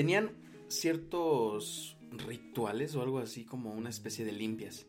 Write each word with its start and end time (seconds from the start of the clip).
tenían 0.00 0.30
ciertos 0.68 1.98
rituales 2.10 2.94
o 2.94 3.02
algo 3.02 3.18
así 3.18 3.44
como 3.44 3.74
una 3.74 3.90
especie 3.90 4.24
de 4.24 4.32
limpias, 4.32 4.86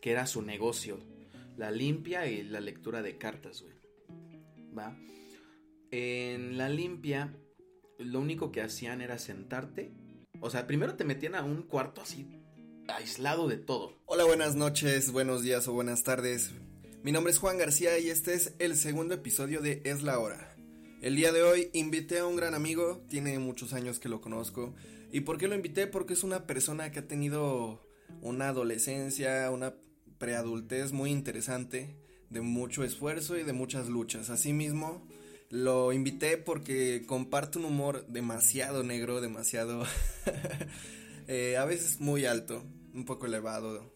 que 0.00 0.12
era 0.12 0.26
su 0.26 0.40
negocio, 0.40 0.98
la 1.58 1.70
limpia 1.70 2.26
y 2.26 2.42
la 2.42 2.60
lectura 2.60 3.02
de 3.02 3.18
cartas, 3.18 3.60
güey. 3.60 3.74
¿Va? 4.74 4.96
En 5.90 6.56
la 6.56 6.70
limpia, 6.70 7.36
lo 7.98 8.18
único 8.18 8.50
que 8.50 8.62
hacían 8.62 9.02
era 9.02 9.18
sentarte. 9.18 9.92
O 10.40 10.48
sea, 10.48 10.66
primero 10.66 10.94
te 10.94 11.04
metían 11.04 11.34
a 11.34 11.44
un 11.44 11.64
cuarto 11.64 12.00
así, 12.00 12.26
aislado 12.88 13.48
de 13.48 13.58
todo. 13.58 14.00
Hola, 14.06 14.24
buenas 14.24 14.54
noches, 14.54 15.12
buenos 15.12 15.42
días 15.42 15.68
o 15.68 15.74
buenas 15.74 16.02
tardes. 16.02 16.54
Mi 17.02 17.12
nombre 17.12 17.30
es 17.30 17.38
Juan 17.38 17.58
García 17.58 17.98
y 17.98 18.08
este 18.08 18.32
es 18.32 18.54
el 18.58 18.74
segundo 18.76 19.16
episodio 19.16 19.60
de 19.60 19.82
Es 19.84 20.02
la 20.02 20.18
hora. 20.18 20.55
El 21.06 21.14
día 21.14 21.30
de 21.30 21.44
hoy 21.44 21.70
invité 21.72 22.18
a 22.18 22.26
un 22.26 22.34
gran 22.34 22.52
amigo, 22.52 23.00
tiene 23.08 23.38
muchos 23.38 23.72
años 23.74 24.00
que 24.00 24.08
lo 24.08 24.20
conozco. 24.20 24.74
¿Y 25.12 25.20
por 25.20 25.38
qué 25.38 25.46
lo 25.46 25.54
invité? 25.54 25.86
Porque 25.86 26.14
es 26.14 26.24
una 26.24 26.48
persona 26.48 26.90
que 26.90 26.98
ha 26.98 27.06
tenido 27.06 27.80
una 28.22 28.48
adolescencia, 28.48 29.48
una 29.52 29.74
preadultez 30.18 30.90
muy 30.90 31.12
interesante, 31.12 31.94
de 32.28 32.40
mucho 32.40 32.82
esfuerzo 32.82 33.38
y 33.38 33.44
de 33.44 33.52
muchas 33.52 33.88
luchas. 33.88 34.30
Asimismo, 34.30 35.06
lo 35.48 35.92
invité 35.92 36.38
porque 36.38 37.04
comparte 37.06 37.58
un 37.58 37.66
humor 37.66 38.04
demasiado 38.08 38.82
negro, 38.82 39.20
demasiado... 39.20 39.84
Eh, 41.28 41.56
a 41.56 41.64
veces 41.64 41.98
muy 41.98 42.24
alto, 42.24 42.62
un 42.94 43.04
poco 43.04 43.26
elevado 43.26 43.92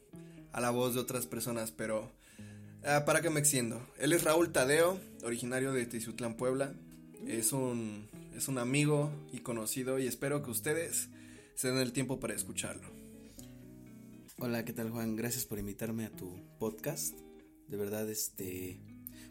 a 0.50 0.60
la 0.60 0.70
voz 0.70 0.94
de 0.94 1.00
otras 1.00 1.26
personas, 1.26 1.70
pero... 1.70 2.10
Ah, 2.84 3.04
para 3.04 3.20
que 3.20 3.30
me 3.30 3.38
extiendo. 3.38 3.80
Él 3.98 4.12
es 4.12 4.24
Raúl 4.24 4.50
Tadeo, 4.50 4.98
originario 5.22 5.72
de 5.72 5.86
Tizutlán, 5.86 6.34
Puebla. 6.34 6.74
Es 7.26 7.52
un, 7.52 8.08
es 8.36 8.48
un 8.48 8.58
amigo 8.58 9.10
y 9.32 9.40
conocido 9.40 9.98
y 9.98 10.06
espero 10.06 10.42
que 10.42 10.50
ustedes 10.50 11.08
se 11.54 11.68
den 11.68 11.78
el 11.78 11.92
tiempo 11.92 12.18
para 12.18 12.34
escucharlo. 12.34 12.88
Hola, 14.38 14.64
¿qué 14.64 14.72
tal 14.72 14.90
Juan? 14.90 15.16
Gracias 15.16 15.44
por 15.44 15.58
invitarme 15.58 16.06
a 16.06 16.10
tu 16.10 16.40
podcast. 16.58 17.14
De 17.68 17.76
verdad, 17.76 18.08
este... 18.08 18.80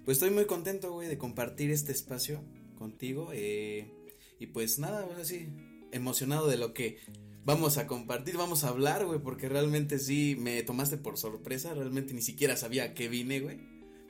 Pues 0.05 0.17
estoy 0.17 0.29
muy 0.29 0.45
contento, 0.45 0.93
güey, 0.93 1.07
de 1.07 1.17
compartir 1.17 1.71
este 1.71 1.91
espacio 1.91 2.43
contigo. 2.77 3.31
Eh, 3.33 3.91
y 4.39 4.47
pues 4.47 4.79
nada, 4.79 5.05
pues 5.05 5.19
así, 5.19 5.49
emocionado 5.91 6.47
de 6.47 6.57
lo 6.57 6.73
que 6.73 6.99
vamos 7.43 7.77
a 7.77 7.87
compartir, 7.87 8.37
vamos 8.37 8.63
a 8.63 8.69
hablar, 8.69 9.05
güey, 9.05 9.19
porque 9.19 9.49
realmente 9.49 9.97
sí 9.97 10.35
me 10.39 10.61
tomaste 10.63 10.97
por 10.97 11.17
sorpresa, 11.17 11.73
realmente 11.73 12.13
ni 12.13 12.21
siquiera 12.21 12.55
sabía 12.55 12.83
a 12.83 12.93
qué 12.93 13.09
vine, 13.09 13.39
güey. 13.39 13.59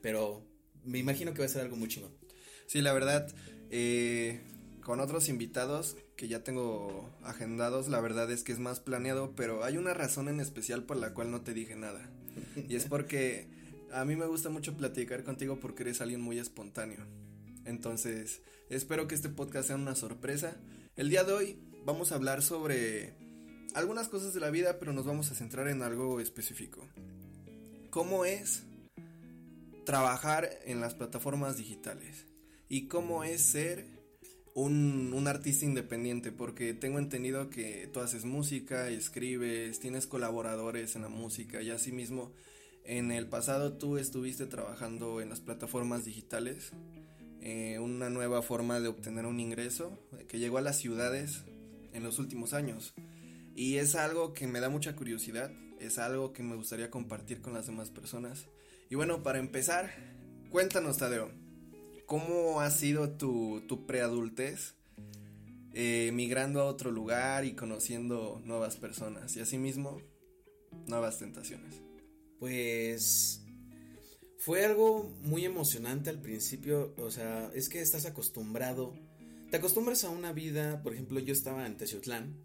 Pero 0.02 0.45
me 0.84 1.00
imagino 1.00 1.34
que 1.34 1.39
va 1.39 1.45
a 1.45 1.50
ser 1.50 1.61
algo 1.61 1.78
muy 1.78 1.88
chingón. 1.88 2.11
Sí, 2.67 2.82
la 2.82 2.94
verdad, 2.94 3.34
eh, 3.70 4.42
con 4.84 5.00
otros 5.00 5.30
invitados 5.30 5.98
que 6.16 6.28
ya 6.28 6.44
tengo 6.44 7.09
agendados, 7.23 7.88
la 7.88 8.02
verdad 8.02 8.31
es 8.31 8.44
que 8.44 8.52
es 8.52 8.59
más 8.59 8.80
planeado, 8.80 9.34
pero 9.36 9.64
hay 9.64 9.78
una 9.78 9.94
razón 9.94 10.28
en 10.28 10.39
especial 10.39 10.84
por 10.84 10.98
la 10.98 11.14
cual 11.14 11.31
no 11.31 11.42
te 11.42 11.53
dije 11.53 11.76
nada. 11.76 12.09
Y 12.67 12.76
es 12.76 12.86
porque 12.86 13.48
a 13.92 14.06
mí 14.06 14.16
me 14.16 14.26
gusta 14.26 14.50
mucho 14.50 14.76
platicar 14.76 15.23
contigo 15.23 15.59
porque 15.59 15.84
eres 15.84 16.02
alguien 16.02 16.22
muy 16.22 16.39
espontáneo. 16.39 17.06
Entonces, 17.66 18.42
espero 18.70 19.08
que 19.08 19.16
este 19.16 19.30
podcast 19.30 19.67
sea 19.67 19.76
una 19.76 19.95
sorpresa. 19.95 20.58
El 20.95 21.09
día 21.09 21.23
de 21.23 21.33
hoy 21.33 21.59
vamos 21.86 22.11
a 22.11 22.16
hablar 22.16 22.42
sobre 22.42 23.14
algunas 23.76 24.09
cosas 24.09 24.33
de 24.33 24.39
la 24.39 24.50
vida, 24.50 24.80
pero 24.80 24.94
nos 24.94 25.06
vamos 25.06 25.31
a 25.31 25.36
centrar 25.36 25.67
en 25.67 25.81
algo 25.81 26.20
específico. 26.20 26.88
¿Cómo 27.89 28.26
es 28.26 28.64
trabajar 29.86 30.50
en 30.66 30.81
las 30.81 30.95
plataformas 30.95 31.58
digitales? 31.58 32.29
¿Y 32.70 32.88
cómo 32.88 33.23
es 33.23 33.42
ser 33.42 33.88
un, 34.53 35.12
un, 35.14 35.28
artista 35.28 35.66
independiente? 35.66 36.31
Porque 36.31 36.76
tengo 36.76 37.00
entendido 37.00 37.50
que 37.50 37.89
tú 37.92 38.00
haces 38.00 38.26
música, 38.26 38.89
escribes, 38.89 39.80
tienes 39.80 40.06
colaboradores 40.06 40.95
en 40.95 41.02
la 41.02 41.09
música 41.09 41.64
y 41.64 41.72
asimismo 41.72 42.31
en 42.84 43.11
el 43.11 43.28
pasado 43.28 43.73
tú 43.73 43.98
estuviste 43.98 44.45
trabajando 44.45 45.20
en 45.20 45.30
las 45.30 45.42
plataformas 45.42 46.05
digitales, 46.05 46.71
eh, 47.42 47.80
una 47.80 48.11
nueva 48.11 48.44
forma 48.44 48.80
de 48.80 48.88
obtener 48.88 49.26
un 49.26 49.39
ingreso 49.39 49.98
que 50.27 50.39
llegó 50.39 50.60
a 50.60 50.61
las 50.61 50.77
ciudades 50.77 51.44
en 51.94 52.04
los 52.04 52.20
últimos 52.20 52.54
años. 52.54 52.94
Y 53.55 53.77
es 53.77 53.95
algo 53.95 54.33
que 54.33 54.45
me 54.45 54.60
da 54.60 54.70
mucha 54.70 54.95
curiosidad, 54.95 55.52
es 55.80 55.98
algo 55.98 56.33
que 56.33 56.44
me 56.44 56.55
gustaría 56.55 56.92
compartir 56.92 57.42
con 57.42 57.54
las 57.54 57.65
demás 57.65 57.89
personas. 57.89 58.45
Y 58.89 58.95
bueno, 58.95 59.23
para 59.23 59.39
empezar, 59.39 59.92
cuéntanos, 60.49 60.98
Tadeo, 60.98 61.32
¿cómo 62.09 62.59
ha 62.59 62.71
sido 62.71 63.11
tu, 63.11 63.61
tu 63.67 63.86
preadultez 63.86 64.73
eh, 65.75 66.09
migrando 66.11 66.59
a 66.59 66.65
otro 66.65 66.89
lugar 66.89 67.45
y 67.45 67.53
conociendo 67.53 68.42
nuevas 68.43 68.77
personas 68.77 69.37
y 69.37 69.42
asimismo 69.42 70.02
nuevas 70.87 71.20
tentaciones? 71.20 71.75
Pues 72.39 73.43
fue 74.39 74.65
algo 74.65 75.03
muy 75.21 75.45
emocionante 75.45 76.09
al 76.09 76.20
principio, 76.20 76.95
o 76.97 77.11
sea, 77.11 77.52
es 77.53 77.70
que 77.70 77.80
estás 77.80 78.08
acostumbrado, 78.08 78.95
te 79.52 79.58
acostumbras 79.58 80.03
a 80.03 80.09
una 80.09 80.33
vida, 80.33 80.81
por 80.81 80.93
ejemplo, 80.93 81.20
yo 81.20 81.31
estaba 81.31 81.67
en 81.67 81.77
Teciutlán 81.77 82.43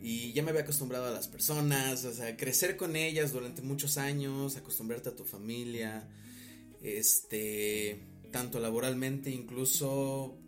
y 0.00 0.32
ya 0.32 0.44
me 0.44 0.50
había 0.50 0.62
acostumbrado 0.62 1.06
a 1.06 1.10
las 1.10 1.26
personas, 1.26 2.04
o 2.04 2.12
sea, 2.12 2.36
crecer 2.36 2.76
con 2.76 2.94
ellas 2.94 3.32
durante 3.32 3.62
muchos 3.62 3.98
años, 3.98 4.56
acostumbrarte 4.56 5.08
a 5.08 5.16
tu 5.16 5.24
familia, 5.24 6.08
este, 6.82 8.00
tanto 8.36 8.60
laboralmente, 8.60 9.30
incluso, 9.30 10.38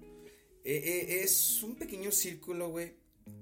e, 0.63 0.75
e, 0.75 1.23
es 1.23 1.63
un 1.63 1.77
pequeño 1.77 2.13
círculo, 2.13 2.69
güey, 2.69 2.93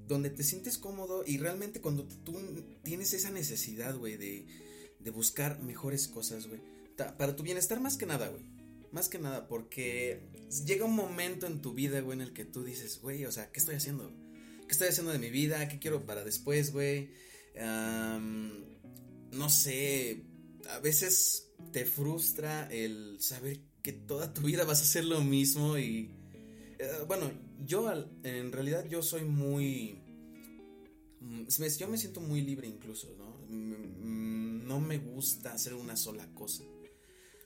donde 0.06 0.30
te 0.30 0.44
sientes 0.44 0.78
cómodo 0.78 1.24
y 1.26 1.38
realmente 1.38 1.80
cuando 1.80 2.04
tú 2.04 2.38
tienes 2.84 3.12
esa 3.12 3.30
necesidad, 3.30 3.96
güey, 3.96 4.16
de, 4.16 4.46
de 5.00 5.10
buscar 5.10 5.60
mejores 5.62 6.06
cosas, 6.06 6.46
güey, 6.46 6.60
para 6.96 7.34
tu 7.34 7.42
bienestar 7.42 7.80
más 7.80 7.96
que 7.96 8.06
nada, 8.06 8.28
güey. 8.28 8.44
Más 8.92 9.08
que 9.08 9.18
nada, 9.18 9.48
porque 9.48 10.22
llega 10.64 10.84
un 10.84 10.94
momento 10.94 11.46
en 11.48 11.60
tu 11.60 11.74
vida, 11.74 12.00
güey, 12.00 12.16
en 12.18 12.22
el 12.22 12.32
que 12.32 12.44
tú 12.44 12.62
dices, 12.62 13.00
güey, 13.02 13.24
o 13.26 13.32
sea, 13.32 13.50
¿qué 13.50 13.58
estoy 13.58 13.74
haciendo? 13.74 14.12
¿Qué 14.66 14.72
estoy 14.72 14.88
haciendo 14.88 15.12
de 15.12 15.18
mi 15.18 15.30
vida? 15.30 15.66
¿Qué 15.68 15.80
quiero 15.80 16.06
para 16.06 16.24
después, 16.24 16.72
güey? 16.72 17.10
no 19.32 19.48
sé, 19.48 20.22
a 20.70 20.78
veces 20.78 21.48
te 21.72 21.84
frustra 21.86 22.68
el 22.70 23.16
saber 23.20 23.60
que 23.86 23.92
toda 23.92 24.34
tu 24.34 24.40
vida 24.40 24.64
vas 24.64 24.80
a 24.80 24.82
hacer 24.82 25.04
lo 25.04 25.20
mismo 25.20 25.78
y... 25.78 26.10
Eh, 26.80 27.04
bueno, 27.06 27.30
yo 27.64 27.88
en 28.24 28.50
realidad 28.50 28.84
yo 28.88 29.00
soy 29.00 29.22
muy... 29.22 30.02
Mm, 31.20 31.44
yo 31.78 31.86
me 31.86 31.96
siento 31.96 32.20
muy 32.20 32.40
libre 32.40 32.66
incluso, 32.66 33.14
¿no? 33.16 33.38
No 33.48 34.80
me 34.80 34.98
gusta 34.98 35.52
hacer 35.52 35.74
una 35.74 35.96
sola 35.96 36.26
cosa. 36.34 36.64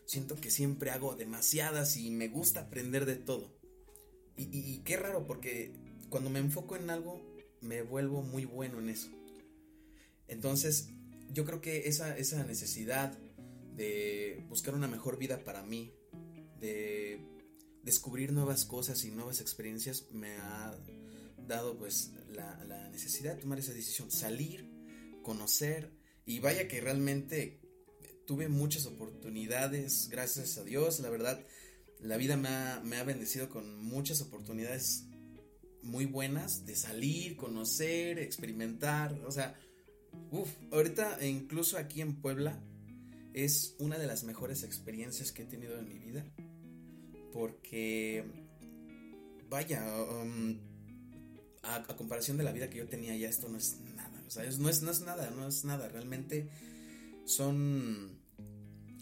Siento 0.06 0.36
que 0.36 0.50
siempre 0.50 0.90
hago 0.90 1.14
demasiadas 1.14 1.98
y 1.98 2.10
me 2.10 2.28
gusta 2.28 2.60
aprender 2.60 3.04
de 3.04 3.16
todo. 3.16 3.54
Y, 4.34 4.44
y, 4.44 4.78
qué 4.78 4.96
raro 4.96 5.26
porque 5.26 5.74
cuando 6.08 6.30
me 6.30 6.38
enfoco 6.38 6.74
en 6.74 6.88
algo, 6.88 7.20
me 7.60 7.82
vuelvo 7.82 8.22
muy 8.22 8.46
bueno 8.46 8.78
en 8.78 8.88
eso. 8.88 9.10
Entonces, 10.26 10.88
yo 11.28 11.44
creo 11.44 11.60
que 11.60 11.86
esa, 11.86 12.16
esa 12.16 12.42
necesidad 12.44 13.18
de 13.76 14.42
buscar 14.48 14.74
una 14.74 14.88
mejor 14.88 15.18
vida 15.18 15.44
para 15.44 15.62
mí, 15.62 15.99
de 16.60 17.21
descubrir 17.82 18.32
nuevas 18.32 18.65
cosas 18.65 19.04
y 19.04 19.10
nuevas 19.10 19.41
experiencias, 19.41 20.06
me 20.12 20.37
ha 20.37 20.76
dado 21.47 21.76
pues 21.78 22.12
la, 22.28 22.62
la 22.65 22.88
necesidad 22.91 23.34
de 23.34 23.41
tomar 23.41 23.59
esa 23.59 23.72
decisión, 23.72 24.10
salir, 24.10 24.71
conocer, 25.22 25.91
y 26.26 26.38
vaya 26.38 26.69
que 26.69 26.81
realmente 26.81 27.60
tuve 28.26 28.48
muchas 28.48 28.87
oportunidades, 28.87 30.09
gracias 30.09 30.56
a 30.59 30.65
Dios, 30.65 31.00
la 31.00 31.10
verdad, 31.10 31.44
la 31.98 32.16
vida 32.16 32.37
me 32.37 32.48
ha, 32.48 32.81
me 32.84 32.97
ha 32.97 33.03
bendecido 33.04 33.48
con 33.48 33.82
muchas 33.82 34.21
oportunidades 34.21 35.06
muy 35.82 36.04
buenas 36.04 36.66
de 36.66 36.77
salir, 36.77 37.37
conocer, 37.37 38.19
experimentar, 38.19 39.13
o 39.27 39.33
sea, 39.33 39.59
uff, 40.30 40.48
ahorita 40.71 41.24
incluso 41.27 41.78
aquí 41.78 42.01
en 42.01 42.21
Puebla 42.21 42.63
es 43.33 43.74
una 43.78 43.98
de 43.98 44.06
las 44.06 44.24
mejores 44.24 44.63
experiencias 44.63 45.33
que 45.33 45.42
he 45.42 45.47
tenido 45.47 45.78
en 45.78 45.89
mi 45.89 45.98
vida, 45.98 46.24
porque, 47.32 48.24
vaya, 49.48 49.84
um, 50.03 50.59
a, 51.62 51.82
comparación 51.97 52.36
de 52.36 52.44
la 52.44 52.53
vida 52.53 52.71
que 52.71 52.78
yo 52.78 52.88
tenía 52.88 53.16
ya, 53.16 53.28
esto 53.28 53.48
no 53.48 53.59
es 53.59 53.78
nada, 53.94 54.22
o 54.27 54.30
sea, 54.30 54.44
no, 54.59 54.68
es, 54.68 54.82
no 54.82 54.91
es 54.91 55.00
nada, 55.03 55.30
no 55.30 55.48
es 55.48 55.65
nada, 55.65 55.88
realmente 55.88 56.48
son... 57.24 58.18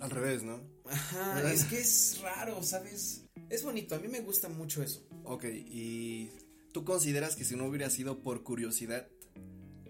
Al 0.00 0.10
revés, 0.10 0.44
¿no? 0.44 0.60
Ajá, 0.84 1.42
es 1.52 1.64
que 1.64 1.80
es 1.80 2.20
raro, 2.22 2.62
¿sabes? 2.62 3.24
Es 3.50 3.64
bonito, 3.64 3.96
a 3.96 3.98
mí 3.98 4.06
me 4.06 4.20
gusta 4.20 4.48
mucho 4.48 4.80
eso. 4.80 5.04
Ok, 5.24 5.44
y 5.46 6.30
¿Tú 6.72 6.84
consideras 6.84 7.34
que 7.34 7.44
si 7.44 7.56
no 7.56 7.64
hubiera 7.64 7.88
sido 7.90 8.20
por 8.20 8.42
curiosidad, 8.42 9.08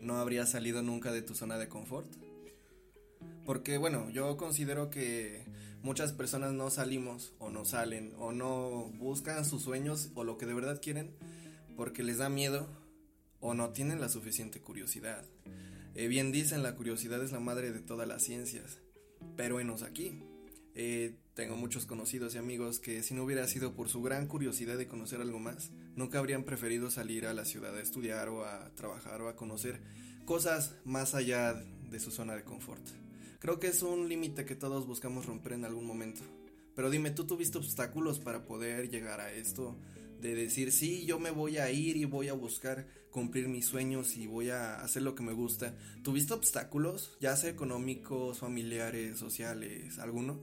no 0.01 0.17
habría 0.17 0.47
salido 0.47 0.83
nunca 0.83 1.13
de 1.13 1.23
tu 1.23 1.35
zona 1.35 1.59
de 1.59 1.69
confort? 1.69 2.11
Porque 3.45 3.79
bueno, 3.79 4.09
yo 4.11 4.37
considero 4.37 4.89
que 4.89 5.45
muchas 5.83 6.13
personas 6.13 6.53
no 6.53 6.71
salimos 6.71 7.33
o 7.39 7.51
no 7.51 7.65
salen 7.65 8.13
o 8.19 8.33
no 8.33 8.91
buscan 8.99 9.45
sus 9.45 9.63
sueños 9.63 10.11
o 10.15 10.25
lo 10.25 10.39
que 10.39 10.47
de 10.47 10.55
verdad 10.55 10.81
quieren 10.83 11.11
porque 11.77 12.03
les 12.03 12.19
da 12.19 12.29
miedo 12.29 12.69
o 13.41 13.55
no 13.55 13.71
tienen 13.71 14.01
la 14.01 14.09
suficiente 14.09 14.61
curiosidad. 14.61 15.25
Eh, 15.95 16.09
bien 16.09 16.33
dicen, 16.33 16.63
la 16.63 16.75
curiosidad 16.75 17.23
es 17.23 17.33
la 17.33 17.41
madre 17.41 17.73
de 17.73 17.81
todas 17.81 18.07
las 18.07 18.23
ciencias, 18.23 18.79
pero 19.37 19.61
enos 19.61 19.83
aquí. 19.83 20.21
Eh, 20.75 21.17
tengo 21.35 21.57
muchos 21.57 21.87
conocidos 21.87 22.35
y 22.35 22.39
amigos 22.39 22.79
que 22.79 23.03
si 23.03 23.15
no 23.15 23.25
hubiera 23.25 23.47
sido 23.47 23.75
por 23.75 23.89
su 23.89 24.03
gran 24.03 24.27
curiosidad 24.27 24.77
de 24.77 24.87
conocer 24.87 25.21
algo 25.21 25.39
más, 25.39 25.71
nunca 25.97 26.19
habrían 26.19 26.45
preferido 26.45 26.91
salir 26.91 27.27
a 27.27 27.35
la 27.35 27.45
ciudad 27.45 27.77
a 27.77 27.81
estudiar 27.81 28.29
o 28.29 28.45
a 28.45 28.73
trabajar 28.75 29.23
o 29.23 29.29
a 29.29 29.37
conocer 29.37 29.81
cosas 30.25 30.75
más 30.85 31.15
allá 31.15 31.55
de 31.55 32.01
su 32.01 32.11
zona 32.11 32.35
de 32.35 32.45
confort. 32.45 32.85
Creo 33.39 33.61
que 33.61 33.69
es 33.69 33.83
un 33.83 34.09
límite 34.09 34.45
que 34.45 34.57
todos 34.57 34.87
buscamos 34.87 35.27
romper 35.27 35.53
en 35.53 35.65
algún 35.65 35.87
momento. 35.87 36.23
Pero 36.75 36.91
dime, 36.91 37.11
¿tú 37.11 37.27
tuviste 37.27 37.59
obstáculos 37.59 38.19
para 38.19 38.45
poder 38.45 38.91
llegar 38.91 39.21
a 39.21 39.33
esto? 39.33 39.77
De 40.21 40.35
decir, 40.35 40.73
sí, 40.73 41.07
yo 41.07 41.21
me 41.21 41.31
voy 41.31 41.59
a 41.59 41.71
ir 41.71 41.97
y 41.97 42.05
voy 42.05 42.29
a 42.29 42.33
buscar 42.33 42.89
cumplir 43.11 43.49
mis 43.49 43.67
sueños 43.67 44.17
y 44.17 44.27
voy 44.27 44.51
a 44.51 44.81
hacer 44.81 45.03
lo 45.03 45.15
que 45.15 45.23
me 45.23 45.33
gusta. 45.33 45.77
¿Tuviste 46.03 46.35
obstáculos, 46.35 47.17
ya 47.21 47.37
sea 47.37 47.51
económicos, 47.51 48.39
familiares, 48.39 49.19
sociales, 49.19 49.99
alguno? 50.01 50.41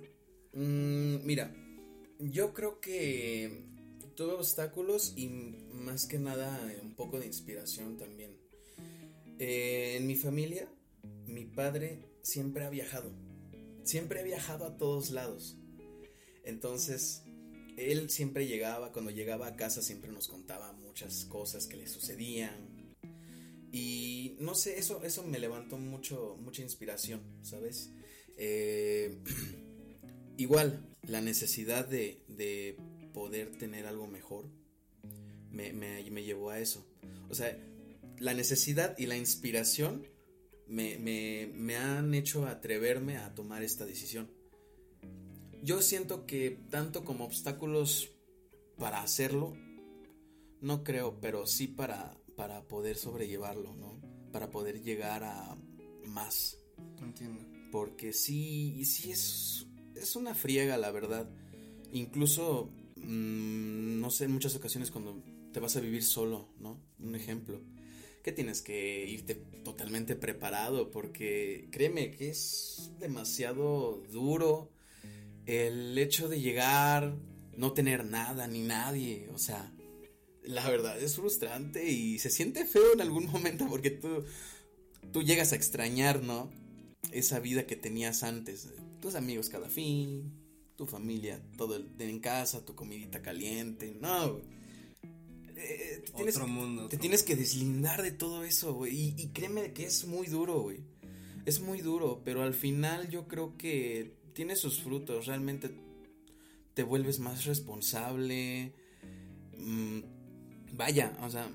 Mm, 0.53 1.25
mira, 1.25 1.53
yo 2.19 2.53
creo 2.53 2.80
que 2.80 3.65
tuve 4.15 4.33
obstáculos 4.33 5.13
y 5.18 5.27
más 5.27 6.06
que 6.06 6.18
nada 6.18 6.57
un 6.81 6.95
poco 6.95 7.19
de 7.19 7.27
inspiración 7.27 7.97
también. 7.97 8.38
Eh, 9.38 9.97
en 9.97 10.07
mi 10.07 10.15
familia, 10.15 10.69
mi 11.27 11.44
padre 11.44 12.14
siempre 12.25 12.66
ha 12.66 12.69
viajado. 12.69 13.12
Siempre 13.83 14.19
ha 14.19 14.24
viajado 14.24 14.66
a 14.66 14.77
todos 14.77 15.12
lados. 15.12 15.57
Entonces, 16.44 17.24
él 17.77 18.10
siempre 18.10 18.48
llegaba, 18.48 18.92
cuando 18.92 19.12
llegaba 19.12 19.48
a 19.48 19.56
casa 19.56 19.81
siempre 19.81 20.12
nos 20.12 20.27
contaba 20.27 20.74
muchas 20.74 21.25
cosas 21.25 21.68
que 21.68 21.77
le 21.77 21.88
sucedían. 21.88 22.95
Y 23.72 24.38
no 24.39 24.56
sé, 24.56 24.80
eso, 24.80 25.04
eso 25.04 25.24
me 25.24 25.38
levantó 25.38 25.77
mucho, 25.77 26.38
mucha 26.42 26.63
inspiración, 26.63 27.22
¿sabes? 27.44 27.92
Eh, 28.38 29.19
igual, 30.38 30.89
la 31.04 31.21
necesidad 31.21 31.88
de, 31.88 32.24
de, 32.28 32.75
poder 33.13 33.57
tener 33.57 33.86
algo 33.86 34.07
mejor 34.07 34.50
me, 35.51 35.71
me, 35.71 36.10
me, 36.10 36.24
llevó 36.24 36.50
a 36.50 36.60
eso. 36.60 36.86
O 37.30 37.36
sea, 37.36 37.57
la 38.18 38.33
necesidad 38.33 38.98
y 38.98 39.06
la 39.06 39.16
inspiración 39.16 40.06
me, 40.67 40.97
me, 40.97 41.51
me 41.53 41.75
han 41.75 42.13
hecho 42.13 42.45
atreverme 42.45 43.17
a 43.17 43.33
tomar 43.33 43.63
esta 43.63 43.85
decisión. 43.85 44.29
Yo 45.62 45.81
siento 45.81 46.25
que 46.25 46.59
tanto 46.69 47.03
como 47.03 47.25
obstáculos 47.25 48.12
para 48.77 49.01
hacerlo, 49.01 49.53
no 50.62 50.83
creo, 50.83 51.19
pero 51.19 51.47
sí 51.47 51.67
para, 51.67 52.17
para 52.35 52.67
poder 52.67 52.97
sobrellevarlo, 52.97 53.73
¿no? 53.75 54.00
Para 54.31 54.51
poder 54.51 54.81
llegar 54.81 55.23
a 55.23 55.57
más. 56.06 56.59
Entiendo. 57.01 57.41
Porque 57.71 58.13
sí, 58.13 58.85
sí 58.85 59.11
es, 59.11 59.68
es 59.95 60.15
una 60.15 60.35
friega, 60.35 60.77
la 60.77 60.91
verdad. 60.91 61.29
Incluso, 61.91 62.69
mmm, 62.95 64.00
no 64.00 64.09
sé, 64.11 64.25
en 64.25 64.31
muchas 64.31 64.56
ocasiones 64.56 64.91
cuando 64.91 65.23
te 65.51 65.59
vas 65.59 65.75
a 65.77 65.81
vivir 65.81 66.03
solo, 66.03 66.53
¿no? 66.59 66.81
Un 67.00 67.15
ejemplo. 67.15 67.61
Que 68.25 68.31
tienes 68.31 68.63
que 68.63 69.06
irte 69.07 69.36
totalmente 69.63 70.16
preparado 70.16 70.89
porque 70.89 71.68
créeme 71.72 72.10
que 72.10 72.30
es 72.30 72.89
demasiado 73.00 74.01
duro 74.12 74.72
el 75.45 75.95
hecho 75.95 76.27
de 76.27 76.42
llegar, 76.42 77.16
no 77.56 77.74
tener 77.74 78.04
nada 78.04 78.48
ni 78.48 78.63
nadie, 78.63 79.30
o 79.31 79.38
sea, 79.38 79.72
la 80.42 80.68
verdad 80.68 81.00
es 81.00 81.18
frustrante 81.18 81.88
y 81.88 82.18
se 82.18 82.31
siente 82.31 82.66
feo 82.66 82.94
en 82.94 83.01
algún 83.01 83.27
momento 83.27 83.68
porque 83.69 83.92
tú, 83.92 84.25
tú 85.13 85.21
llegas 85.21 85.54
a 85.54 85.56
extrañar, 85.56 86.24
¿no? 86.24 86.50
Esa 87.12 87.39
vida 87.39 87.68
que 87.68 87.75
tenías 87.75 88.24
antes, 88.24 88.69
tus 89.01 89.13
amigos 89.13 89.50
cada 89.50 89.69
fin, 89.69 90.33
tu 90.75 90.88
familia, 90.88 91.39
todo 91.57 91.75
el, 91.75 91.92
en 92.00 92.19
casa, 92.21 92.66
tu 92.66 92.74
comidita 92.74 93.21
caliente, 93.21 93.95
no. 94.01 94.42
Eh, 95.56 96.04
te 96.06 96.12
tienes, 96.13 96.36
otro 96.36 96.48
mundo. 96.48 96.86
Otro 96.86 96.90
te 96.90 96.98
tienes 96.98 97.24
que 97.24 97.36
deslindar 97.36 98.02
de 98.02 98.12
todo 98.12 98.44
eso, 98.44 98.74
güey. 98.74 98.96
Y, 98.96 99.16
y 99.18 99.28
créeme 99.30 99.74
que 99.74 99.86
es 99.86 100.06
muy 100.06 100.28
duro, 100.28 100.62
güey. 100.62 100.80
Es 101.46 101.60
muy 101.60 101.81
duro, 101.81 102.22
pero 102.24 102.42
al 102.42 102.54
final 102.54 103.10
yo 103.10 103.28
creo 103.28 103.56
que 103.57 104.18
tiene 104.34 104.56
sus 104.56 104.81
frutos, 104.81 105.28
realmente 105.28 105.72
te 106.74 106.84
vuelves 106.84 107.19
más 107.19 107.46
responsable. 107.46 108.74
Mmm, 109.57 110.00
vaya, 110.74 111.18
o 111.22 111.30
sea. 111.30 111.50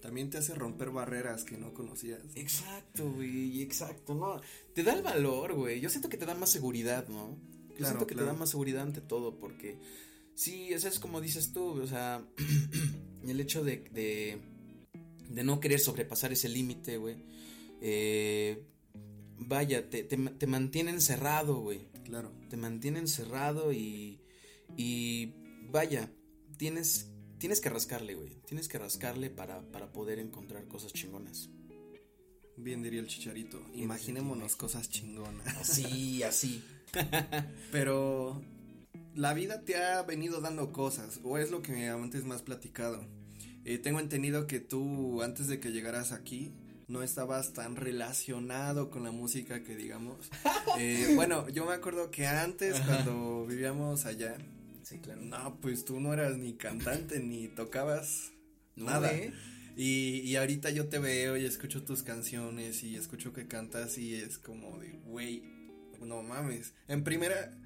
También 0.00 0.30
te 0.30 0.38
hace 0.38 0.54
romper 0.54 0.90
barreras 0.90 1.42
que 1.42 1.56
no 1.56 1.74
conocías. 1.74 2.20
Exacto, 2.36 3.10
güey, 3.10 3.60
exacto, 3.60 4.14
¿no? 4.14 4.40
Te 4.72 4.84
da 4.84 4.92
el 4.92 5.02
valor, 5.02 5.54
güey. 5.54 5.80
Yo 5.80 5.88
siento 5.88 6.08
que 6.08 6.16
te 6.16 6.26
da 6.26 6.36
más 6.36 6.50
seguridad, 6.50 7.08
¿no? 7.08 7.36
Yo 7.70 7.74
claro, 7.74 7.92
siento 7.92 8.06
que 8.06 8.14
claro. 8.14 8.28
te 8.28 8.32
da 8.32 8.38
más 8.38 8.50
seguridad 8.50 8.82
ante 8.82 9.00
todo, 9.00 9.40
porque 9.40 9.80
sí, 10.36 10.72
eso 10.72 10.86
es 10.86 11.00
como 11.00 11.20
dices 11.20 11.52
tú, 11.52 11.80
o 11.82 11.86
sea, 11.86 12.24
el 13.26 13.40
hecho 13.40 13.64
de, 13.64 13.78
de, 13.92 14.38
de 15.28 15.44
no 15.44 15.58
querer 15.58 15.80
sobrepasar 15.80 16.32
ese 16.32 16.48
límite, 16.48 16.98
güey. 16.98 17.16
Eh, 17.80 18.62
vaya, 19.38 19.90
te, 19.90 20.04
te, 20.04 20.16
te 20.16 20.46
mantiene 20.46 20.90
encerrado, 20.90 21.60
güey. 21.60 21.88
Claro. 22.04 22.32
Te 22.48 22.56
mantiene 22.56 23.00
encerrado 23.00 23.72
y, 23.72 24.20
y 24.76 25.34
vaya, 25.70 26.12
tienes, 26.56 27.10
tienes 27.38 27.60
que 27.60 27.68
rascarle, 27.68 28.14
güey. 28.14 28.36
Tienes 28.46 28.68
que 28.68 28.78
rascarle 28.78 29.30
para, 29.30 29.60
para 29.72 29.92
poder 29.92 30.18
encontrar 30.18 30.68
cosas 30.68 30.92
chingonas. 30.92 31.50
Bien 32.56 32.82
diría 32.82 33.00
el 33.00 33.06
chicharito. 33.06 33.60
Imaginémonos 33.74 34.56
cosas 34.56 34.88
chingonas. 34.88 35.46
Así, 35.58 36.22
así. 36.22 36.64
Pero 37.72 38.42
la 39.14 39.34
vida 39.34 39.62
te 39.62 39.76
ha 39.76 40.02
venido 40.02 40.40
dando 40.40 40.72
cosas, 40.72 41.20
o 41.22 41.38
es 41.38 41.50
lo 41.50 41.62
que 41.62 41.88
antes 41.88 42.24
más 42.24 42.42
platicado. 42.42 43.06
Eh, 43.64 43.78
tengo 43.78 44.00
entendido 44.00 44.46
que 44.46 44.60
tú, 44.60 45.22
antes 45.22 45.48
de 45.48 45.58
que 45.58 45.72
llegaras 45.72 46.12
aquí, 46.12 46.54
no 46.88 47.02
estabas 47.02 47.52
tan 47.52 47.74
relacionado 47.74 48.90
con 48.90 49.02
la 49.02 49.10
música 49.10 49.62
que 49.62 49.76
digamos. 49.76 50.30
Eh, 50.78 51.12
bueno, 51.14 51.48
yo 51.48 51.64
me 51.64 51.72
acuerdo 51.72 52.10
que 52.10 52.26
antes, 52.26 52.78
cuando 52.80 53.46
vivíamos 53.46 54.04
allá, 54.04 54.36
sí, 54.82 54.98
claro. 54.98 55.22
no, 55.22 55.58
pues 55.62 55.86
tú 55.86 56.00
no 56.00 56.12
eras 56.12 56.36
ni 56.36 56.52
cantante 56.52 57.18
ni 57.18 57.48
tocabas 57.48 58.32
no, 58.74 58.84
nada. 58.84 59.10
¿eh? 59.10 59.32
Y, 59.74 60.20
y 60.20 60.36
ahorita 60.36 60.68
yo 60.70 60.88
te 60.88 60.98
veo 60.98 61.38
y 61.38 61.46
escucho 61.46 61.82
tus 61.82 62.02
canciones 62.02 62.82
y 62.82 62.96
escucho 62.96 63.32
que 63.32 63.46
cantas 63.46 63.96
y 63.96 64.16
es 64.16 64.36
como 64.36 64.78
de, 64.78 65.00
güey, 65.06 65.44
no 66.02 66.22
mames. 66.22 66.74
En 66.88 67.04
primera, 67.04 67.56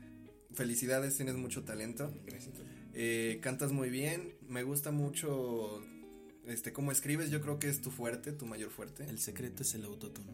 felicidades, 0.54 1.16
tienes 1.16 1.36
mucho 1.36 1.64
talento. 1.64 2.12
Gracias. 2.26 2.54
Eh, 2.94 3.38
cantas 3.42 3.72
muy 3.72 3.90
bien, 3.90 4.34
me 4.48 4.62
gusta 4.62 4.90
mucho 4.90 5.80
este, 6.46 6.72
cómo 6.72 6.90
escribes, 6.90 7.30
yo 7.30 7.40
creo 7.40 7.58
que 7.58 7.68
es 7.68 7.80
tu 7.80 7.90
fuerte, 7.90 8.32
tu 8.32 8.46
mayor 8.46 8.70
fuerte. 8.70 9.04
El 9.04 9.18
secreto 9.18 9.62
es 9.62 9.74
el 9.74 9.84
autotune. 9.84 10.32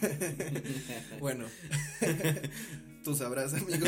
bueno, 1.20 1.46
tú 3.04 3.14
sabrás, 3.14 3.54
amigo. 3.54 3.86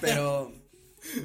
Pero 0.00 0.52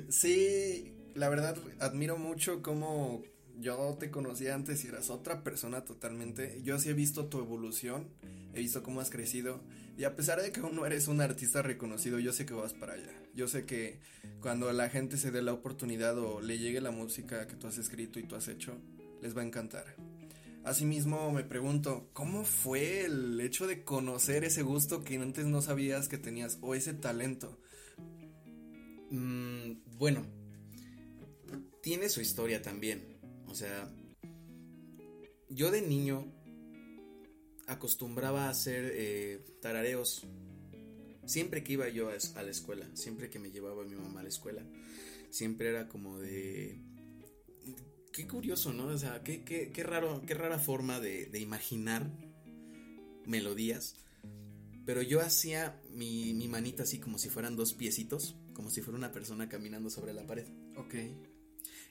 sí, 0.09 0.93
la 1.13 1.29
verdad, 1.29 1.57
admiro 1.79 2.17
mucho 2.17 2.61
cómo 2.61 3.23
yo 3.57 3.95
te 3.99 4.11
conocía 4.11 4.55
antes 4.55 4.83
y 4.83 4.87
eras 4.87 5.09
otra 5.09 5.43
persona 5.43 5.85
totalmente. 5.85 6.61
Yo 6.63 6.79
sí 6.79 6.89
he 6.89 6.93
visto 6.93 7.27
tu 7.27 7.39
evolución, 7.39 8.09
he 8.55 8.59
visto 8.59 8.81
cómo 8.81 9.01
has 9.01 9.09
crecido. 9.09 9.62
Y 9.97 10.05
a 10.05 10.15
pesar 10.15 10.41
de 10.41 10.51
que 10.51 10.62
aún 10.62 10.75
no 10.75 10.85
eres 10.85 11.07
un 11.07 11.21
artista 11.21 11.62
reconocido, 11.62 12.19
yo 12.19 12.33
sé 12.33 12.45
que 12.45 12.53
vas 12.53 12.74
para 12.74 12.93
allá. 12.93 13.12
Yo 13.33 13.47
sé 13.47 13.65
que 13.65 14.00
cuando 14.41 14.71
la 14.71 14.89
gente 14.89 15.17
se 15.17 15.31
dé 15.31 15.41
la 15.41 15.53
oportunidad 15.53 16.17
o 16.17 16.41
le 16.41 16.57
llegue 16.57 16.81
la 16.81 16.91
música 16.91 17.47
que 17.47 17.55
tú 17.55 17.67
has 17.67 17.77
escrito 17.77 18.19
y 18.19 18.24
tú 18.24 18.35
has 18.35 18.47
hecho, 18.47 18.77
les 19.21 19.35
va 19.35 19.41
a 19.41 19.45
encantar. 19.45 19.95
Asimismo 20.63 21.31
me 21.31 21.43
pregunto, 21.43 22.09
¿cómo 22.13 22.43
fue 22.43 23.05
el 23.05 23.39
hecho 23.39 23.67
de 23.67 23.83
conocer 23.83 24.43
ese 24.43 24.63
gusto 24.63 25.03
que 25.03 25.17
antes 25.17 25.45
no 25.45 25.62
sabías 25.62 26.07
que 26.07 26.17
tenías 26.17 26.57
o 26.62 26.74
ese 26.75 26.93
talento? 26.93 27.59
Mm, 29.12 29.97
bueno, 29.97 30.25
tiene 31.83 32.09
su 32.09 32.21
historia 32.21 32.62
también. 32.62 33.19
O 33.47 33.53
sea, 33.53 33.88
yo 35.50 35.71
de 35.71 35.81
niño 35.81 36.35
acostumbraba 37.67 38.45
a 38.45 38.50
hacer 38.50 38.91
eh, 38.93 39.45
tarareos. 39.62 40.25
Siempre 41.25 41.63
que 41.63 41.74
iba 41.74 41.89
yo 41.89 42.10
a, 42.10 42.13
a 42.39 42.43
la 42.43 42.51
escuela, 42.51 42.88
siempre 42.93 43.29
que 43.29 43.39
me 43.39 43.51
llevaba 43.51 43.84
mi 43.84 43.95
mamá 43.95 44.19
a 44.19 44.24
la 44.24 44.29
escuela, 44.29 44.63
siempre 45.31 45.69
era 45.69 45.88
como 45.88 46.19
de 46.19 46.79
qué 48.15 48.27
curioso, 48.27 48.72
¿no? 48.72 48.86
O 48.86 48.98
sea, 48.98 49.24
qué, 49.24 49.43
qué, 49.43 49.72
qué 49.74 49.84
raro, 49.84 50.22
qué 50.25 50.34
rara 50.34 50.57
forma 50.57 51.01
de, 51.01 51.25
de, 51.25 51.39
imaginar 51.39 52.10
melodías. 53.25 53.98
Pero 54.86 55.01
yo 55.01 55.19
hacía 55.19 55.81
mi, 55.91 56.34
mi, 56.34 56.48
manita 56.48 56.84
así 56.84 57.00
como 57.00 57.17
si 57.17 57.29
fueran 57.29 57.57
dos 57.57 57.74
piecitos, 57.74 58.38
como 58.53 58.69
si 58.69 58.81
fuera 58.81 58.98
una 58.98 59.12
persona 59.12 59.50
caminando 59.50 59.89
sobre 59.89 60.13
la 60.13 60.25
pared. 60.25 60.48
Ok. 60.77 60.95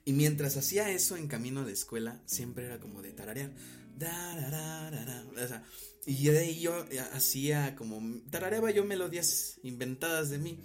Y 0.07 0.13
mientras 0.15 0.57
hacía 0.57 0.91
eso 0.91 1.17
en 1.17 1.29
camino 1.29 1.63
la 1.63 1.73
escuela, 1.73 2.23
siempre 2.25 2.65
era 2.65 2.81
como 2.81 3.03
de 3.03 3.13
tararear. 3.13 3.53
O 3.97 5.47
sea, 5.47 5.65
y 6.07 6.27
de 6.27 6.39
ahí 6.39 6.61
yo 6.61 6.85
hacía 7.13 7.75
como, 7.77 8.21
tarareaba 8.31 8.71
yo 8.71 8.85
melodías 8.85 9.59
inventadas 9.63 10.31
de 10.31 10.39
mí. 10.39 10.59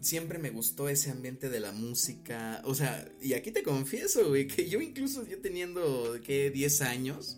Siempre 0.00 0.38
me 0.38 0.50
gustó 0.50 0.88
ese 0.88 1.10
ambiente 1.10 1.50
de 1.50 1.60
la 1.60 1.72
música. 1.72 2.62
O 2.64 2.74
sea, 2.74 3.06
y 3.20 3.34
aquí 3.34 3.50
te 3.50 3.62
confieso, 3.62 4.28
güey, 4.28 4.46
que 4.46 4.68
yo 4.68 4.80
incluso 4.80 5.26
yo 5.26 5.40
teniendo, 5.40 6.18
¿qué? 6.24 6.50
10 6.50 6.80
años. 6.82 7.36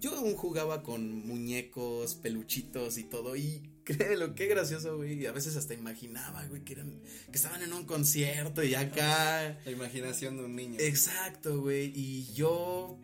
Yo 0.00 0.16
aún 0.16 0.34
jugaba 0.34 0.82
con 0.82 1.26
muñecos, 1.26 2.14
peluchitos 2.14 2.96
y 2.96 3.04
todo. 3.04 3.36
Y 3.36 3.70
créelo, 3.84 4.34
qué 4.34 4.46
gracioso, 4.46 4.96
güey. 4.96 5.26
A 5.26 5.32
veces 5.32 5.56
hasta 5.56 5.74
imaginaba, 5.74 6.46
güey, 6.46 6.64
que 6.64 6.72
eran, 6.72 7.02
que 7.30 7.36
estaban 7.36 7.60
en 7.60 7.74
un 7.74 7.84
concierto 7.84 8.64
y 8.64 8.74
acá. 8.74 9.58
La 9.62 9.70
imaginación 9.70 10.38
de 10.38 10.44
un 10.44 10.56
niño. 10.56 10.80
Exacto, 10.80 11.60
güey. 11.60 11.92
Y 11.94 12.32
yo 12.32 12.98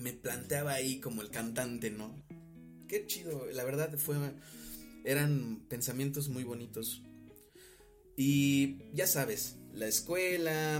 me 0.00 0.12
planteaba 0.12 0.72
ahí 0.72 1.00
como 1.00 1.22
el 1.22 1.30
cantante, 1.30 1.90
¿no? 1.90 2.24
Qué 2.88 3.06
chido, 3.06 3.46
la 3.52 3.64
verdad 3.64 3.96
fue, 3.98 4.16
eran 5.04 5.64
pensamientos 5.68 6.28
muy 6.28 6.44
bonitos. 6.44 7.02
Y 8.16 8.78
ya 8.92 9.06
sabes, 9.06 9.56
la 9.72 9.86
escuela, 9.86 10.76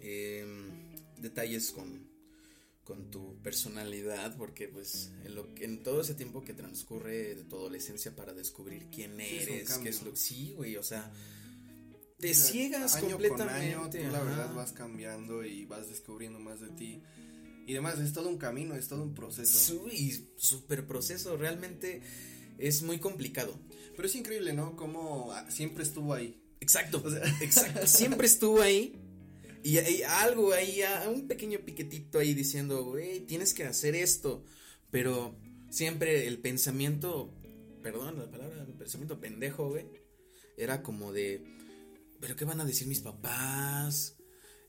em, 0.00 0.92
detalles 1.18 1.72
con, 1.72 2.06
con 2.84 3.10
tu 3.10 3.40
personalidad, 3.42 4.36
porque 4.36 4.68
pues 4.68 5.12
en, 5.24 5.34
lo, 5.34 5.48
en 5.56 5.82
todo 5.82 6.02
ese 6.02 6.14
tiempo 6.14 6.44
que 6.44 6.52
transcurre 6.52 7.34
de 7.34 7.44
tu 7.44 7.56
adolescencia 7.56 8.14
para 8.14 8.34
descubrir 8.34 8.88
quién 8.90 9.18
eres, 9.20 9.78
qué 9.78 9.88
es 9.88 10.02
lo 10.02 10.14
sí, 10.14 10.52
güey, 10.54 10.76
o 10.76 10.82
sea, 10.82 11.12
te 12.18 12.34
ciegas 12.34 12.96
completamente. 12.96 14.02
la 14.10 14.22
verdad 14.22 14.54
vas 14.54 14.72
cambiando 14.72 15.44
y 15.44 15.66
vas 15.66 15.88
descubriendo 15.88 16.38
más 16.38 16.60
de 16.60 16.68
ti. 16.68 17.02
Y 17.66 17.74
demás, 17.74 17.98
es 17.98 18.12
todo 18.12 18.28
un 18.28 18.38
camino, 18.38 18.76
es 18.76 18.86
todo 18.86 19.02
un 19.02 19.14
proceso. 19.14 19.88
Sí, 19.90 20.30
súper 20.36 20.86
proceso, 20.86 21.36
realmente 21.36 22.00
es 22.58 22.82
muy 22.82 22.98
complicado. 22.98 23.58
Pero 23.96 24.06
es 24.06 24.14
increíble, 24.14 24.52
¿no? 24.52 24.76
Como 24.76 25.32
ah, 25.32 25.50
siempre 25.50 25.82
estuvo 25.82 26.14
ahí. 26.14 26.40
Exacto, 26.60 27.02
exacto, 27.40 27.86
siempre 27.86 28.26
estuvo 28.26 28.60
ahí. 28.62 29.00
Y 29.64 29.78
hay 29.78 30.02
algo 30.02 30.52
ahí, 30.52 30.80
un 31.12 31.26
pequeño 31.26 31.58
piquetito 31.58 32.20
ahí 32.20 32.34
diciendo, 32.34 32.84
güey, 32.84 33.20
tienes 33.26 33.52
que 33.52 33.64
hacer 33.64 33.96
esto. 33.96 34.44
Pero 34.92 35.36
siempre 35.70 36.28
el 36.28 36.38
pensamiento, 36.38 37.34
perdón 37.82 38.18
la 38.18 38.30
palabra, 38.30 38.62
el 38.62 38.74
pensamiento 38.74 39.20
pendejo, 39.20 39.70
güey, 39.70 39.86
era 40.56 40.82
como 40.82 41.12
de, 41.12 41.44
pero 42.20 42.36
¿qué 42.36 42.44
van 42.44 42.60
a 42.60 42.64
decir 42.64 42.86
mis 42.86 43.00
papás? 43.00 44.15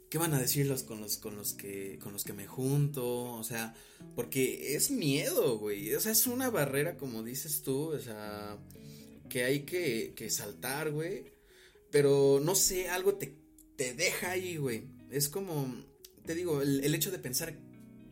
¿Qué 0.09 0.17
van 0.17 0.33
a 0.33 0.39
decir 0.39 0.67
los 0.67 0.83
con 0.83 1.01
los 1.01 1.17
con 1.17 1.35
los 1.35 1.53
que 1.53 1.99
con 2.01 2.13
los 2.13 2.23
que 2.23 2.33
me 2.33 2.47
junto? 2.47 3.33
O 3.33 3.43
sea, 3.43 3.75
porque 4.15 4.75
es 4.75 4.89
miedo, 4.89 5.57
güey. 5.57 5.93
O 5.95 5.99
sea, 5.99 6.13
es 6.13 6.27
una 6.27 6.49
barrera 6.49 6.97
como 6.97 7.23
dices 7.23 7.61
tú, 7.61 7.91
o 7.91 7.99
sea, 7.99 8.57
que 9.29 9.43
hay 9.43 9.61
que, 9.61 10.13
que 10.15 10.29
saltar, 10.29 10.91
güey. 10.91 11.33
Pero 11.91 12.39
no 12.43 12.55
sé, 12.55 12.89
algo 12.89 13.15
te, 13.15 13.35
te 13.75 13.93
deja 13.93 14.31
ahí, 14.31 14.57
güey. 14.57 14.85
Es 15.09 15.29
como, 15.29 15.73
te 16.25 16.35
digo, 16.35 16.61
el, 16.61 16.83
el 16.83 16.95
hecho 16.95 17.11
de 17.11 17.19
pensar 17.19 17.57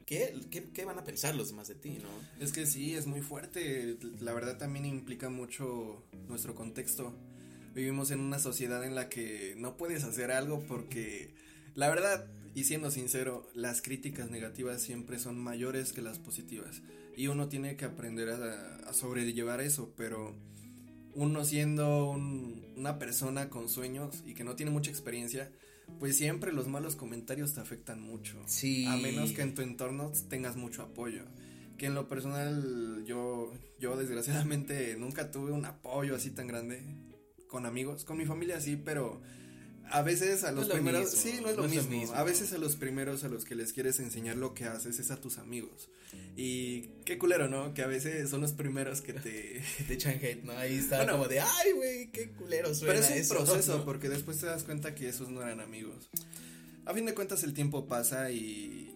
¿Qué, 0.05 0.35
¿Qué, 0.51 0.63
¿Qué, 0.71 0.85
van 0.85 0.99
a 0.99 1.03
pensar 1.03 1.33
los 1.35 1.49
demás 1.49 1.67
de 1.67 1.73
ti, 1.73 1.97
no? 1.99 2.09
Es 2.43 2.51
que 2.51 2.67
sí, 2.67 2.93
es 2.93 3.07
muy 3.07 3.21
fuerte. 3.21 3.97
La 4.19 4.33
verdad 4.33 4.57
también 4.57 4.85
implica 4.85 5.29
mucho 5.29 6.03
nuestro 6.27 6.53
contexto. 6.53 7.17
Vivimos 7.73 8.11
en 8.11 8.19
una 8.19 8.37
sociedad 8.37 8.83
en 8.83 8.93
la 8.93 9.09
que 9.09 9.55
no 9.57 9.77
puedes 9.77 10.03
hacer 10.03 10.31
algo 10.31 10.63
porque 10.67 11.33
la 11.75 11.89
verdad, 11.89 12.25
y 12.55 12.63
siendo 12.63 12.89
sincero, 12.89 13.49
las 13.53 13.81
críticas 13.81 14.31
negativas 14.31 14.81
siempre 14.81 15.19
son 15.19 15.37
mayores 15.37 15.91
que 15.91 16.01
las 16.01 16.19
positivas. 16.19 16.81
Y 17.17 17.27
uno 17.27 17.49
tiene 17.49 17.75
que 17.75 17.83
aprender 17.83 18.29
a, 18.29 18.93
sobrellevar 18.93 19.59
eso, 19.59 19.93
pero 19.97 20.33
uno 21.13 21.43
siendo 21.43 22.11
una 22.11 22.97
persona 22.97 23.49
con 23.49 23.67
sueños 23.67 24.23
y 24.25 24.33
que 24.33 24.45
no 24.45 24.55
tiene 24.55 24.71
mucha 24.71 24.89
experiencia, 24.89 25.51
pues 25.99 26.15
siempre 26.15 26.53
los 26.53 26.69
malos 26.69 26.95
comentarios 26.95 27.53
te 27.53 27.59
afectan 27.59 28.01
mucho. 28.01 28.41
Sí. 28.45 28.85
A 28.85 28.95
menos 28.95 29.33
que 29.33 29.41
en 29.41 29.53
tu 29.53 29.61
entorno 29.61 30.13
tengas 30.29 30.55
mucho 30.55 30.81
apoyo. 30.81 31.23
Que 31.77 31.87
en 31.87 31.93
lo 31.93 32.07
personal 32.07 33.03
yo, 33.05 33.53
yo 33.79 33.97
desgraciadamente 33.97 34.95
nunca 34.97 35.29
tuve 35.29 35.51
un 35.51 35.65
apoyo 35.65 36.15
así 36.15 36.31
tan 36.31 36.47
grande 36.47 36.83
con 37.49 37.65
amigos. 37.65 38.05
Con 38.05 38.17
mi 38.17 38.25
familia 38.25 38.61
sí, 38.61 38.77
pero 38.77 39.21
a 39.91 40.01
veces 40.01 40.43
a 40.43 40.51
los 40.51 40.67
primeros, 40.67 41.09
sí, 41.11 41.39
no 41.41 41.49
es 41.49 41.57
lo, 41.57 41.67
mismo. 41.67 42.13
A 42.13 42.23
veces 42.23 42.53
a 42.53 42.57
los 42.57 42.75
primeros 42.75 43.23
a 43.23 43.29
los 43.29 43.45
que 43.45 43.55
les 43.55 43.73
quieres 43.73 43.99
enseñar 43.99 44.35
lo 44.35 44.53
que 44.53 44.65
haces 44.65 44.99
es 44.99 45.11
a 45.11 45.19
tus 45.19 45.37
amigos. 45.37 45.89
Y 46.35 46.89
qué 47.05 47.17
culero, 47.17 47.47
¿no? 47.47 47.73
Que 47.73 47.83
a 47.83 47.87
veces 47.87 48.29
son 48.29 48.41
los 48.41 48.53
primeros 48.53 49.01
que 49.01 49.13
te, 49.13 49.61
te 49.87 49.93
echan 49.93 50.19
hate, 50.21 50.43
¿no? 50.43 50.53
Ahí 50.53 50.75
está 50.75 51.09
como 51.09 51.27
de, 51.27 51.39
ay, 51.39 51.71
güey, 51.75 52.11
qué 52.11 52.31
culero 52.31 52.73
suena 52.73 52.95
Pero 52.95 53.15
es 53.15 53.31
un 53.31 53.37
proceso, 53.37 53.85
porque 53.85 54.09
después 54.09 54.39
te 54.39 54.47
das 54.47 54.63
cuenta 54.63 54.95
que 54.95 55.07
esos 55.09 55.29
no 55.29 55.41
eran 55.41 55.59
amigos. 55.59 56.09
A 56.85 56.93
fin 56.93 57.05
de 57.05 57.13
cuentas 57.13 57.43
el 57.43 57.53
tiempo 57.53 57.87
pasa 57.87 58.31
y 58.31 58.95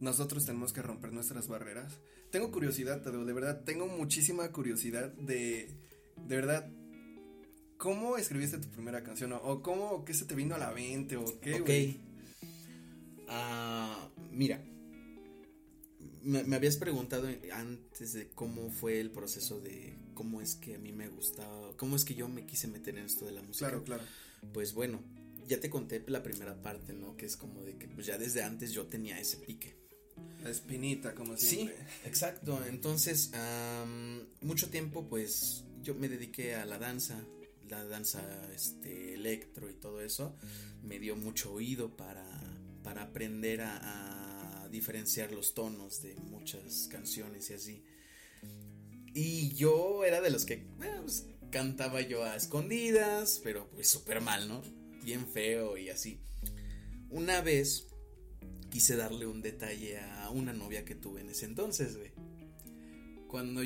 nosotros 0.00 0.44
tenemos 0.44 0.72
que 0.72 0.82
romper 0.82 1.12
nuestras 1.12 1.48
barreras. 1.48 1.98
Tengo 2.30 2.50
curiosidad, 2.50 3.00
de 3.00 3.32
verdad, 3.32 3.62
tengo 3.64 3.86
muchísima 3.86 4.50
curiosidad 4.50 5.12
de, 5.12 5.68
de 6.16 6.36
verdad, 6.36 6.68
¿Cómo 7.84 8.16
escribiste 8.16 8.56
tu 8.56 8.70
primera 8.70 9.04
canción? 9.04 9.34
¿O 9.34 9.60
cómo, 9.60 10.06
qué 10.06 10.14
se 10.14 10.24
te 10.24 10.34
vino 10.34 10.54
a 10.54 10.58
la 10.58 10.70
mente? 10.70 11.18
¿O 11.18 11.38
qué, 11.38 11.60
Ok. 11.60 13.28
Ah, 13.28 14.08
mira, 14.32 14.64
me, 16.22 16.56
habías 16.56 16.78
preguntado 16.78 17.28
antes 17.52 18.14
de 18.14 18.30
cómo 18.30 18.70
fue 18.70 19.00
el 19.00 19.10
proceso 19.10 19.60
de 19.60 19.98
cómo 20.14 20.40
es 20.40 20.54
que 20.54 20.76
a 20.76 20.78
mí 20.78 20.92
me 20.92 21.08
gustaba, 21.08 21.76
cómo 21.76 21.96
es 21.96 22.06
que 22.06 22.14
yo 22.14 22.26
me 22.26 22.46
quise 22.46 22.68
meter 22.68 22.96
en 22.96 23.04
esto 23.04 23.26
de 23.26 23.32
la 23.32 23.42
música. 23.42 23.68
Claro, 23.68 23.84
claro. 23.84 24.02
Pues 24.54 24.72
bueno, 24.72 25.02
ya 25.46 25.60
te 25.60 25.68
conté 25.68 26.02
la 26.06 26.22
primera 26.22 26.62
parte, 26.62 26.94
¿no? 26.94 27.18
Que 27.18 27.26
es 27.26 27.36
como 27.36 27.60
de 27.64 27.76
que 27.76 27.86
pues 27.88 28.06
ya 28.06 28.16
desde 28.16 28.42
antes 28.42 28.72
yo 28.72 28.86
tenía 28.86 29.20
ese 29.20 29.36
pique. 29.36 29.76
La 30.42 30.48
espinita, 30.48 31.14
como 31.14 31.36
siempre. 31.36 31.76
Sí, 31.76 32.08
exacto. 32.08 32.64
Entonces, 32.66 33.30
mucho 34.40 34.70
tiempo 34.70 35.06
pues 35.06 35.64
yo 35.82 35.94
me 35.94 36.08
dediqué 36.08 36.54
a 36.54 36.64
la 36.64 36.78
danza, 36.78 37.22
la 37.68 37.84
danza 37.84 38.22
este, 38.54 39.14
electro 39.14 39.70
y 39.70 39.74
todo 39.74 40.00
eso, 40.00 40.36
me 40.82 40.98
dio 40.98 41.16
mucho 41.16 41.52
oído 41.52 41.96
para, 41.96 42.26
para 42.82 43.02
aprender 43.02 43.62
a, 43.62 44.68
diferenciar 44.70 45.30
los 45.30 45.54
tonos 45.54 46.02
de 46.02 46.16
muchas 46.16 46.88
canciones 46.90 47.48
y 47.48 47.54
así. 47.54 47.84
Y 49.14 49.54
yo 49.54 50.04
era 50.04 50.20
de 50.20 50.30
los 50.30 50.44
que 50.44 50.66
pues, 50.78 51.26
cantaba 51.50 52.00
yo 52.00 52.24
a 52.24 52.34
escondidas, 52.34 53.40
pero 53.44 53.70
pues 53.70 53.88
súper 53.88 54.20
mal, 54.20 54.48
¿no? 54.48 54.62
Bien 55.04 55.28
feo 55.28 55.76
y 55.76 55.90
así. 55.90 56.18
Una 57.08 57.40
vez 57.40 57.86
quise 58.68 58.96
darle 58.96 59.28
un 59.28 59.42
detalle 59.42 60.00
a 60.00 60.30
una 60.30 60.52
novia 60.52 60.84
que 60.84 60.96
tuve 60.96 61.20
en 61.20 61.30
ese 61.30 61.44
entonces, 61.44 61.96
güey. 61.96 62.10
Cuando 63.28 63.62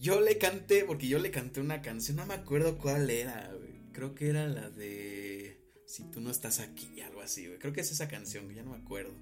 yo 0.00 0.20
le 0.20 0.38
canté, 0.38 0.84
porque 0.84 1.08
yo 1.08 1.18
le 1.18 1.30
canté 1.30 1.60
una 1.60 1.82
canción, 1.82 2.16
no 2.18 2.26
me 2.26 2.34
acuerdo 2.34 2.78
cuál 2.78 3.10
era, 3.10 3.52
güey. 3.52 3.90
Creo 3.92 4.14
que 4.14 4.28
era 4.28 4.46
la 4.46 4.70
de 4.70 5.60
Si 5.86 6.04
tú 6.04 6.20
no 6.20 6.30
estás 6.30 6.60
aquí, 6.60 7.00
algo 7.00 7.20
así, 7.20 7.46
güey. 7.46 7.58
Creo 7.58 7.72
que 7.72 7.80
es 7.80 7.90
esa 7.90 8.06
canción, 8.06 8.52
ya 8.54 8.62
no 8.62 8.70
me 8.70 8.76
acuerdo. 8.76 9.12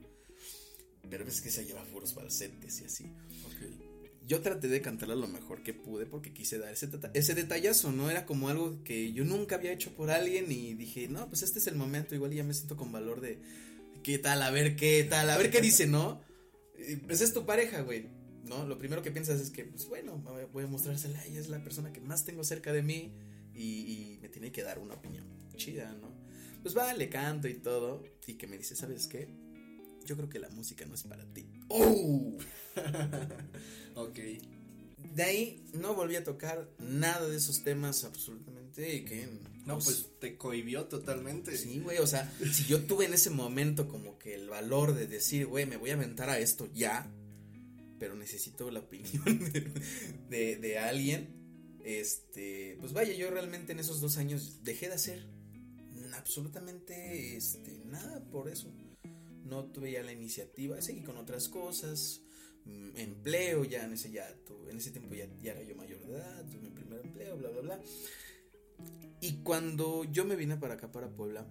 Pero 1.08 1.24
es 1.26 1.40
que 1.40 1.50
se 1.50 1.64
lleva 1.64 1.84
puros 1.84 2.12
falsetes 2.12 2.80
y 2.80 2.84
así. 2.84 3.04
Ok. 3.44 4.26
Yo 4.26 4.40
traté 4.40 4.66
de 4.66 4.82
cantarla 4.82 5.14
lo 5.14 5.28
mejor 5.28 5.62
que 5.62 5.72
pude 5.72 6.04
porque 6.04 6.34
quise 6.34 6.58
dar 6.58 6.72
ese, 6.72 6.90
ese 7.14 7.34
detallazo, 7.34 7.92
¿no? 7.92 8.10
Era 8.10 8.26
como 8.26 8.48
algo 8.48 8.82
que 8.82 9.12
yo 9.12 9.24
nunca 9.24 9.54
había 9.54 9.72
hecho 9.72 9.94
por 9.94 10.10
alguien 10.10 10.50
y 10.50 10.74
dije, 10.74 11.06
no, 11.06 11.28
pues 11.28 11.42
este 11.42 11.60
es 11.60 11.68
el 11.68 11.76
momento, 11.76 12.16
igual 12.16 12.32
ya 12.32 12.42
me 12.42 12.52
siento 12.52 12.76
con 12.76 12.90
valor 12.90 13.20
de, 13.20 13.38
¿qué 14.02 14.18
tal? 14.18 14.42
A 14.42 14.50
ver 14.50 14.74
qué 14.74 15.06
tal, 15.08 15.30
a 15.30 15.38
ver 15.38 15.52
qué 15.52 15.60
dice, 15.60 15.86
¿no? 15.86 16.20
Pues 17.06 17.20
es 17.20 17.32
tu 17.32 17.46
pareja, 17.46 17.82
güey 17.82 18.25
¿no? 18.48 18.66
Lo 18.66 18.78
primero 18.78 19.02
que 19.02 19.10
piensas 19.10 19.40
es 19.40 19.50
que, 19.50 19.64
pues 19.64 19.86
bueno, 19.88 20.22
voy 20.52 20.64
a 20.64 20.66
mostrársela, 20.66 21.24
ella 21.24 21.40
es 21.40 21.48
la 21.48 21.62
persona 21.62 21.92
que 21.92 22.00
más 22.00 22.24
tengo 22.24 22.44
cerca 22.44 22.72
de 22.72 22.82
mí 22.82 23.12
y, 23.54 24.18
me 24.20 24.28
tiene 24.28 24.52
que 24.52 24.62
dar 24.62 24.78
una 24.78 24.94
opinión 24.94 25.24
chida, 25.56 25.92
¿no? 26.00 26.10
Pues 26.62 26.76
va, 26.76 26.92
le 26.94 27.08
canto 27.08 27.48
y 27.48 27.54
todo, 27.54 28.02
y 28.26 28.34
que 28.34 28.46
me 28.46 28.58
dice, 28.58 28.76
¿sabes 28.76 29.06
qué? 29.06 29.28
Yo 30.04 30.16
creo 30.16 30.28
que 30.28 30.38
la 30.38 30.48
música 30.50 30.84
no 30.86 30.94
es 30.94 31.02
para 31.04 31.24
ti. 31.24 31.46
¡Oh! 31.68 32.36
ok. 33.94 34.18
De 35.14 35.22
ahí 35.22 35.64
no 35.72 35.94
volví 35.94 36.16
a 36.16 36.24
tocar 36.24 36.68
nada 36.78 37.26
de 37.28 37.36
esos 37.36 37.62
temas 37.62 38.04
absolutamente 38.04 38.94
y 38.94 39.04
que... 39.04 39.28
No, 39.64 39.74
pues, 39.74 39.84
pues 39.84 40.20
te 40.20 40.36
cohibió 40.36 40.84
totalmente. 40.84 41.56
Sí, 41.56 41.80
güey, 41.80 41.98
o 41.98 42.06
sea, 42.06 42.32
si 42.52 42.64
yo 42.66 42.82
tuve 42.84 43.06
en 43.06 43.14
ese 43.14 43.30
momento 43.30 43.88
como 43.88 44.18
que 44.18 44.34
el 44.34 44.48
valor 44.48 44.94
de 44.94 45.06
decir, 45.06 45.46
güey, 45.46 45.66
me 45.66 45.76
voy 45.76 45.90
a 45.90 45.94
aventar 45.94 46.30
a 46.30 46.38
esto 46.38 46.68
ya, 46.72 47.10
pero 47.98 48.14
necesito 48.14 48.70
la 48.70 48.80
opinión 48.80 49.24
de, 50.30 50.56
de, 50.56 50.78
alguien. 50.78 51.28
Este, 51.84 52.76
pues 52.80 52.92
vaya, 52.92 53.14
yo 53.14 53.30
realmente 53.30 53.72
en 53.72 53.78
esos 53.78 54.00
dos 54.00 54.16
años 54.18 54.64
dejé 54.64 54.88
de 54.88 54.94
hacer 54.94 55.26
absolutamente 56.14 57.36
este, 57.36 57.84
nada 57.84 58.24
por 58.30 58.48
eso. 58.48 58.72
No 59.44 59.66
tuve 59.66 59.92
ya 59.92 60.02
la 60.02 60.12
iniciativa, 60.12 60.80
seguí 60.82 61.02
con 61.02 61.16
otras 61.16 61.48
cosas. 61.48 62.22
mm, 62.64 62.96
empleo, 62.96 63.64
ya 63.64 63.84
en 63.84 63.92
ese, 63.92 64.10
ya, 64.10 64.28
en 64.68 64.76
ese 64.76 64.90
tiempo 64.90 65.14
ya, 65.14 65.28
ya 65.40 65.52
era 65.52 65.62
yo 65.62 65.76
mayor 65.76 66.00
de 66.00 66.14
edad, 66.14 66.44
tuve 66.46 66.62
mi 66.62 66.70
primer 66.70 67.00
empleo, 67.00 67.36
bla, 67.36 67.50
bla, 67.50 67.60
bla. 67.60 67.82
Y 69.20 69.42
cuando 69.42 70.04
yo 70.04 70.24
me 70.24 70.36
vine 70.36 70.56
para 70.56 70.74
acá, 70.74 70.92
para 70.92 71.08
Puebla, 71.08 71.46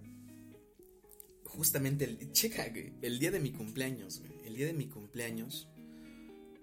justamente 1.44 2.04
el, 2.04 2.32
checa, 2.32 2.66
el 2.66 3.18
día 3.18 3.30
de 3.30 3.40
mi 3.40 3.52
cumpleaños, 3.52 4.22
el 4.44 4.56
día 4.56 4.66
de 4.66 4.72
mi 4.72 4.88
cumpleaños, 4.88 5.68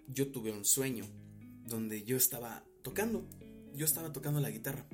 yo 0.07 0.31
tuve 0.31 0.51
un 0.51 0.65
sueño 0.65 1.05
donde 1.67 2.03
yo 2.03 2.17
estaba 2.17 2.63
tocando, 2.81 3.27
yo 3.73 3.85
estaba 3.85 4.11
tocando 4.11 4.39
la 4.39 4.49
guitarra. 4.49 4.85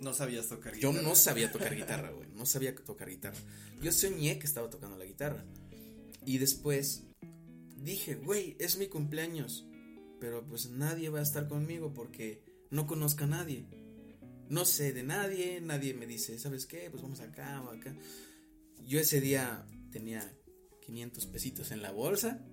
No 0.00 0.12
sabías 0.12 0.48
tocar 0.48 0.74
guitarra. 0.74 0.94
Yo 0.94 1.02
no 1.02 1.14
sabía 1.14 1.52
tocar 1.52 1.74
guitarra, 1.76 2.10
güey, 2.10 2.28
no 2.34 2.46
sabía 2.46 2.74
tocar 2.74 3.08
guitarra. 3.08 3.38
Yo 3.82 3.92
soñé 3.92 4.38
que 4.38 4.46
estaba 4.46 4.68
tocando 4.70 4.96
la 4.96 5.04
guitarra. 5.04 5.44
Y 6.26 6.38
después 6.38 7.04
dije, 7.76 8.16
güey, 8.16 8.56
es 8.58 8.78
mi 8.78 8.88
cumpleaños, 8.88 9.66
pero 10.20 10.44
pues 10.46 10.70
nadie 10.70 11.10
va 11.10 11.20
a 11.20 11.22
estar 11.22 11.48
conmigo 11.48 11.92
porque 11.92 12.42
no 12.70 12.86
conozco 12.86 13.24
a 13.24 13.28
nadie. 13.28 13.66
No 14.48 14.64
sé 14.64 14.92
de 14.92 15.02
nadie, 15.02 15.60
nadie 15.60 15.94
me 15.94 16.06
dice, 16.06 16.38
¿sabes 16.38 16.66
qué? 16.66 16.88
Pues 16.90 17.02
vamos 17.02 17.20
acá 17.20 17.62
o 17.62 17.70
acá. 17.70 17.94
Yo 18.86 19.00
ese 19.00 19.20
día 19.20 19.66
tenía 19.90 20.30
500 20.84 21.26
pesitos 21.26 21.70
en 21.70 21.82
la 21.82 21.92
bolsa. 21.92 22.44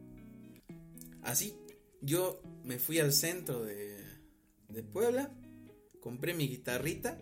Así, 1.21 1.55
yo 2.01 2.41
me 2.63 2.79
fui 2.79 2.99
al 2.99 3.13
centro 3.13 3.63
de, 3.63 3.97
de 4.69 4.83
Puebla, 4.83 5.31
compré 5.99 6.33
mi 6.33 6.47
guitarrita 6.47 7.17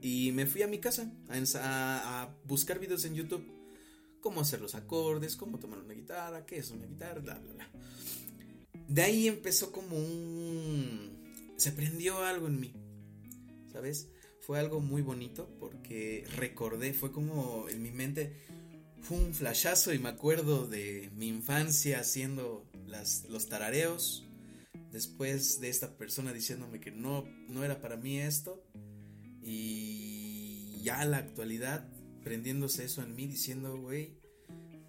y 0.00 0.32
me 0.32 0.46
fui 0.46 0.62
a 0.62 0.68
mi 0.68 0.78
casa 0.78 1.12
a, 1.28 2.34
buscar 2.44 2.78
videos 2.78 3.04
en 3.04 3.14
YouTube. 3.14 3.44
Cómo 4.20 4.40
hacer 4.40 4.60
los 4.60 4.74
acordes, 4.74 5.36
cómo 5.36 5.58
tomar 5.58 5.78
una 5.78 5.94
guitarra, 5.94 6.46
qué 6.46 6.58
es 6.58 6.70
una 6.70 6.86
guitarra, 6.86 7.20
bla, 7.20 7.38
bla, 7.38 7.52
bla. 7.52 7.70
De 8.88 9.02
ahí 9.02 9.28
empezó 9.28 9.72
como 9.72 9.96
un... 9.96 11.54
Se 11.56 11.72
prendió 11.72 12.22
algo 12.24 12.48
en 12.48 12.60
mí, 12.60 12.74
¿sabes? 13.72 14.08
fue 14.46 14.60
algo 14.60 14.78
muy 14.78 15.02
bonito 15.02 15.48
porque 15.58 16.24
recordé, 16.36 16.92
fue 16.92 17.10
como 17.10 17.68
en 17.68 17.82
mi 17.82 17.90
mente, 17.90 18.32
fue 19.00 19.18
un 19.18 19.34
flashazo 19.34 19.92
y 19.92 19.98
me 19.98 20.08
acuerdo 20.08 20.68
de 20.68 21.10
mi 21.16 21.26
infancia 21.26 21.98
haciendo 21.98 22.65
las, 22.86 23.24
los 23.28 23.48
tarareos, 23.48 24.24
después 24.92 25.60
de 25.60 25.68
esta 25.68 25.96
persona 25.96 26.32
diciéndome 26.32 26.80
que 26.80 26.90
no, 26.90 27.24
no 27.48 27.64
era 27.64 27.80
para 27.80 27.96
mí 27.96 28.18
esto, 28.18 28.64
y 29.42 30.80
ya 30.82 31.04
la 31.04 31.18
actualidad 31.18 31.88
prendiéndose 32.22 32.84
eso 32.84 33.02
en 33.02 33.14
mí 33.14 33.26
diciendo, 33.26 33.78
güey, 33.78 34.18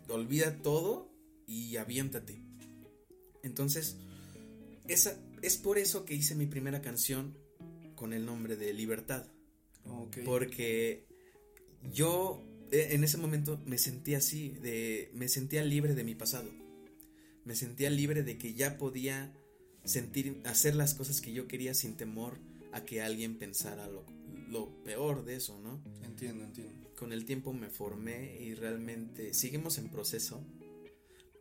olvida 0.10 0.62
todo 0.62 1.12
y 1.46 1.78
aviéntate. 1.78 2.44
Entonces, 3.44 3.98
esa, 4.88 5.20
es 5.42 5.58
por 5.58 5.78
eso 5.78 6.06
que 6.06 6.16
hice 6.16 6.36
mi 6.36 6.48
primera 6.48 6.82
canción 6.82 7.38
con 7.96 8.14
el 8.14 8.26
nombre 8.26 8.56
de 8.56 8.74
Libertad. 8.74 9.28
Porque 10.26 11.08
yo 11.94 12.44
eh, 12.72 12.90
en 12.92 13.04
ese 13.04 13.18
momento 13.18 13.62
me 13.66 13.78
sentía 13.78 14.18
así, 14.18 14.50
de, 14.50 15.10
me 15.14 15.28
sentía 15.30 15.64
libre 15.64 15.96
de 15.96 16.04
mi 16.04 16.16
pasado. 16.16 16.50
Me 17.48 17.56
sentía 17.56 17.90
libre 17.90 18.24
de 18.24 18.38
que 18.38 18.56
ya 18.56 18.78
podía 18.78 19.34
sentir, 19.86 20.42
hacer 20.44 20.76
las 20.76 20.94
cosas 20.94 21.22
que 21.22 21.32
yo 21.32 21.48
quería 21.48 21.74
sin 21.74 21.96
temor 21.96 22.38
a 22.74 22.84
que 22.84 23.02
alguien 23.02 23.40
pensara 23.40 23.88
lo, 23.88 24.84
peor 24.84 25.24
de 25.24 25.38
eso, 25.38 25.58
¿no? 25.62 25.82
Entiendo, 26.04 26.44
entiendo. 26.44 26.94
Con 26.98 27.14
el 27.14 27.24
tiempo 27.24 27.54
me 27.54 27.70
formé 27.70 28.36
y 28.42 28.54
realmente 28.54 29.34
seguimos 29.34 29.78
en 29.78 29.90
proceso, 29.90 30.46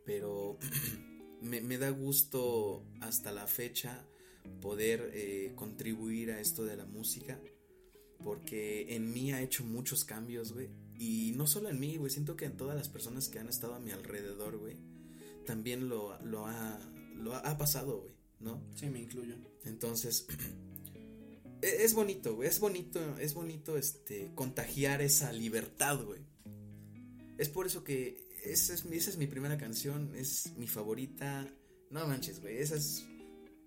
pero 0.05 0.57
me, 1.41 1.77
da 1.77 1.89
gusto 1.89 2.85
hasta 3.01 3.33
la 3.33 3.45
fecha 3.45 4.07
poder 4.61 5.11
eh, 5.13 5.51
contribuir 5.55 6.31
a 6.31 6.39
esto 6.39 6.63
de 6.63 6.77
la 6.77 6.85
música 6.85 7.37
porque 8.23 8.95
en 8.95 9.11
mí 9.11 9.33
ha 9.33 9.41
hecho 9.41 9.65
muchos 9.65 10.05
cambios, 10.05 10.53
güey. 10.53 10.69
Y 10.97 11.33
no 11.35 11.47
solo 11.47 11.67
en 11.67 11.81
mí, 11.81 11.97
güey, 11.97 12.11
siento 12.11 12.37
que 12.37 12.45
en 12.45 12.55
todas 12.55 12.77
las 12.77 12.87
personas 12.87 13.27
que 13.27 13.39
han 13.39 13.49
estado 13.49 13.75
a 13.75 13.79
mi 13.81 13.91
alrededor, 13.91 14.57
güey, 14.57 14.77
también 15.47 15.89
lo, 15.89 16.21
lo, 16.21 16.45
ha, 16.45 16.79
lo 17.15 17.33
ha, 17.33 17.57
pasado, 17.57 18.01
güey, 18.01 18.13
¿no? 18.39 18.61
Sí, 18.75 18.87
me 18.91 18.99
incluyo. 18.99 19.35
Entonces, 19.63 20.27
e, 21.63 21.83
es 21.83 21.95
bonito, 21.95 22.35
güey, 22.35 22.49
es 22.49 22.59
bonito, 22.59 23.17
es 23.17 23.33
bonito, 23.33 23.77
este, 23.77 24.31
contagiar 24.35 25.01
esa 25.01 25.31
libertad, 25.31 26.03
güey. 26.03 26.21
Es 27.39 27.49
por 27.49 27.65
eso 27.65 27.83
que 27.83 28.27
esa 28.43 28.75
es, 28.75 28.85
esa 28.85 29.09
es 29.09 29.17
mi 29.17 29.25
primera 29.25 29.57
canción, 29.57 30.13
es 30.15 30.53
mi 30.57 30.67
favorita. 30.67 31.47
No 31.89 32.05
manches, 32.05 32.41
güey, 32.41 32.57
esa 32.57 32.75
es... 32.75 33.05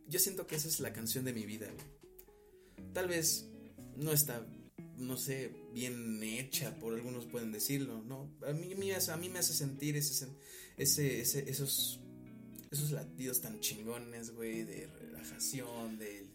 Yo 0.06 0.18
siento 0.18 0.46
que 0.46 0.56
esa 0.56 0.68
es 0.68 0.78
la 0.80 0.92
canción 0.92 1.24
de 1.24 1.32
mi 1.32 1.46
vida, 1.46 1.66
güey. 1.72 2.92
Tal 2.92 3.08
vez 3.08 3.48
no 3.96 4.12
está, 4.12 4.46
no 4.96 5.16
sé, 5.16 5.52
bien 5.72 6.22
hecha, 6.22 6.78
por 6.78 6.94
algunos 6.94 7.26
pueden 7.26 7.52
decirlo, 7.52 8.02
¿no? 8.02 8.30
A 8.46 8.52
mí, 8.52 8.72
a 8.72 9.16
mí 9.16 9.28
me 9.28 9.38
hace 9.38 9.54
sentir 9.54 9.96
ese, 9.96 10.26
ese, 10.76 11.20
esos, 11.20 12.00
esos 12.70 12.90
latidos 12.90 13.40
tan 13.40 13.61
chingones, 13.61 14.35
güey, 14.35 14.64
de 14.64 14.87
relajación, 14.87 15.98
de, 15.98 16.26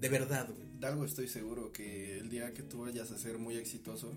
de 0.00 0.08
verdad, 0.08 0.48
güey. 0.54 0.68
De 0.78 0.86
algo 0.86 1.04
estoy 1.04 1.28
seguro, 1.28 1.72
que 1.72 2.18
el 2.18 2.30
día 2.30 2.54
que 2.54 2.62
tú 2.62 2.80
vayas 2.80 3.10
a 3.10 3.18
ser 3.18 3.38
muy 3.38 3.56
exitoso, 3.56 4.12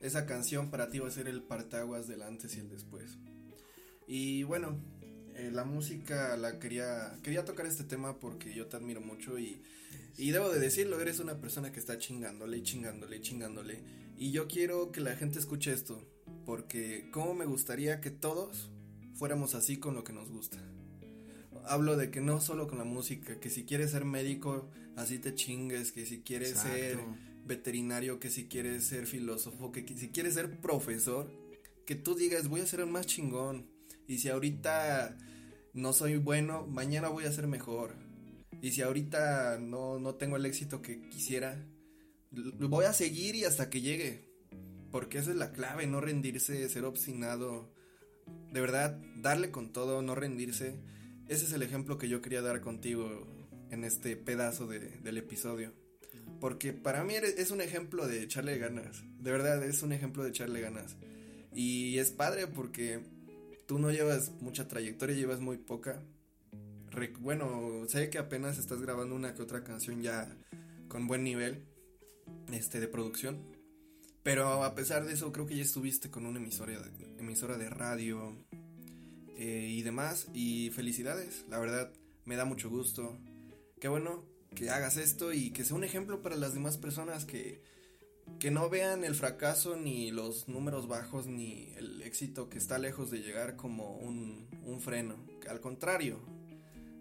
esa 0.00 0.26
canción 0.26 0.70
para 0.70 0.90
ti 0.90 0.98
va 0.98 1.08
a 1.08 1.12
ser 1.12 1.28
el 1.28 1.42
partaguas 1.42 2.06
del 2.08 2.22
antes 2.22 2.56
y 2.56 2.60
el 2.60 2.70
después. 2.70 3.18
Y 4.06 4.42
bueno, 4.42 4.78
eh, 5.34 5.50
la 5.52 5.64
música 5.64 6.36
la 6.36 6.58
quería, 6.58 7.18
quería 7.22 7.44
tocar 7.44 7.66
este 7.66 7.84
tema 7.84 8.20
porque 8.20 8.54
yo 8.54 8.66
te 8.66 8.76
admiro 8.76 9.00
mucho 9.00 9.38
y 9.38 9.62
y 10.16 10.30
debo 10.30 10.48
de 10.50 10.60
decirlo, 10.60 11.00
eres 11.00 11.18
una 11.18 11.40
persona 11.40 11.72
que 11.72 11.80
está 11.80 11.98
chingándole 11.98 12.58
y 12.58 12.62
chingándole 12.62 13.16
y 13.16 13.20
chingándole. 13.20 13.82
Y 14.16 14.30
yo 14.30 14.46
quiero 14.46 14.92
que 14.92 15.00
la 15.00 15.16
gente 15.16 15.40
escuche 15.40 15.72
esto, 15.72 16.00
porque 16.44 17.08
como 17.10 17.34
me 17.34 17.44
gustaría 17.44 18.00
que 18.00 18.10
todos 18.10 18.70
fuéramos 19.14 19.54
así 19.54 19.78
con 19.78 19.94
lo 19.94 20.04
que 20.04 20.12
nos 20.12 20.30
gusta. 20.30 20.58
Hablo 21.66 21.96
de 21.96 22.10
que 22.10 22.20
no 22.20 22.40
solo 22.40 22.66
con 22.68 22.78
la 22.78 22.84
música, 22.84 23.40
que 23.40 23.48
si 23.50 23.64
quieres 23.64 23.92
ser 23.92 24.04
médico, 24.04 24.68
así 24.96 25.18
te 25.18 25.34
chingues, 25.34 25.92
que 25.92 26.04
si 26.04 26.20
quieres 26.20 26.58
ser 26.58 26.98
veterinario, 27.46 28.20
que 28.20 28.30
si 28.30 28.48
quieres 28.48 28.84
ser 28.84 29.06
filósofo, 29.06 29.72
que 29.72 29.86
si 29.96 30.10
quieres 30.10 30.34
ser 30.34 30.60
profesor, 30.60 31.30
que 31.86 31.94
tú 31.94 32.14
digas, 32.14 32.48
voy 32.48 32.60
a 32.60 32.66
ser 32.66 32.80
el 32.80 32.86
más 32.86 33.06
chingón. 33.06 33.66
Y 34.06 34.18
si 34.18 34.28
ahorita 34.28 35.16
no 35.72 35.92
soy 35.92 36.18
bueno, 36.18 36.66
mañana 36.66 37.08
voy 37.08 37.24
a 37.24 37.32
ser 37.32 37.46
mejor 37.46 38.04
y 38.64 38.70
si 38.70 38.80
ahorita 38.80 39.58
no, 39.58 39.98
no 39.98 40.14
tengo 40.14 40.36
el 40.36 40.46
éxito 40.46 40.80
que 40.80 41.08
quisiera, 41.10 41.62
voy 42.30 42.86
a 42.86 42.94
seguir 42.94 43.34
y 43.34 43.44
hasta 43.44 43.68
que 43.68 43.82
llegue. 43.82 44.33
Porque 44.94 45.18
esa 45.18 45.32
es 45.32 45.36
la 45.36 45.50
clave, 45.50 45.88
no 45.88 46.00
rendirse, 46.00 46.68
ser 46.68 46.84
obstinado. 46.84 47.68
De 48.52 48.60
verdad, 48.60 48.96
darle 49.16 49.50
con 49.50 49.72
todo, 49.72 50.02
no 50.02 50.14
rendirse. 50.14 50.76
Ese 51.26 51.46
es 51.46 51.52
el 51.52 51.62
ejemplo 51.62 51.98
que 51.98 52.08
yo 52.08 52.22
quería 52.22 52.42
dar 52.42 52.60
contigo 52.60 53.26
en 53.72 53.82
este 53.82 54.16
pedazo 54.16 54.68
de, 54.68 54.78
del 55.00 55.18
episodio. 55.18 55.72
Porque 56.40 56.72
para 56.72 57.02
mí 57.02 57.14
es 57.14 57.50
un 57.50 57.60
ejemplo 57.60 58.06
de 58.06 58.22
echarle 58.22 58.56
ganas. 58.56 59.02
De 59.18 59.32
verdad, 59.32 59.64
es 59.64 59.82
un 59.82 59.90
ejemplo 59.90 60.22
de 60.22 60.28
echarle 60.28 60.60
ganas. 60.60 60.96
Y 61.52 61.98
es 61.98 62.12
padre 62.12 62.46
porque 62.46 63.00
tú 63.66 63.80
no 63.80 63.90
llevas 63.90 64.30
mucha 64.42 64.68
trayectoria, 64.68 65.16
llevas 65.16 65.40
muy 65.40 65.58
poca 65.58 66.04
bueno, 67.18 67.82
sé 67.88 68.08
que 68.08 68.18
apenas 68.18 68.56
estás 68.56 68.80
grabando 68.80 69.16
una 69.16 69.34
que 69.34 69.42
otra 69.42 69.64
canción 69.64 70.00
ya 70.00 70.28
con 70.86 71.08
buen 71.08 71.24
nivel 71.24 71.64
este 72.52 72.78
de 72.78 72.86
producción. 72.86 73.53
Pero 74.24 74.64
a 74.64 74.74
pesar 74.74 75.04
de 75.04 75.12
eso, 75.12 75.32
creo 75.32 75.46
que 75.46 75.54
ya 75.54 75.62
estuviste 75.62 76.10
con 76.10 76.24
una 76.24 76.40
emisora 76.40 76.72
de, 76.80 77.20
emisora 77.20 77.58
de 77.58 77.68
radio 77.68 78.34
eh, 79.36 79.68
y 79.70 79.82
demás. 79.82 80.28
Y 80.32 80.70
felicidades, 80.70 81.44
la 81.50 81.58
verdad, 81.58 81.92
me 82.24 82.34
da 82.34 82.46
mucho 82.46 82.70
gusto. 82.70 83.18
Qué 83.78 83.88
bueno 83.88 84.24
que 84.56 84.70
hagas 84.70 84.96
esto 84.96 85.34
y 85.34 85.50
que 85.50 85.62
sea 85.62 85.76
un 85.76 85.84
ejemplo 85.84 86.22
para 86.22 86.36
las 86.36 86.54
demás 86.54 86.78
personas 86.78 87.26
que, 87.26 87.62
que 88.38 88.50
no 88.50 88.70
vean 88.70 89.04
el 89.04 89.14
fracaso 89.14 89.76
ni 89.76 90.10
los 90.10 90.48
números 90.48 90.88
bajos 90.88 91.26
ni 91.26 91.74
el 91.76 92.00
éxito 92.00 92.48
que 92.48 92.56
está 92.56 92.78
lejos 92.78 93.10
de 93.10 93.18
llegar 93.18 93.56
como 93.56 93.98
un, 93.98 94.48
un 94.64 94.80
freno. 94.80 95.16
Que 95.42 95.50
al 95.50 95.60
contrario, 95.60 96.18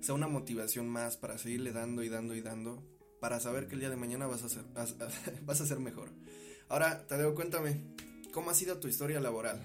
sea 0.02 0.14
una 0.14 0.28
motivación 0.28 0.90
más 0.90 1.16
para 1.16 1.38
seguirle 1.38 1.72
dando 1.72 2.04
y 2.04 2.10
dando 2.10 2.36
y 2.36 2.42
dando, 2.42 2.84
para 3.22 3.40
saber 3.40 3.70
que 3.70 3.76
el 3.76 3.80
día 3.80 3.90
de 3.90 3.96
mañana 3.96 4.28
vas 4.28 4.44
a 4.44 4.50
ser, 4.50 4.66
vas 4.74 5.62
a 5.62 5.66
ser 5.66 5.80
mejor. 5.80 6.10
Ahora, 6.70 7.06
Tadeo, 7.08 7.36
cuéntame, 7.36 7.82
¿cómo 8.32 8.50
ha 8.50 8.54
sido 8.54 8.80
tu 8.80 8.88
historia 8.88 9.20
laboral? 9.20 9.62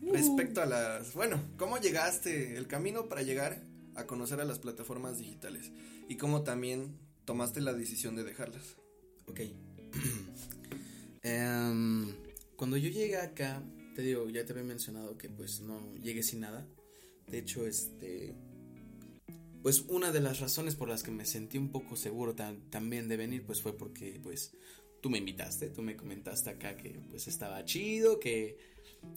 Respecto 0.00 0.62
a 0.62 0.66
las, 0.66 1.14
bueno, 1.14 1.40
¿cómo 1.56 1.78
llegaste, 1.78 2.56
el 2.56 2.66
camino 2.66 3.08
para 3.08 3.22
llegar 3.22 3.62
a 3.94 4.06
conocer 4.06 4.40
a 4.40 4.44
las 4.44 4.58
plataformas 4.58 5.18
digitales? 5.18 5.70
Y 6.08 6.16
cómo 6.16 6.42
también 6.42 6.98
tomaste 7.24 7.60
la 7.60 7.74
decisión 7.74 8.16
de 8.16 8.24
dejarlas. 8.24 8.76
Ok. 9.26 9.40
Em, 11.22 12.14
cuando 12.56 12.78
yo 12.78 12.88
llegué 12.88 13.18
acá, 13.18 13.62
te 13.94 14.00
digo, 14.00 14.26
ya 14.30 14.46
te 14.46 14.52
había 14.52 14.64
mencionado 14.64 15.18
que 15.18 15.28
pues 15.28 15.60
no 15.60 15.94
llegué 15.96 16.22
sin 16.22 16.40
nada. 16.40 16.66
De 17.26 17.38
hecho, 17.38 17.66
este, 17.66 18.34
pues 19.62 19.84
una 19.88 20.12
de 20.12 20.20
las 20.20 20.40
razones 20.40 20.74
por 20.76 20.88
las 20.88 21.02
que 21.02 21.10
me 21.10 21.26
sentí 21.26 21.58
un 21.58 21.70
poco 21.70 21.96
seguro 21.96 22.34
también 22.34 23.08
de 23.08 23.16
venir, 23.16 23.44
pues 23.44 23.60
fue 23.60 23.76
porque, 23.76 24.18
pues, 24.22 24.52
tú 25.00 25.10
me 25.10 25.18
invitaste, 25.18 25.70
tú 25.70 25.82
me 25.82 25.96
comentaste 25.96 26.50
acá 26.50 26.76
que, 26.76 26.90
pues, 27.10 27.28
estaba 27.28 27.64
chido, 27.64 28.20
que, 28.20 28.58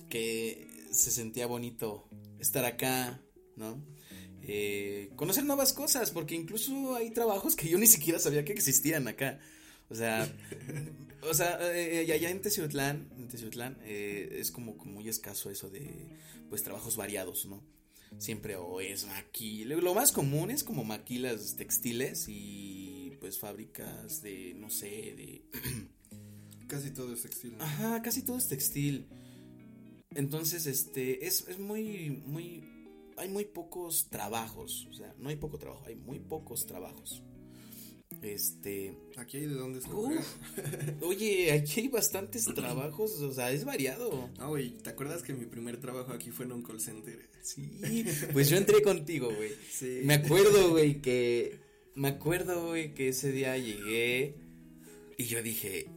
que 0.10 0.88
se 0.91 1.12
sentía 1.12 1.48
bonito 1.48 2.08
estar 2.39 2.65
acá, 2.65 3.22
¿no? 3.56 3.84
Eh, 4.46 5.12
conocer 5.15 5.46
nuevas 5.46 5.74
cosas, 5.74 6.12
porque 6.12 6.36
incluso 6.36 6.96
hay 6.96 7.12
trabajos 7.12 7.56
que 7.56 7.69
yo 7.69 7.78
ni 7.78 7.88
siquiera 7.88 8.19
sabía 8.19 8.43
que 8.43 8.54
existían 8.54 9.08
acá. 9.08 9.39
O 9.89 9.96
sea, 9.96 10.30
o 11.30 11.34
sea, 11.34 11.60
eh, 11.76 12.12
allá 12.12 12.30
en 12.30 12.41
Teciutlán, 12.41 13.10
en 13.17 13.28
Teciutlán 13.28 13.78
eh, 13.84 14.38
es 14.39 14.52
como, 14.52 14.78
como 14.78 14.93
muy 14.93 15.10
escaso 15.10 15.50
eso 15.50 15.69
de, 15.69 16.08
pues, 16.50 16.63
trabajos 16.63 16.96
variados, 16.98 17.46
¿no? 17.46 17.63
Siempre 18.19 18.56
o 18.58 18.80
es 18.80 19.08
maquila, 19.08 19.76
lo 19.76 19.96
más 19.96 20.12
común 20.12 20.52
es 20.52 20.63
como 20.63 20.84
maquilas 20.84 21.56
textiles 21.56 22.28
y, 22.28 22.93
pues, 23.24 23.40
fábricas 23.40 24.22
de, 24.22 24.54
no 24.54 24.70
sé, 24.70 24.86
de... 24.86 25.46
casi 26.68 26.92
todo 26.92 27.14
es 27.14 27.22
textil. 27.22 27.56
Ajá, 27.58 28.02
casi 28.02 28.22
todo 28.22 28.38
es 28.38 28.50
textil. 28.50 29.08
Entonces, 30.14 30.66
este, 30.66 31.26
es, 31.26 31.48
es 31.48 31.58
muy, 31.58 32.22
muy, 32.26 32.66
hay 33.16 33.30
muy 33.30 33.46
pocos 33.46 34.10
trabajos, 34.10 34.90
o 34.92 34.94
sea, 34.94 35.16
no 35.18 35.30
hay 35.30 35.38
poco 35.38 35.58
trabajo, 35.58 35.86
hay 35.86 35.96
muy 35.96 36.20
pocos 36.20 36.66
trabajos. 36.66 37.24
Este. 38.22 38.94
Aquí 39.16 39.38
hay 39.38 39.48
de 39.48 39.56
dónde 39.56 39.80
escoger. 39.80 40.20
oye, 41.02 41.54
aquí 41.54 41.80
hay 41.80 41.88
bastantes 41.88 42.44
trabajos, 42.54 43.22
o 43.22 43.34
sea, 43.34 43.54
es 43.54 43.64
variado. 43.64 44.30
Ah, 44.38 44.48
güey, 44.48 44.72
¿te 44.80 44.90
acuerdas 44.90 45.24
que 45.24 45.34
mi 45.34 45.46
primer 45.46 45.80
trabajo 45.80 46.12
aquí 46.12 46.30
fue 46.30 46.44
en 46.44 46.52
un 46.52 46.64
call 46.64 46.82
center? 46.82 47.30
Sí, 47.42 48.06
pues 48.34 48.50
yo 48.50 48.58
entré 48.58 48.82
contigo, 48.82 49.34
güey. 49.34 49.52
Sí. 49.72 50.02
Me 50.04 50.16
acuerdo, 50.16 50.72
güey, 50.72 51.02
que. 51.02 51.62
Me 51.96 52.08
acuerdo, 52.08 52.68
güey, 52.68 52.94
que 52.94 53.10
ese 53.10 53.32
día 53.32 53.58
llegué 53.58 54.36
y 55.18 55.26
yo 55.26 55.42
dije. 55.44 55.88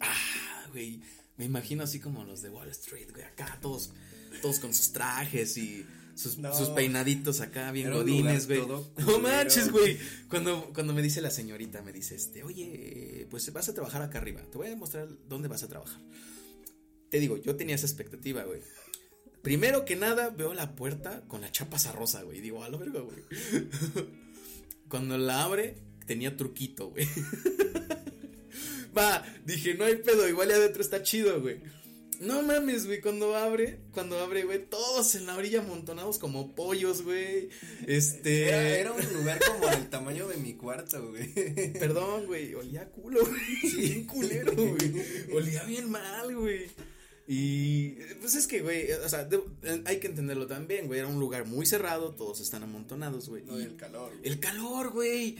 Ah, 0.00 0.66
güey. 0.72 1.00
Me 1.36 1.44
imagino 1.44 1.82
así 1.82 2.00
como 2.00 2.24
los 2.24 2.42
de 2.42 2.50
Wall 2.50 2.68
Street, 2.68 3.10
güey, 3.10 3.24
acá 3.24 3.58
todos, 3.60 3.92
todos 4.40 4.60
con 4.60 4.72
sus 4.72 4.92
trajes 4.92 5.56
y 5.56 5.84
sus, 6.14 6.36
peinaditos 6.76 7.40
acá 7.40 7.72
bien 7.72 7.92
godines, 7.92 8.46
güey. 8.46 8.60
No 8.98 9.18
manches, 9.18 9.72
güey. 9.72 9.98
Cuando, 10.28 10.70
cuando 10.72 10.94
me 10.94 11.02
dice 11.02 11.20
la 11.20 11.30
señorita, 11.30 11.82
me 11.82 11.92
dice, 11.92 12.14
este, 12.14 12.44
oye, 12.44 13.26
pues 13.30 13.52
vas 13.52 13.68
a 13.68 13.74
trabajar 13.74 14.02
acá 14.02 14.18
arriba. 14.18 14.42
Te 14.42 14.58
voy 14.58 14.68
a 14.68 14.70
demostrar 14.70 15.08
dónde 15.28 15.48
vas 15.48 15.64
a 15.64 15.68
trabajar. 15.68 16.00
Te 17.10 17.18
digo, 17.18 17.36
yo 17.36 17.56
tenía 17.56 17.74
esa 17.74 17.86
expectativa, 17.86 18.44
güey. 18.44 18.60
Primero 19.42 19.84
que 19.84 19.96
nada, 19.96 20.30
veo 20.30 20.54
la 20.54 20.74
puerta 20.76 21.24
con 21.26 21.40
la 21.40 21.50
chapa 21.50 21.78
rosa, 21.92 22.22
güey. 22.22 22.40
Digo, 22.40 22.62
a 22.62 22.68
lo 22.68 22.78
verga, 22.78 23.00
güey. 23.00 23.18
Cuando 24.94 25.18
la 25.18 25.42
abre, 25.42 25.74
tenía 26.06 26.36
truquito, 26.36 26.90
güey. 26.90 27.08
Va, 28.96 29.24
dije, 29.44 29.74
no 29.74 29.86
hay 29.86 29.96
pedo, 29.96 30.28
igual 30.28 30.50
ya 30.50 30.54
adentro 30.54 30.82
está 30.82 31.02
chido, 31.02 31.40
güey. 31.42 31.58
No 32.20 32.42
mames, 32.42 32.86
güey, 32.86 33.00
cuando 33.00 33.34
abre, 33.34 33.80
cuando 33.92 34.20
abre, 34.20 34.44
güey, 34.44 34.64
todos 34.64 35.16
en 35.16 35.26
la 35.26 35.34
orilla 35.34 35.62
amontonados 35.62 36.18
como 36.18 36.54
pollos, 36.54 37.02
güey. 37.02 37.48
Este. 37.88 38.50
Era, 38.78 38.92
un 38.92 39.14
lugar 39.14 39.40
como 39.44 39.66
del 39.66 39.90
tamaño 39.90 40.28
de 40.28 40.36
mi 40.36 40.54
cuarto, 40.54 41.08
güey. 41.10 41.32
Perdón, 41.72 42.26
güey, 42.26 42.54
olía 42.54 42.88
culo, 42.88 43.26
güey. 43.26 43.56
Sí, 43.68 43.80
bien 43.80 44.04
culero, 44.06 44.54
güey. 44.54 45.34
Olía 45.34 45.64
bien 45.64 45.90
mal, 45.90 46.36
güey. 46.36 46.68
Y 47.26 47.92
pues 48.20 48.34
es 48.34 48.46
que, 48.46 48.60
güey, 48.60 48.92
o 48.92 49.08
sea, 49.08 49.28
hay 49.86 49.98
que 49.98 50.08
entenderlo 50.08 50.46
también, 50.46 50.86
güey. 50.86 51.00
Era 51.00 51.08
un 51.08 51.18
lugar 51.18 51.46
muy 51.46 51.64
cerrado, 51.64 52.14
todos 52.14 52.40
están 52.40 52.62
amontonados, 52.62 53.28
güey. 53.28 53.44
No, 53.44 53.58
y 53.58 53.62
el 53.62 53.76
calor. 53.76 54.10
Güey. 54.10 54.28
El 54.30 54.40
calor, 54.40 54.90
güey. 54.90 55.36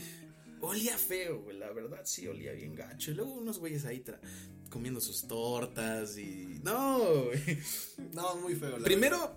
Olía 0.61 0.97
feo, 0.97 1.41
güey, 1.41 1.57
la 1.57 1.71
verdad 1.71 2.01
sí 2.05 2.27
olía 2.27 2.53
bien 2.53 2.73
gacho. 2.75 3.11
Y 3.11 3.13
luego 3.13 3.33
unos 3.35 3.59
güeyes 3.59 3.85
ahí 3.85 4.03
comiendo 4.69 4.99
sus 4.99 5.27
tortas 5.27 6.17
y... 6.17 6.59
No, 6.63 7.25
güey. 7.25 7.59
No, 8.13 8.35
muy 8.37 8.55
feo. 8.55 8.77
Primero 8.79 9.35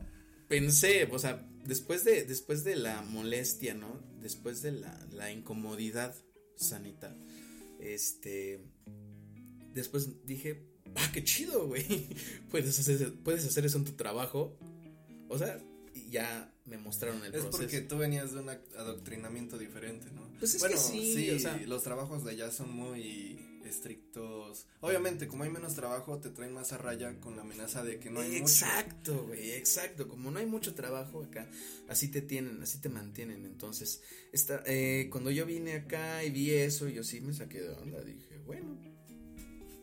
pensé, 0.48 1.06
o 1.10 1.18
sea, 1.18 1.46
después 1.64 2.04
de, 2.04 2.24
después 2.24 2.64
de 2.64 2.76
la 2.76 3.02
molestia, 3.02 3.74
¿no? 3.74 4.00
Después 4.22 4.62
de 4.62 4.72
la, 4.72 5.06
la 5.12 5.30
incomodidad 5.30 6.14
sanita, 6.56 7.14
este... 7.78 8.64
Después 9.74 10.24
dije, 10.24 10.66
ah, 10.96 11.10
qué 11.12 11.24
chido, 11.24 11.66
güey. 11.66 11.84
Puedes 12.50 12.78
hacer, 12.78 13.14
puedes 13.22 13.46
hacer 13.46 13.66
eso 13.66 13.78
en 13.78 13.84
tu 13.84 13.92
trabajo. 13.92 14.56
O 15.28 15.38
sea, 15.38 15.60
ya 16.10 16.52
me 16.64 16.78
mostraron 16.78 17.22
el 17.24 17.32
proceso. 17.32 17.48
Es 17.50 17.56
porque 17.56 17.80
tú 17.80 17.98
venías 17.98 18.32
de 18.32 18.40
un 18.40 18.48
adoctrinamiento 18.48 19.58
diferente, 19.58 20.10
¿no? 20.12 20.28
Pues 20.38 20.54
es 20.54 20.60
bueno, 20.60 20.76
que 20.76 20.80
sí, 20.80 21.38
sí 21.38 21.66
los 21.66 21.82
trabajos 21.82 22.24
de 22.24 22.32
allá 22.32 22.50
son 22.50 22.72
muy 22.72 23.38
estrictos. 23.64 24.66
Obviamente, 24.80 25.28
como 25.28 25.44
hay 25.44 25.50
menos 25.50 25.74
trabajo, 25.74 26.18
te 26.18 26.30
traen 26.30 26.52
más 26.52 26.72
a 26.72 26.78
raya 26.78 27.20
con 27.20 27.36
la 27.36 27.42
amenaza 27.42 27.82
de 27.82 27.98
que 27.98 28.10
no 28.10 28.20
hay 28.20 28.36
exacto, 28.36 29.26
güey, 29.26 29.52
exacto. 29.52 30.08
Como 30.08 30.30
no 30.30 30.38
hay 30.38 30.46
mucho 30.46 30.74
trabajo 30.74 31.22
acá, 31.22 31.48
así 31.88 32.08
te 32.08 32.22
tienen, 32.22 32.62
así 32.62 32.80
te 32.80 32.88
mantienen. 32.88 33.44
Entonces, 33.44 34.02
esta, 34.32 34.62
eh, 34.66 35.08
cuando 35.10 35.30
yo 35.30 35.46
vine 35.46 35.74
acá 35.74 36.24
y 36.24 36.30
vi 36.30 36.50
eso, 36.50 36.88
yo 36.88 37.04
sí 37.04 37.20
me 37.20 37.32
saqué 37.32 37.60
de 37.60 37.70
onda. 37.70 38.02
Dije, 38.02 38.38
bueno, 38.46 38.78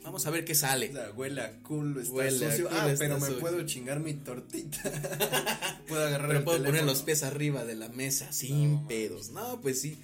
Vamos 0.05 0.27
a 0.27 0.29
ver 0.29 0.45
qué 0.45 0.53
sale. 0.53 0.91
O 0.91 0.93
sea, 0.93 1.11
huele 1.13 1.41
a 1.41 1.63
culo, 1.63 1.99
está 1.99 2.13
huele 2.13 2.51
sucio. 2.51 2.69
ah, 2.71 2.93
pero 2.99 3.19
me 3.19 3.31
puedo 3.31 3.65
chingar 3.65 3.99
mi 3.99 4.13
tortita. 4.13 4.79
puedo 5.87 6.05
agarrar 6.05 6.27
pero 6.27 6.45
puedo 6.45 6.63
poner 6.63 6.83
los 6.83 7.01
pies 7.01 7.23
arriba 7.23 7.65
de 7.65 7.73
la 7.73 7.89
mesa 7.89 8.31
sin 8.31 8.85
pedos. 8.85 9.31
No, 9.31 9.59
pues 9.61 9.81
sí. 9.81 9.99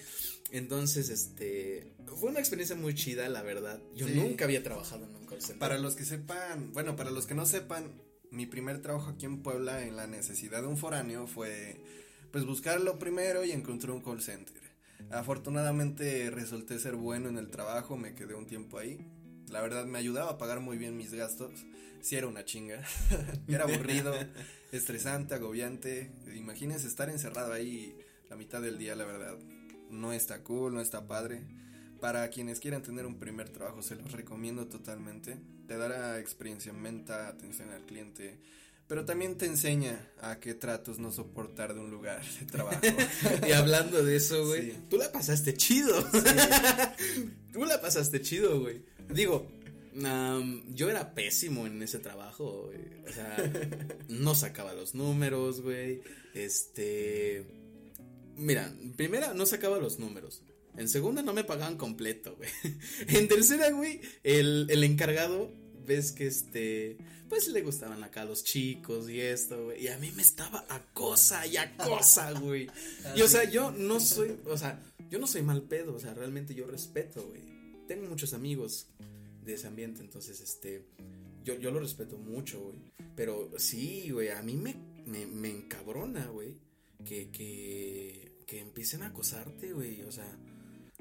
Entonces, 0.49 1.09
este, 1.09 1.93
fue 2.15 2.31
una 2.31 2.39
experiencia 2.39 2.75
muy 2.75 2.95
chida, 2.95 3.29
la 3.29 3.43
verdad. 3.43 3.79
Yo 3.95 4.07
nunca 4.07 4.45
había 4.45 4.63
trabajado 4.63 5.05
en 5.05 5.15
un 5.15 5.27
call 5.27 5.39
center. 5.39 5.59
Para 5.59 5.77
los 5.77 5.95
que 5.95 6.03
sepan, 6.03 6.73
bueno, 6.73 6.95
para 6.95 7.11
los 7.11 7.27
que 7.27 7.35
no 7.35 7.45
sepan, 7.45 7.91
mi 8.31 8.47
primer 8.47 8.81
trabajo 8.81 9.11
aquí 9.11 9.27
en 9.27 9.43
Puebla 9.43 9.85
en 9.85 9.95
la 9.95 10.07
necesidad 10.07 10.61
de 10.61 10.67
un 10.67 10.77
foráneo 10.77 11.27
fue, 11.27 11.79
pues, 12.31 12.43
buscarlo 12.43 12.97
primero 12.97 13.45
y 13.45 13.51
encontré 13.51 13.91
un 13.91 14.01
call 14.01 14.21
center. 14.21 14.63
Afortunadamente 15.11 16.31
resulté 16.31 16.79
ser 16.79 16.95
bueno 16.95 17.29
en 17.29 17.37
el 17.37 17.51
trabajo, 17.51 17.97
me 17.97 18.15
quedé 18.15 18.33
un 18.33 18.47
tiempo 18.47 18.79
ahí 18.79 18.99
la 19.51 19.61
verdad 19.61 19.85
me 19.85 19.99
ayudaba 19.99 20.31
a 20.31 20.37
pagar 20.37 20.61
muy 20.61 20.77
bien 20.77 20.97
mis 20.97 21.13
gastos. 21.13 21.51
Sí 22.01 22.15
era 22.15 22.27
una 22.27 22.45
chinga. 22.45 22.81
era 23.47 23.65
aburrido, 23.65 24.13
estresante, 24.71 25.35
agobiante. 25.35 26.11
Imagínense 26.35 26.87
estar 26.87 27.09
encerrado 27.09 27.53
ahí 27.53 27.95
la 28.29 28.35
mitad 28.35 28.61
del 28.61 28.77
día, 28.77 28.95
la 28.95 29.05
verdad. 29.05 29.37
No 29.89 30.13
está 30.13 30.43
cool, 30.43 30.73
no 30.73 30.81
está 30.81 31.07
padre. 31.07 31.43
Para 31.99 32.27
quienes 32.29 32.59
quieran 32.59 32.81
tener 32.81 33.05
un 33.05 33.19
primer 33.19 33.49
trabajo, 33.49 33.83
se 33.83 33.95
los 33.95 34.11
recomiendo 34.11 34.67
totalmente. 34.67 35.37
Te 35.67 35.77
dará 35.77 36.19
experiencia 36.19 36.71
en 36.71 36.81
venta, 36.81 37.27
atención 37.27 37.69
al 37.69 37.85
cliente, 37.85 38.39
pero 38.91 39.06
también 39.06 39.38
te 39.38 39.45
enseña 39.45 40.12
a 40.19 40.41
qué 40.41 40.54
tratos 40.54 40.99
no 40.99 41.13
soportar 41.13 41.73
de 41.73 41.80
un 41.80 41.91
lugar 41.91 42.21
de 42.41 42.45
trabajo. 42.45 42.82
y 43.47 43.54
hablando 43.54 44.04
de 44.04 44.17
eso, 44.17 44.45
güey, 44.45 44.73
tú 44.89 44.97
la 44.97 45.10
pasaste 45.13 45.54
chido. 45.54 45.95
tú 47.54 47.63
la 47.63 47.80
pasaste 47.80 48.19
chido, 48.21 48.60
güey. 48.60 48.84
Digo, 49.08 49.49
yo 50.73 50.89
era 50.89 51.13
pésimo 51.13 51.67
en 51.67 51.82
ese 51.82 51.99
trabajo, 51.99 52.69
O 53.08 53.13
sea, 53.13 53.38
no 54.10 54.36
sacaba 54.36 54.73
los 54.73 54.93
números, 54.93 55.62
güey. 55.62 56.01
Este. 56.34 57.45
Mira, 58.36 58.75
primera, 58.97 59.34
no 59.34 59.45
sacaba 59.45 59.80
los 59.80 59.99
números. 59.99 60.43
En 60.75 60.89
segunda, 60.89 61.21
no 61.21 61.32
me 61.32 61.45
pagaban 61.45 61.77
completo, 61.77 62.36
güey. 62.36 62.49
En 63.08 63.30
tercera, 63.30 63.71
güey, 63.71 64.01
el, 64.23 64.67
el 64.69 64.84
encargado, 64.84 65.49
ves 65.86 66.12
que 66.12 66.28
este. 66.28 66.98
Pues 67.30 67.48
le 67.48 67.62
gustaban 67.62 68.04
acá 68.04 68.26
los 68.26 68.44
chicos 68.44 69.10
y 69.10 69.22
esto, 69.22 69.65
güey. 69.65 69.84
Y 69.84 69.88
a 69.88 69.98
mí 69.98 70.12
me 70.15 70.22
estaba 70.22 70.65
a 70.67 70.82
cosa 70.94 71.48
y 71.48 71.58
a 71.58 71.76
cosa, 71.78 72.32
güey. 72.39 72.67
Y 73.15 73.22
o 73.22 73.28
sea, 73.28 73.50
yo 73.50 73.72
no 73.72 74.00
soy, 74.00 74.38
o 74.46 74.58
sea, 74.58 74.84
yo 75.10 75.17
no 75.17 75.28
soy 75.28 75.41
mal 75.41 75.63
pedo, 75.63 75.96
o 75.96 76.00
sea, 76.00 76.13
realmente 76.13 76.54
yo 76.54 76.67
respeto, 76.67 77.26
güey 77.28 77.52
tengo 77.94 78.08
muchos 78.08 78.34
amigos 78.34 78.88
de 79.44 79.56
ese 79.56 79.67
ambiente, 79.67 80.00
entonces, 80.02 80.39
este, 80.39 80.86
yo, 81.44 81.60
yo 81.60 81.72
lo 81.72 81.82
respeto 81.82 82.17
mucho, 82.17 82.62
güey. 82.62 82.80
Pero 83.17 83.52
sí, 83.58 84.10
güey, 84.12 84.30
a 84.30 84.41
mí 84.41 84.56
me, 84.56 84.78
me, 85.06 85.50
encabrona, 85.50 86.28
güey, 86.28 86.56
que, 87.04 87.32
que, 87.32 88.32
que 88.48 88.60
empiecen 88.60 89.04
a 89.04 89.08
acosarte, 89.08 89.74
güey, 89.74 90.04
o 90.04 90.12
sea, 90.13 90.38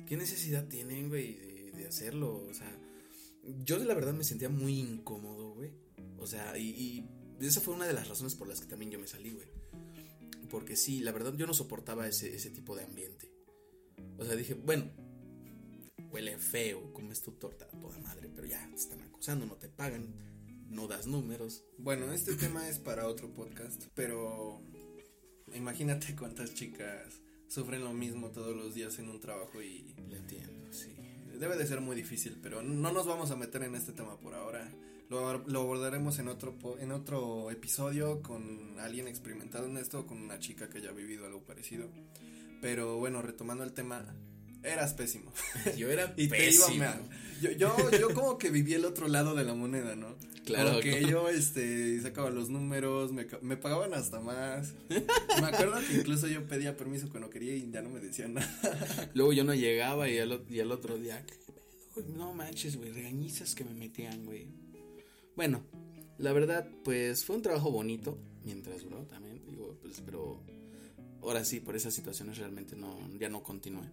¿qué 0.04 0.16
necesidad 0.16 0.66
tienen, 0.66 1.10
güey, 1.10 1.34
de, 1.34 1.72
de 1.76 1.86
hacerlo? 1.86 2.44
O 2.50 2.54
sea, 2.54 2.76
yo 3.64 3.78
la 3.78 3.94
verdad 3.94 4.14
me 4.14 4.24
sentía 4.24 4.48
muy 4.48 4.78
incómodo, 4.78 5.54
güey. 5.54 5.72
O 6.18 6.26
sea, 6.26 6.56
y, 6.58 7.08
y 7.40 7.46
esa 7.46 7.60
fue 7.60 7.74
una 7.74 7.86
de 7.86 7.92
las 7.92 8.08
razones 8.08 8.34
por 8.34 8.48
las 8.48 8.60
que 8.60 8.66
también 8.66 8.90
yo 8.90 8.98
me 8.98 9.06
salí, 9.06 9.30
güey. 9.30 9.48
Porque 10.50 10.76
sí, 10.76 11.00
la 11.00 11.12
verdad 11.12 11.34
yo 11.36 11.46
no 11.46 11.54
soportaba 11.54 12.06
ese, 12.08 12.34
ese 12.34 12.50
tipo 12.50 12.76
de 12.76 12.84
ambiente. 12.84 13.30
O 14.18 14.24
sea, 14.24 14.36
dije, 14.36 14.54
bueno, 14.54 14.90
huele 16.10 16.36
feo, 16.38 16.92
comes 16.92 17.22
tu 17.22 17.32
torta 17.32 17.66
toda 17.80 17.98
madre, 18.00 18.28
pero 18.34 18.46
ya 18.46 18.66
te 18.68 18.76
están 18.76 19.00
acusando, 19.02 19.46
no 19.46 19.54
te 19.54 19.68
pagan, 19.68 20.14
no 20.68 20.88
das 20.88 21.06
números. 21.06 21.64
Bueno, 21.78 22.12
este 22.12 22.34
tema 22.34 22.68
es 22.68 22.78
para 22.78 23.06
otro 23.06 23.32
podcast, 23.32 23.84
pero 23.94 24.60
imagínate 25.54 26.14
cuántas 26.16 26.54
chicas 26.54 27.20
sufren 27.48 27.82
lo 27.82 27.92
mismo 27.92 28.30
todos 28.30 28.56
los 28.56 28.74
días 28.74 28.98
en 28.98 29.08
un 29.08 29.20
trabajo 29.20 29.62
y... 29.62 29.94
Le 30.08 30.18
entiendo, 30.18 30.72
sí. 30.72 30.99
Debe 31.40 31.56
de 31.56 31.66
ser 31.66 31.80
muy 31.80 31.96
difícil, 31.96 32.38
pero 32.42 32.62
no 32.62 32.92
nos 32.92 33.06
vamos 33.06 33.30
a 33.30 33.36
meter 33.36 33.62
en 33.62 33.74
este 33.74 33.92
tema 33.92 34.18
por 34.20 34.34
ahora. 34.34 34.70
Lo, 35.08 35.26
abordaremos 35.26 36.18
en 36.18 36.28
otro, 36.28 36.54
en 36.78 36.92
otro 36.92 37.50
episodio 37.50 38.20
con 38.20 38.78
alguien 38.78 39.08
experimentado 39.08 39.64
en 39.66 39.78
esto, 39.78 40.06
con 40.06 40.18
una 40.18 40.38
chica 40.38 40.68
que 40.68 40.76
haya 40.76 40.92
vivido 40.92 41.24
algo 41.24 41.42
parecido. 41.42 41.88
Pero 42.60 42.98
bueno, 42.98 43.22
retomando 43.22 43.64
el 43.64 43.72
tema, 43.72 44.04
eras 44.62 44.94
pésimo. 44.94 45.32
Yo 45.76 45.90
era 45.90 46.12
y 46.16 46.28
pésimo. 46.28 46.84
Yo, 47.40 47.52
yo, 47.52 47.74
yo 47.98 48.12
como 48.12 48.36
que 48.36 48.50
viví 48.50 48.74
el 48.74 48.84
otro 48.84 49.08
lado 49.08 49.34
de 49.34 49.44
la 49.44 49.54
moneda, 49.54 49.96
¿no? 49.96 50.14
Claro. 50.44 50.74
Porque 50.74 51.06
yo, 51.06 51.28
este, 51.30 51.98
sacaba 52.02 52.28
los 52.28 52.50
números, 52.50 53.12
me, 53.12 53.26
me 53.40 53.56
pagaban 53.56 53.94
hasta 53.94 54.20
más. 54.20 54.74
me 54.88 55.46
acuerdo 55.46 55.78
que 55.86 55.94
incluso 55.94 56.26
yo 56.26 56.46
pedía 56.46 56.76
permiso 56.76 57.08
cuando 57.08 57.30
quería 57.30 57.54
y 57.54 57.70
ya 57.70 57.80
no 57.80 57.88
me 57.88 58.00
decían 58.00 58.34
nada. 58.34 59.10
Luego 59.14 59.32
yo 59.32 59.44
no 59.44 59.54
llegaba 59.54 60.08
y 60.10 60.18
al, 60.18 60.44
y 60.50 60.60
al 60.60 60.70
otro 60.70 60.98
día, 60.98 61.24
no 62.14 62.34
manches, 62.34 62.76
güey, 62.76 62.90
regañizas 62.92 63.54
que 63.54 63.64
me 63.64 63.72
metían, 63.72 64.24
güey. 64.26 64.48
Bueno, 65.36 65.62
la 66.18 66.32
verdad, 66.32 66.68
pues 66.84 67.24
fue 67.24 67.36
un 67.36 67.42
trabajo 67.42 67.70
bonito 67.70 68.18
mientras 68.44 68.82
duró 68.82 69.04
también, 69.04 69.40
digo, 69.46 69.78
pues, 69.80 70.02
pero 70.04 70.42
ahora 71.22 71.44
sí, 71.44 71.60
por 71.60 71.76
esas 71.76 71.94
situaciones 71.94 72.38
realmente 72.38 72.76
no, 72.76 72.98
ya 73.18 73.28
no 73.28 73.42
continué. 73.42 73.88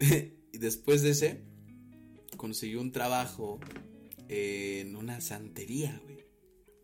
y 0.52 0.58
después 0.58 1.02
de 1.02 1.10
ese, 1.10 1.42
conseguí 2.36 2.76
un 2.76 2.92
trabajo 2.92 3.60
en 4.28 4.96
una 4.96 5.20
santería, 5.20 6.00
güey. 6.04 6.24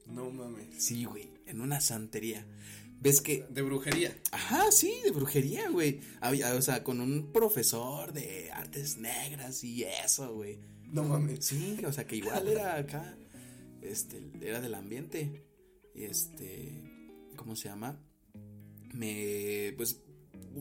No 0.06 0.30
mames. 0.30 0.82
Sí, 0.84 1.04
güey, 1.04 1.30
en 1.46 1.60
una 1.60 1.80
santería. 1.80 2.46
¿Ves 3.00 3.20
que? 3.20 3.44
De 3.50 3.62
brujería. 3.62 4.16
Ajá, 4.32 4.70
sí, 4.70 4.94
de 5.04 5.10
brujería, 5.10 5.68
güey. 5.70 6.00
O 6.56 6.62
sea, 6.62 6.82
con 6.82 7.00
un 7.00 7.32
profesor 7.32 8.12
de 8.12 8.50
artes 8.52 8.98
negras 8.98 9.62
y 9.64 9.84
eso, 9.84 10.34
güey. 10.34 10.58
No 10.84 11.04
mames. 11.04 11.44
Sí, 11.44 11.78
o 11.84 11.92
sea, 11.92 12.06
que 12.06 12.16
igual 12.22 12.48
era 12.48 12.76
acá, 12.76 13.16
este, 13.82 14.22
era 14.40 14.60
del 14.60 14.74
ambiente. 14.74 15.44
Y 15.94 16.04
este, 16.04 16.82
¿cómo 17.36 17.56
se 17.56 17.68
llama? 17.68 18.00
Me, 18.92 19.74
pues, 19.76 20.02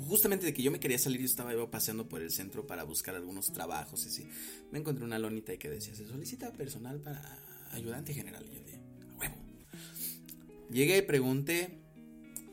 justamente 0.01 0.45
de 0.45 0.53
que 0.53 0.61
yo 0.61 0.71
me 0.71 0.79
quería 0.79 0.97
salir, 0.97 1.19
yo 1.19 1.25
estaba 1.25 1.71
paseando 1.71 2.07
por 2.07 2.21
el 2.21 2.31
centro 2.31 2.67
para 2.67 2.83
buscar 2.83 3.15
algunos 3.15 3.51
trabajos 3.51 4.05
y 4.05 4.09
así. 4.09 4.27
Me 4.71 4.79
encontré 4.79 5.05
una 5.05 5.19
lonita 5.19 5.53
y 5.53 5.57
que 5.57 5.69
decía, 5.69 5.95
se 5.95 6.05
solicita 6.05 6.51
personal 6.51 6.99
para 6.99 7.39
ayudante 7.71 8.13
general. 8.13 8.45
Y 8.49 8.55
yo 8.55 8.59
dije, 8.59 8.79
a 9.09 9.17
huevo. 9.17 9.35
Llegué 10.69 10.97
y 10.97 11.01
pregunté, 11.01 11.79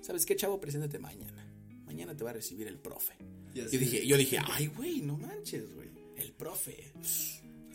¿sabes 0.03 0.25
qué, 0.27 0.37
chavo? 0.37 0.61
Preséntate 0.61 0.99
mañana. 0.99 1.47
Mañana 1.85 2.17
te 2.17 2.25
va 2.25 2.31
a 2.31 2.35
recibir 2.35 2.69
el 2.69 2.79
profe. 2.79 3.15
Yo 3.55 3.67
dije, 3.67 4.07
yo 4.07 4.17
dije, 4.17 4.39
ay, 4.45 4.69
güey, 4.69 5.03
no 5.03 5.19
manches, 5.19 5.75
güey. 5.75 5.91
El 6.17 6.33
profe. 6.33 6.93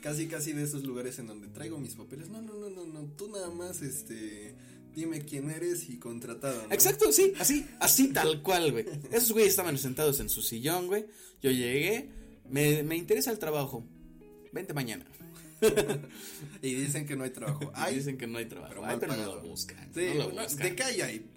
Casi, 0.02 0.28
casi 0.28 0.54
de 0.54 0.64
esos 0.64 0.84
lugares 0.84 1.20
en 1.20 1.28
donde 1.28 1.48
traigo 1.50 1.78
mis 1.80 1.96
papeles. 1.96 2.30
No, 2.30 2.42
no, 2.42 2.54
no, 2.56 2.70
no, 2.70 2.86
no. 2.86 3.04
Tú 3.16 3.30
nada 3.30 3.50
más, 3.50 3.82
este 3.82 4.56
dime 4.98 5.22
quién 5.22 5.52
eres 5.52 5.90
y 5.90 6.00
contratado. 6.00 6.60
Exacto, 6.72 7.12
sí, 7.12 7.32
así, 7.40 7.68
así 7.80 8.08
tal 8.08 8.42
cual, 8.42 8.72
güey. 8.72 8.86
Esos 9.12 9.32
güeyes 9.32 9.52
estaban 9.52 9.78
sentados 9.78 10.20
en 10.20 10.28
su 10.28 10.42
sillón, 10.42 10.88
güey. 10.88 11.06
Yo 11.40 11.52
llegué, 11.52 12.10
me, 12.50 12.82
me 12.82 12.98
interesa 12.98 13.30
el 13.30 13.38
trabajo. 13.38 13.86
Vente 14.52 14.74
mañana. 14.74 15.06
y 16.64 16.74
dicen 16.74 17.06
que 17.06 17.16
no 17.16 17.26
hay 17.26 17.30
trabajo. 17.30 17.72
dicen 17.94 18.18
que 18.18 18.26
no 18.26 18.40
hay 18.40 18.48
trabajo. 18.48 18.74
Pero, 19.00 19.16
no 19.16 19.36
lo 19.36 19.42
buscan. 19.42 19.88
Sí, 19.94 20.10
no 20.16 20.30
lo 20.30 20.42
buscan. 20.42 20.68
De 20.68 20.76
calle 20.76 21.04
hay. 21.04 21.30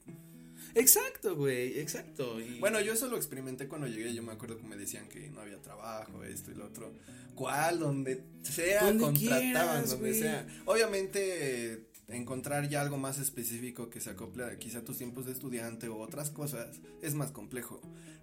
Exacto, 0.74 1.36
güey, 1.36 1.80
exacto. 1.80 2.38
Bueno, 2.60 2.80
yo 2.80 2.94
eso 2.94 3.08
lo 3.08 3.16
experimenté 3.16 3.68
cuando 3.68 3.88
llegué. 3.88 4.14
Yo 4.14 4.22
me 4.22 4.32
acuerdo 4.32 4.56
que 4.56 4.62
me 4.62 4.76
decían 4.76 5.06
que 5.08 5.28
no 5.28 5.42
había 5.42 5.60
trabajo, 5.60 6.24
esto 6.24 6.50
y 6.50 6.54
lo 6.54 6.64
otro. 6.64 6.94
¿Cuál? 7.34 7.80
Donde 7.80 8.24
sea, 8.42 8.96
contrataban, 8.96 9.86
donde 9.86 10.14
sea. 10.14 10.46
Obviamente 10.64 11.89
encontrar 12.10 12.68
ya 12.68 12.80
algo 12.80 12.98
más 12.98 13.18
específico 13.18 13.90
que 13.90 14.00
se 14.00 14.10
acople 14.10 14.44
quizá 14.58 14.78
a 14.78 14.84
tus 14.84 14.98
tiempos 14.98 15.26
de 15.26 15.32
estudiante 15.32 15.88
o 15.88 15.98
otras 15.98 16.30
cosas 16.30 16.80
es 17.02 17.14
más 17.14 17.30
complejo. 17.30 17.80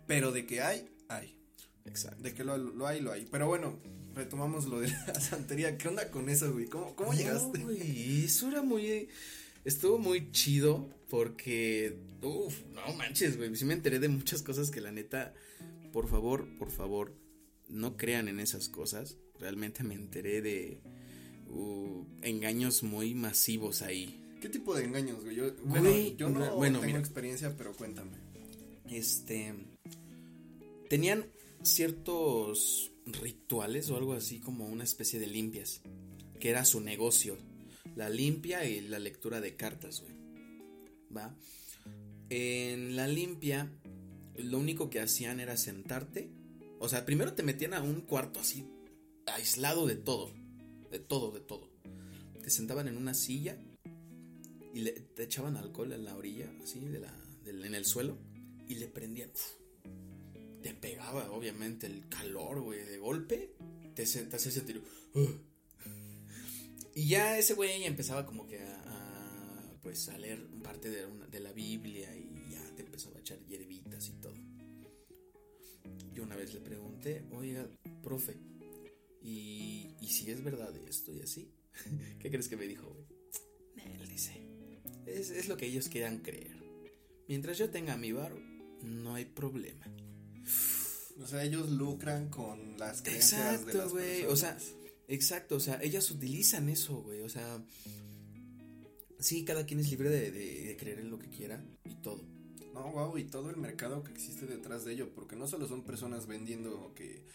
Pero 0.07 0.31
de 0.31 0.45
que 0.45 0.61
hay, 0.61 0.89
hay. 1.09 1.37
Exacto. 1.85 2.21
De 2.21 2.33
que 2.33 2.43
lo, 2.43 2.57
lo 2.57 2.87
hay, 2.87 3.01
lo 3.01 3.11
hay. 3.11 3.25
Pero 3.29 3.47
bueno, 3.47 3.79
retomamos 4.13 4.65
lo 4.65 4.79
de 4.79 4.89
la 5.07 5.19
santería. 5.19 5.77
¿Qué 5.77 5.87
onda 5.87 6.11
con 6.11 6.29
eso, 6.29 6.51
güey? 6.51 6.65
¿Cómo, 6.65 6.95
cómo 6.95 7.13
llegaste? 7.13 7.59
Güey, 7.59 8.25
eso 8.25 8.49
era 8.49 8.61
muy. 8.61 9.09
Estuvo 9.63 9.97
muy 9.97 10.31
chido 10.31 10.89
porque. 11.09 11.97
Uf, 12.21 12.63
no 12.73 12.93
manches, 12.93 13.37
güey. 13.37 13.55
Sí 13.55 13.65
me 13.65 13.73
enteré 13.73 13.99
de 13.99 14.09
muchas 14.09 14.41
cosas 14.41 14.71
que 14.71 14.81
la 14.81 14.91
neta. 14.91 15.33
Por 15.93 16.07
favor, 16.07 16.47
por 16.57 16.69
favor, 16.69 17.15
no 17.69 17.97
crean 17.97 18.27
en 18.27 18.39
esas 18.39 18.69
cosas. 18.69 19.17
Realmente 19.39 19.83
me 19.83 19.95
enteré 19.95 20.41
de 20.41 20.81
uh, 21.49 22.05
engaños 22.21 22.83
muy 22.83 23.15
masivos 23.15 23.81
ahí. 23.81 24.19
¿Qué 24.41 24.49
tipo 24.49 24.75
de 24.75 24.85
engaños, 24.85 25.23
güey? 25.23 25.35
Yo, 25.35 25.51
bueno, 25.63 25.89
yo 26.15 26.29
no 26.29 26.79
tengo 26.79 26.97
experiencia, 26.97 27.55
pero 27.57 27.73
cuéntame. 27.73 28.17
Este. 28.89 29.53
Tenían 30.89 31.25
ciertos 31.63 32.91
rituales 33.05 33.89
o 33.89 33.97
algo 33.97 34.13
así 34.13 34.39
como 34.39 34.67
una 34.67 34.83
especie 34.83 35.19
de 35.19 35.27
limpias, 35.27 35.81
que 36.39 36.49
era 36.49 36.65
su 36.65 36.81
negocio. 36.81 37.37
La 37.95 38.09
limpia 38.09 38.63
y 38.65 38.81
la 38.81 38.99
lectura 38.99 39.41
de 39.41 39.55
cartas, 39.55 40.01
güey. 40.01 40.13
¿Va? 41.15 41.35
En 42.29 42.95
la 42.95 43.07
limpia, 43.07 43.71
lo 44.35 44.59
único 44.59 44.89
que 44.89 44.99
hacían 44.99 45.39
era 45.39 45.57
sentarte. 45.57 46.29
O 46.79 46.89
sea, 46.89 47.05
primero 47.05 47.33
te 47.33 47.43
metían 47.43 47.73
a 47.73 47.81
un 47.81 48.01
cuarto 48.01 48.39
así, 48.39 48.67
aislado 49.25 49.87
de 49.87 49.95
todo 49.95 50.31
de 50.91 50.99
todo, 50.99 51.31
de 51.31 51.39
todo. 51.39 51.69
Te 52.41 52.49
sentaban 52.49 52.87
en 52.87 52.97
una 52.97 53.13
silla 53.13 53.57
y 54.73 54.81
le, 54.81 54.91
te 54.91 55.23
echaban 55.23 55.57
alcohol 55.57 55.91
en 55.91 56.05
la 56.05 56.15
orilla, 56.15 56.51
así, 56.63 56.79
de 56.79 56.99
la, 56.99 57.13
en 57.45 57.75
el 57.75 57.85
suelo, 57.85 58.17
y 58.67 58.75
le 58.75 58.87
prendían. 58.87 59.31
te 60.61 60.73
pegaba, 60.73 61.31
obviamente, 61.31 61.87
el 61.87 62.07
calor, 62.09 62.61
güey, 62.61 62.83
de 62.85 62.97
golpe, 62.97 63.55
te, 63.95 64.05
te 64.05 64.35
hacía 64.35 64.51
ese 64.51 64.61
tiro. 64.61 64.81
Y 66.93 67.07
ya 67.09 67.37
ese 67.37 67.53
güey 67.53 67.83
empezaba 67.83 68.25
como 68.25 68.47
que 68.47 68.59
a, 68.59 69.79
pues, 69.81 70.09
a 70.09 70.17
leer 70.17 70.47
parte 70.63 70.89
de, 70.89 71.05
de 71.31 71.39
la 71.39 71.51
Biblia 71.51 72.15
y 72.15 72.51
ya 72.51 72.75
te 72.75 72.83
empezaba 72.83 73.17
a 73.17 73.19
echar 73.19 73.39
hierbitas 73.45 74.07
y 74.09 74.13
todo. 74.13 74.33
Yo 76.13 76.23
una 76.23 76.35
vez 76.35 76.53
le 76.53 76.59
pregunté, 76.59 77.25
oiga, 77.31 77.69
profe, 78.01 78.37
y, 79.21 79.95
y 80.01 80.07
si 80.07 80.29
es 80.31 80.43
verdad 80.43 80.75
esto 80.87 81.13
y 81.13 81.21
así, 81.21 81.51
¿qué 82.19 82.29
crees 82.29 82.47
que 82.47 82.57
me 82.57 82.67
dijo, 82.67 82.95
Él 83.75 84.07
dice, 84.09 84.41
es, 85.05 85.29
es, 85.29 85.47
lo 85.47 85.57
que 85.57 85.65
ellos 85.65 85.89
quieran 85.89 86.19
creer. 86.19 86.57
Mientras 87.27 87.57
yo 87.57 87.69
tenga 87.69 87.97
mi 87.97 88.11
bar, 88.11 88.33
no 88.83 89.15
hay 89.15 89.25
problema. 89.25 89.85
O 91.19 91.27
sea, 91.27 91.43
ellos 91.43 91.69
lucran 91.69 92.29
con 92.29 92.77
las 92.77 93.01
creencias 93.01 93.41
exacto, 93.41 93.67
de 93.67 93.73
las 93.73 93.91
güey. 93.91 94.25
O 94.25 94.35
sea, 94.35 94.57
exacto, 95.07 95.55
o 95.55 95.59
sea, 95.59 95.79
ellas 95.81 96.09
utilizan 96.11 96.69
eso, 96.69 97.01
güey. 97.01 97.21
O 97.21 97.29
sea, 97.29 97.63
sí, 99.19 99.43
cada 99.43 99.65
quien 99.65 99.79
es 99.79 99.89
libre 99.89 100.09
de, 100.09 100.31
de, 100.31 100.63
de 100.65 100.77
creer 100.77 100.99
en 100.99 101.09
lo 101.09 101.19
que 101.19 101.29
quiera 101.29 101.63
y 101.85 101.95
todo. 101.95 102.23
No, 102.73 102.91
wow, 102.91 103.17
y 103.17 103.23
todo 103.23 103.49
el 103.49 103.57
mercado 103.57 104.03
que 104.03 104.11
existe 104.11 104.45
detrás 104.45 104.85
de 104.85 104.93
ello, 104.93 105.09
porque 105.15 105.35
no 105.35 105.47
solo 105.47 105.67
son 105.67 105.83
personas 105.83 106.27
vendiendo 106.27 106.93
que 106.93 107.25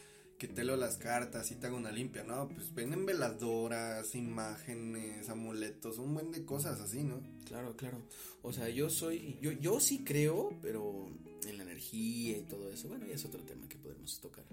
que 0.42 0.48
te 0.48 0.64
leo 0.64 0.76
las 0.76 0.96
cartas 0.96 1.52
y 1.52 1.55
te 1.55 1.68
hago 1.68 1.76
una 1.76 1.92
limpia, 1.92 2.24
¿no? 2.24 2.48
Pues 2.48 2.74
venden 2.74 3.07
veladoras, 3.07 4.12
imágenes, 4.16 5.28
amuletos, 5.28 5.98
un 5.98 6.14
buen 6.14 6.33
de 6.33 6.44
cosas 6.44 6.81
así, 6.81 7.05
¿no? 7.05 7.22
Claro, 7.46 7.76
claro. 7.76 8.02
O 8.42 8.52
sea, 8.52 8.68
yo 8.68 8.90
soy, 8.90 9.38
yo, 9.40 9.52
yo 9.52 9.78
sí 9.78 10.02
creo, 10.02 10.59
pero 10.61 11.07
en 11.46 11.59
la 11.59 11.62
energía 11.62 12.38
y 12.38 12.42
todo 12.42 12.72
eso, 12.72 12.88
bueno, 12.88 13.07
ya 13.07 13.14
es 13.14 13.24
otro 13.24 13.40
tema 13.44 13.68
que 13.68 13.76
podemos 13.76 14.18
tocar. 14.18 14.44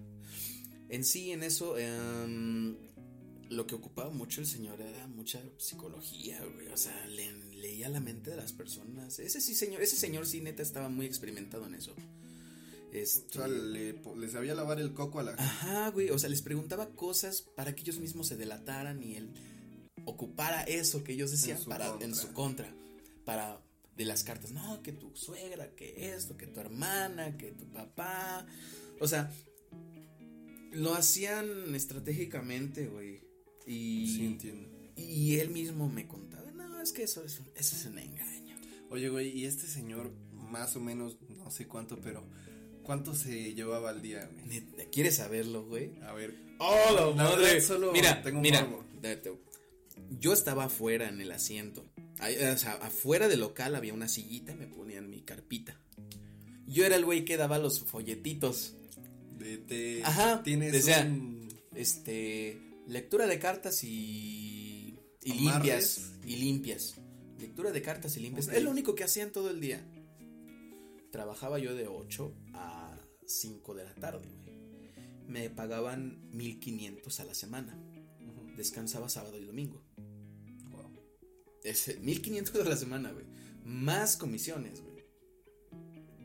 En 0.90 1.04
sí, 1.04 1.32
en 1.32 1.42
eso, 1.42 1.76
em, 1.80 2.78
lo 3.50 3.66
que 3.66 3.74
ocupaba 3.74 4.12
mucho 4.12 4.42
el 4.42 4.48
señor 4.48 4.80
era 4.80 5.08
mucha 5.08 5.42
psicología, 5.58 6.40
güey. 6.54 6.68
O 6.68 6.78
sea, 6.78 7.08
leía 7.08 7.90
la 7.90 8.00
mente 8.00 8.30
de 8.30 8.38
las 8.38 8.54
personas. 8.54 9.18
Ese 9.18 9.42
sí, 9.42 9.56
señor, 9.56 9.82
ese 9.82 9.96
señor 9.96 10.28
sí 10.28 10.40
neta 10.40 10.62
estaba 10.62 10.88
muy 10.88 11.08
experimentado 11.08 11.66
en 11.66 11.74
eso. 11.74 11.96
Este... 12.92 13.40
O 13.40 13.42
sea, 13.42 13.48
le, 13.48 14.30
sabía 14.30 14.56
lavar 14.56 14.80
el 14.80 14.94
coco 14.94 15.20
a 15.20 15.24
la 15.24 15.32
gente. 15.32 15.44
Ajá, 15.44 15.90
güey. 15.90 16.10
O 16.10 16.20
sea, 16.20 16.30
les 16.30 16.42
preguntaba 16.42 16.90
cosas 16.90 17.42
para 17.42 17.76
que 17.76 17.82
ellos 17.82 18.00
mismos 18.00 18.28
se 18.28 18.38
delataran 18.38 19.02
y 19.04 19.16
él 19.16 19.30
ocupara 20.06 20.64
eso 20.64 21.04
que 21.04 21.14
ellos 21.14 21.32
decían 21.32 21.60
para 21.68 21.96
en 22.02 22.16
su 22.16 22.34
contra. 22.34 22.74
Para 23.26 23.62
de 24.00 24.06
las 24.06 24.24
cartas. 24.24 24.52
No, 24.52 24.82
que 24.82 24.94
tu 24.94 25.14
suegra, 25.16 25.76
que 25.76 26.14
esto, 26.14 26.38
que 26.38 26.48
tu 26.48 26.62
hermana, 26.62 27.36
que 27.38 27.52
tu 27.52 27.66
papá. 27.66 28.48
O 29.00 29.08
sea, 29.08 29.32
lo 30.72 30.94
hacían 30.94 31.76
estratégicamente, 31.76 32.88
güey. 32.88 33.22
Y, 33.68 34.08
sí, 34.08 34.26
entiendo. 34.26 34.70
Y 34.96 35.36
él 35.36 35.50
mismo 35.50 35.90
me 35.90 36.08
contaba, 36.08 36.50
no, 36.52 36.82
es 36.82 36.92
que 36.92 37.04
eso 37.04 37.24
es, 37.24 37.42
eso 37.56 37.76
es 37.76 37.86
un 37.86 38.00
engaño. 38.00 38.56
Oye, 38.90 39.10
güey, 39.10 39.38
y 39.38 39.46
este 39.46 39.68
señor, 39.68 40.12
más 40.34 40.76
o 40.76 40.80
menos, 40.80 41.18
no 41.28 41.52
sé 41.52 41.68
cuánto, 41.68 42.00
pero 42.02 42.24
¿Cuánto 42.90 43.14
se 43.14 43.54
llevaba 43.54 43.92
al 43.92 44.02
día, 44.02 44.28
güey? 44.34 44.64
¿Quieres 44.92 45.18
saberlo, 45.18 45.64
güey? 45.64 45.92
A 46.02 46.12
ver. 46.14 46.34
¡Oh, 46.58 46.88
la 46.96 47.06
La 47.24 47.30
madre! 47.30 47.44
verdad, 47.54 47.68
solo 47.68 47.92
mira, 47.92 48.24
tengo 48.24 48.38
un 48.38 48.42
mira, 48.42 48.68
date- 49.00 49.32
yo 50.20 50.34
estaba 50.34 50.64
afuera 50.64 51.08
en 51.08 51.22
el 51.22 51.32
asiento. 51.32 51.86
O 52.20 52.58
sea, 52.58 52.80
afuera 52.82 53.28
del 53.28 53.42
local 53.42 53.76
había 53.76 53.94
una 53.94 54.08
sillita 54.08 54.54
y 54.54 54.56
me 54.56 54.66
ponían 54.66 55.08
mi 55.08 55.22
carpita. 55.22 55.80
Yo 56.66 56.84
era 56.84 56.96
el 56.96 57.06
güey 57.06 57.26
que 57.26 57.38
daba 57.38 57.60
los 57.60 57.80
folletitos. 57.82 58.74
De, 59.38 60.02
Ajá, 60.04 60.42
Tienes 60.42 60.72
decía- 60.72 61.04
un- 61.08 61.48
Este, 61.76 62.60
lectura 62.88 63.28
de 63.28 63.38
cartas 63.38 63.84
y, 63.84 64.98
y 65.24 65.34
limpias. 65.34 66.14
Y 66.26 66.38
limpias. 66.38 66.96
Lectura 67.40 67.72
de 67.72 67.84
cartas 67.84 68.18
y 68.18 68.22
limpias. 68.22 68.48
Es 68.48 68.64
lo 68.64 68.72
único 68.72 68.96
que 68.96 69.04
hacían 69.04 69.32
todo 69.32 69.52
el 69.52 69.60
día. 69.62 69.86
Trabajaba 71.12 71.60
yo 71.60 71.76
de 71.76 71.88
8 71.88 72.36
a 72.54 72.98
5 73.26 73.74
de 73.76 73.84
la 73.84 73.96
tarde, 73.96 74.30
güey. 74.44 74.60
Me 75.28 75.50
pagaban 75.50 76.30
1500 76.32 77.20
a 77.20 77.26
la 77.26 77.34
semana. 77.34 77.78
Descansaba 78.56 79.10
sábado 79.10 79.40
y 79.40 79.46
domingo. 79.46 79.84
Wow. 80.72 80.92
Es 81.64 82.00
1500 82.00 82.56
a 82.56 82.70
la 82.70 82.76
semana, 82.76 83.12
güey. 83.12 83.26
Más 83.64 84.18
comisiones, 84.18 84.82
güey. 84.82 85.06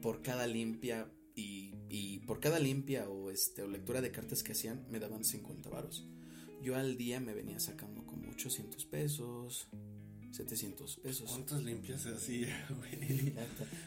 Por 0.01 0.23
cada 0.23 0.47
limpia 0.47 1.11
y, 1.35 1.75
y 1.88 2.20
por 2.20 2.40
cada 2.40 2.59
limpia 2.59 3.09
o 3.09 3.31
este 3.31 3.62
o 3.62 3.68
lectura 3.68 4.01
de 4.01 4.11
cartas 4.11 4.42
que 4.42 4.53
hacían 4.53 4.87
me 4.90 4.99
daban 5.01 5.25
50 5.25 5.68
varos. 5.70 6.07
Yo 6.62 6.77
al 6.77 6.97
día 6.97 7.20
me 7.20 7.35
venía 7.35 7.61
sacando 7.61 8.07
como 8.07 8.31
800 8.31 8.87
pesos, 8.87 9.68
700 10.35 10.97
pesos. 10.97 11.31
¿Cuántas 11.31 11.62
limpias 11.62 12.03
se 12.03 12.11
hacía, 12.11 12.68
güey? 12.77 13.35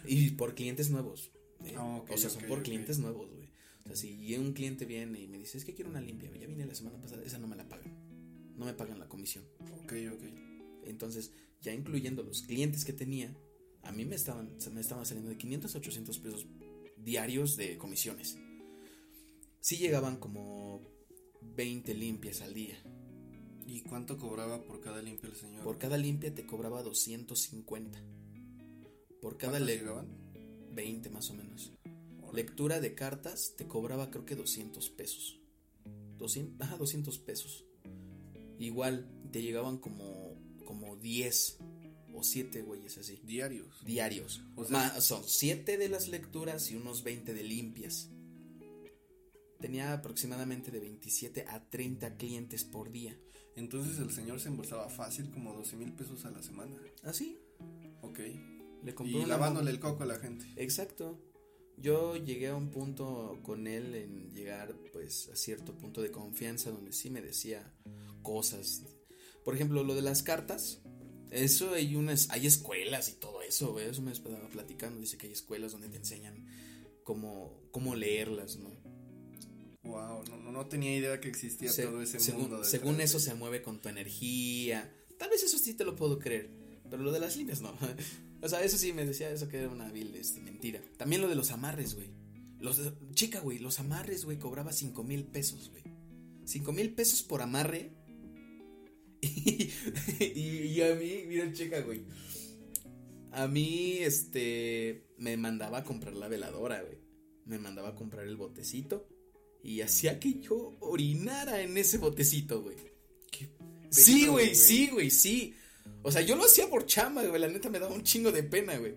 Y 0.05 0.31
por 0.31 0.55
clientes 0.55 0.89
nuevos. 0.89 1.31
¿eh? 1.65 1.73
Ah, 1.75 1.97
ok, 1.97 2.11
o 2.11 2.17
sea, 2.17 2.29
son 2.29 2.43
por 2.43 2.63
clientes 2.63 2.99
nuevos, 2.99 3.29
güey. 3.31 3.49
O 3.83 3.87
sea, 3.87 3.95
si 3.95 4.35
un 4.35 4.53
cliente 4.53 4.85
viene 4.85 5.21
y 5.21 5.27
me 5.27 5.37
dice, 5.37 5.57
es 5.57 5.65
que 5.65 5.73
quiero 5.73 5.89
una 5.89 6.01
limpia, 6.01 6.31
ya 6.37 6.47
vine 6.47 6.65
la 6.65 6.75
semana 6.75 6.99
pasada, 7.01 7.23
esa 7.23 7.37
no 7.37 7.47
me 7.47 7.55
la 7.55 7.67
pagan. 7.67 7.93
No 8.55 8.65
me 8.65 8.73
pagan 8.73 8.99
la 8.99 9.07
comisión. 9.07 9.45
Ok, 9.83 9.93
ok. 10.13 10.23
Entonces, 10.85 11.31
ya 11.61 11.73
incluyendo 11.73 12.23
los 12.23 12.43
clientes 12.43 12.85
que 12.85 12.93
tenía, 12.93 13.35
a 13.83 13.91
mí 13.91 14.05
me 14.05 14.15
estaban, 14.15 14.57
me 14.73 14.81
estaban 14.81 15.05
saliendo 15.05 15.29
de 15.29 15.37
500 15.37 15.75
a 15.75 15.77
800 15.77 16.19
pesos 16.19 16.47
diarios 16.97 17.57
de 17.57 17.77
comisiones. 17.77 18.37
Sí 19.59 19.77
llegaban 19.77 20.17
como 20.17 20.81
20 21.41 21.93
limpias 21.93 22.41
al 22.41 22.53
día. 22.53 22.77
¿Y 23.67 23.81
cuánto 23.81 24.17
cobraba 24.17 24.63
por 24.63 24.79
cada 24.79 25.01
limpia 25.01 25.29
el 25.29 25.35
señor? 25.35 25.63
Por 25.63 25.77
cada 25.77 25.97
limpia 25.97 26.33
te 26.33 26.45
cobraba 26.45 26.81
250. 26.83 27.99
Por 29.21 29.37
cada 29.37 29.53
¿Cuántas 29.53 29.67
le 29.67 29.77
llegaban? 29.77 30.07
20 30.73 31.09
más 31.09 31.29
o 31.29 31.33
menos. 31.33 31.73
Órale. 32.21 32.43
Lectura 32.43 32.79
de 32.79 32.95
cartas 32.95 33.55
te 33.57 33.67
cobraba 33.67 34.09
creo 34.09 34.25
que 34.25 34.35
200 34.35 34.89
pesos. 34.91 35.39
200, 36.17 36.61
ajá, 36.65 36.77
200 36.77 37.19
pesos. 37.19 37.65
Igual 38.59 39.07
te 39.31 39.41
llegaban 39.41 39.77
como 39.77 40.35
como 40.65 40.95
10 40.97 41.57
o 42.13 42.23
7 42.23 42.61
güeyes 42.61 42.97
así. 42.97 43.21
Diarios. 43.25 43.83
diarios. 43.85 44.41
O 44.55 44.65
sea- 44.65 44.91
Ma- 44.93 45.01
son 45.01 45.23
7 45.25 45.77
de 45.77 45.87
las 45.89 46.07
lecturas 46.09 46.71
y 46.71 46.75
unos 46.75 47.03
20 47.03 47.33
de 47.33 47.43
limpias. 47.43 48.09
Tenía 49.59 49.93
aproximadamente 49.93 50.69
de 50.71 50.79
27 50.79 51.45
a 51.47 51.69
30 51.69 52.15
clientes 52.17 52.63
por 52.63 52.91
día. 52.91 53.17
Entonces 53.57 53.97
el 53.97 54.11
señor 54.11 54.39
se 54.39 54.49
embolsaba 54.49 54.87
fácil 54.87 55.31
como 55.31 55.51
12 55.51 55.75
mil 55.77 55.91
pesos 55.91 56.23
a 56.25 56.31
la 56.31 56.43
semana. 56.43 56.75
Así. 57.03 57.39
Ok. 58.01 58.19
Le 58.83 58.93
compró 58.93 59.19
Y 59.19 59.25
lavándole 59.25 59.71
el 59.71 59.79
coco 59.79 60.03
a 60.03 60.05
la 60.05 60.19
gente. 60.19 60.45
Exacto. 60.55 61.19
Yo 61.75 62.15
llegué 62.15 62.47
a 62.49 62.55
un 62.55 62.69
punto 62.69 63.39
con 63.41 63.67
él 63.67 63.95
en 63.95 64.31
llegar 64.31 64.75
pues 64.93 65.29
a 65.29 65.35
cierto 65.35 65.73
punto 65.75 66.01
de 66.01 66.11
confianza 66.11 66.69
donde 66.69 66.93
sí 66.93 67.09
me 67.09 67.21
decía 67.21 67.73
cosas. 68.21 68.83
Por 69.43 69.55
ejemplo, 69.55 69.83
lo 69.83 69.95
de 69.95 70.03
las 70.03 70.21
cartas. 70.21 70.81
Eso 71.31 71.73
hay 71.73 71.95
unas, 71.95 72.29
hay 72.29 72.47
escuelas 72.47 73.09
y 73.09 73.13
todo 73.13 73.41
eso, 73.41 73.73
güey, 73.73 73.89
eso 73.89 74.01
me 74.01 74.13
estaba 74.13 74.47
platicando, 74.47 75.01
dice 75.01 75.17
que 75.17 75.27
hay 75.27 75.33
escuelas 75.33 75.73
donde 75.73 75.89
te 75.89 75.97
enseñan 75.97 76.47
cómo, 77.03 77.59
cómo 77.71 77.95
leerlas, 77.95 78.55
¿no? 78.55 78.71
Wow, 79.87 80.23
no, 80.51 80.65
tenía 80.67 80.95
idea 80.95 81.19
que 81.19 81.27
existía 81.29 81.71
Se- 81.71 81.83
todo 81.83 82.01
ese 82.01 82.19
según, 82.19 82.41
mundo. 82.41 82.63
según 82.63 83.01
eso 83.01 83.19
se 83.19 83.33
mueve 83.35 83.61
con 83.61 83.81
tu 83.81 83.89
energía. 83.89 84.93
Tal 85.17 85.29
vez 85.29 85.43
eso 85.43 85.57
sí 85.57 85.73
te 85.73 85.83
lo 85.85 85.95
puedo 85.95 86.19
creer. 86.19 86.49
Pero 86.89 87.03
lo 87.03 87.11
de 87.11 87.19
las 87.19 87.35
líneas 87.35 87.61
no. 87.61 87.75
o 88.41 88.49
sea, 88.49 88.63
eso 88.63 88.77
sí 88.77 88.93
me 88.93 89.05
decía 89.05 89.29
eso 89.31 89.47
que 89.47 89.57
era 89.57 89.69
una 89.69 89.91
vil 89.91 90.15
este, 90.15 90.39
mentira. 90.39 90.81
También 90.97 91.21
lo 91.21 91.27
de 91.27 91.35
los 91.35 91.51
amarres, 91.51 91.95
güey. 91.95 92.09
Los 92.59 92.81
chica, 93.13 93.39
güey, 93.39 93.59
los 93.59 93.79
amarres, 93.79 94.25
güey, 94.25 94.39
cobraba 94.39 94.71
cinco 94.71 95.03
mil 95.03 95.25
pesos, 95.25 95.69
güey. 95.69 95.83
Cinco 96.45 96.71
mil 96.71 96.93
pesos 96.93 97.23
por 97.23 97.41
amarre. 97.41 97.91
Y, 99.21 99.71
y, 100.23 100.67
y 100.75 100.81
a 100.81 100.93
mí, 100.95 101.23
mira, 101.27 101.51
chica, 101.51 101.81
güey. 101.81 102.03
A 103.31 103.47
mí, 103.47 103.97
este, 103.99 105.07
me 105.17 105.37
mandaba 105.37 105.79
a 105.79 105.83
comprar 105.83 106.15
la 106.15 106.27
veladora, 106.27 106.81
güey. 106.83 106.97
Me 107.45 107.57
mandaba 107.59 107.89
a 107.89 107.95
comprar 107.95 108.25
el 108.27 108.35
botecito. 108.37 109.07
Y 109.67 109.81
hacía 109.81 110.17
que 110.17 110.39
yo 110.39 110.77
orinara 110.79 111.61
en 111.61 111.77
ese 111.77 111.97
botecito, 111.97 112.61
güey. 112.63 112.77
Sí, 113.89 114.25
güey, 114.27 114.55
sí, 114.55 114.87
güey, 114.91 115.09
sí. 115.11 115.53
O 116.03 116.11
sea, 116.11 116.21
yo 116.21 116.37
lo 116.37 116.45
hacía 116.45 116.69
por 116.69 116.85
chamba, 116.85 117.23
güey. 117.25 117.39
La 117.41 117.49
neta 117.49 117.69
me 117.69 117.77
daba 117.79 117.93
un 117.93 118.03
chingo 118.03 118.31
de 118.31 118.43
pena, 118.43 118.77
güey. 118.77 118.95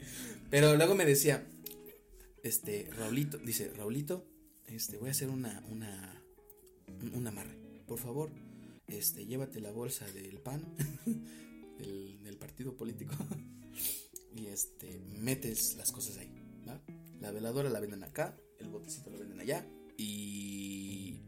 Pero 0.48 0.76
luego 0.76 0.94
me 0.94 1.04
decía, 1.04 1.44
este, 2.44 2.88
Raulito, 2.96 3.38
dice, 3.38 3.72
Raulito, 3.74 4.26
este, 4.66 4.96
voy 4.98 5.08
a 5.08 5.10
hacer 5.12 5.28
una, 5.28 5.64
una, 5.70 6.22
un- 7.02 7.14
un 7.14 7.26
amarre. 7.26 7.56
Por 7.86 7.98
favor, 7.98 8.30
este, 8.86 9.26
llévate 9.26 9.60
la 9.60 9.72
bolsa 9.72 10.06
del 10.12 10.38
pan, 10.38 10.62
del, 11.78 12.22
del 12.22 12.36
partido 12.36 12.76
político. 12.76 13.14
y 14.36 14.46
este, 14.46 15.00
metes 15.18 15.74
las 15.76 15.90
cosas 15.90 16.16
ahí, 16.18 16.32
¿va? 16.68 16.80
La 17.20 17.32
veladora 17.32 17.68
la 17.70 17.80
venden 17.80 18.04
acá, 18.04 18.36
el 18.60 18.68
botecito 18.68 19.10
lo 19.10 19.18
venden 19.18 19.40
allá. 19.40 19.66
Y 20.02 21.20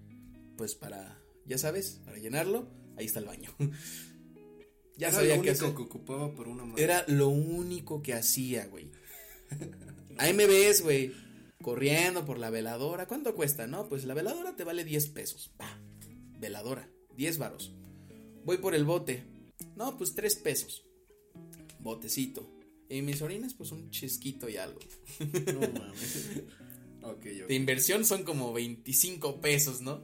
pues 0.56 0.74
para, 0.74 1.20
ya 1.44 1.58
sabes, 1.58 2.00
para 2.06 2.16
llenarlo, 2.16 2.70
ahí 2.96 3.04
está 3.04 3.18
el 3.18 3.26
baño. 3.26 3.50
ya 4.96 5.08
Era 5.08 5.16
sabía 5.18 5.36
lo 5.36 5.42
que 5.42 5.50
único 5.50 5.66
hacer. 5.66 5.76
que 5.76 5.82
ocupaba 5.82 6.34
por 6.34 6.48
una 6.48 6.64
madre. 6.64 6.82
Era 6.82 7.04
lo 7.06 7.28
único 7.28 8.02
que 8.02 8.14
hacía, 8.14 8.66
güey. 8.66 8.90
Ahí 10.18 10.32
me 10.32 10.46
ves, 10.46 10.82
güey, 10.82 11.12
corriendo 11.62 12.24
por 12.24 12.38
la 12.38 12.48
veladora. 12.48 13.06
¿Cuánto 13.06 13.34
cuesta? 13.34 13.66
No, 13.66 13.88
pues 13.90 14.04
la 14.04 14.14
veladora 14.14 14.56
te 14.56 14.64
vale 14.64 14.84
10 14.84 15.08
pesos. 15.08 15.52
Pa, 15.58 15.78
veladora, 16.38 16.88
10 17.16 17.36
varos. 17.38 17.74
Voy 18.44 18.56
por 18.58 18.74
el 18.74 18.84
bote. 18.84 19.24
No, 19.76 19.98
pues 19.98 20.14
3 20.14 20.36
pesos. 20.36 20.86
Botecito. 21.80 22.50
Y 22.88 23.02
mis 23.02 23.20
orinas, 23.20 23.52
pues 23.54 23.72
un 23.72 23.90
chisquito 23.90 24.48
y 24.48 24.56
algo. 24.56 24.80
No 25.52 25.60
mames. 25.60 26.42
De 27.48 27.54
inversión 27.54 28.04
son 28.04 28.24
como 28.24 28.52
25 28.52 29.40
pesos, 29.40 29.80
¿no? 29.80 30.02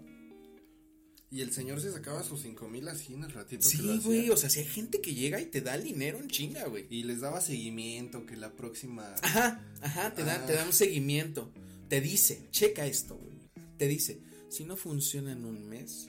Y 1.30 1.42
el 1.42 1.52
señor 1.52 1.80
se 1.80 1.92
sacaba 1.92 2.22
sus 2.22 2.40
cinco 2.40 2.68
mil 2.68 2.88
así 2.88 3.12
en 3.12 3.22
el 3.22 3.30
ratito 3.30 3.68
Sí, 3.68 4.00
güey. 4.02 4.30
O 4.30 4.36
sea, 4.36 4.48
si 4.48 4.60
hay 4.60 4.66
gente 4.66 5.00
que 5.02 5.14
llega 5.14 5.38
y 5.40 5.46
te 5.46 5.60
da 5.60 5.74
el 5.74 5.84
dinero 5.84 6.18
en 6.18 6.28
chinga, 6.28 6.66
güey. 6.68 6.86
Y 6.88 7.02
les 7.02 7.20
daba 7.20 7.40
seguimiento, 7.42 8.24
que 8.24 8.34
la 8.36 8.52
próxima... 8.54 9.14
Ajá, 9.22 9.62
ajá, 9.82 10.14
te 10.14 10.24
da, 10.24 10.36
Ah. 10.42 10.46
te 10.46 10.54
da 10.54 10.64
un 10.64 10.72
seguimiento. 10.72 11.52
Te 11.88 12.00
dice, 12.00 12.48
checa 12.50 12.86
esto, 12.86 13.16
güey. 13.18 13.36
Te 13.76 13.86
dice, 13.88 14.22
si 14.48 14.64
no 14.64 14.76
funciona 14.76 15.32
en 15.32 15.44
un 15.44 15.68
mes, 15.68 16.08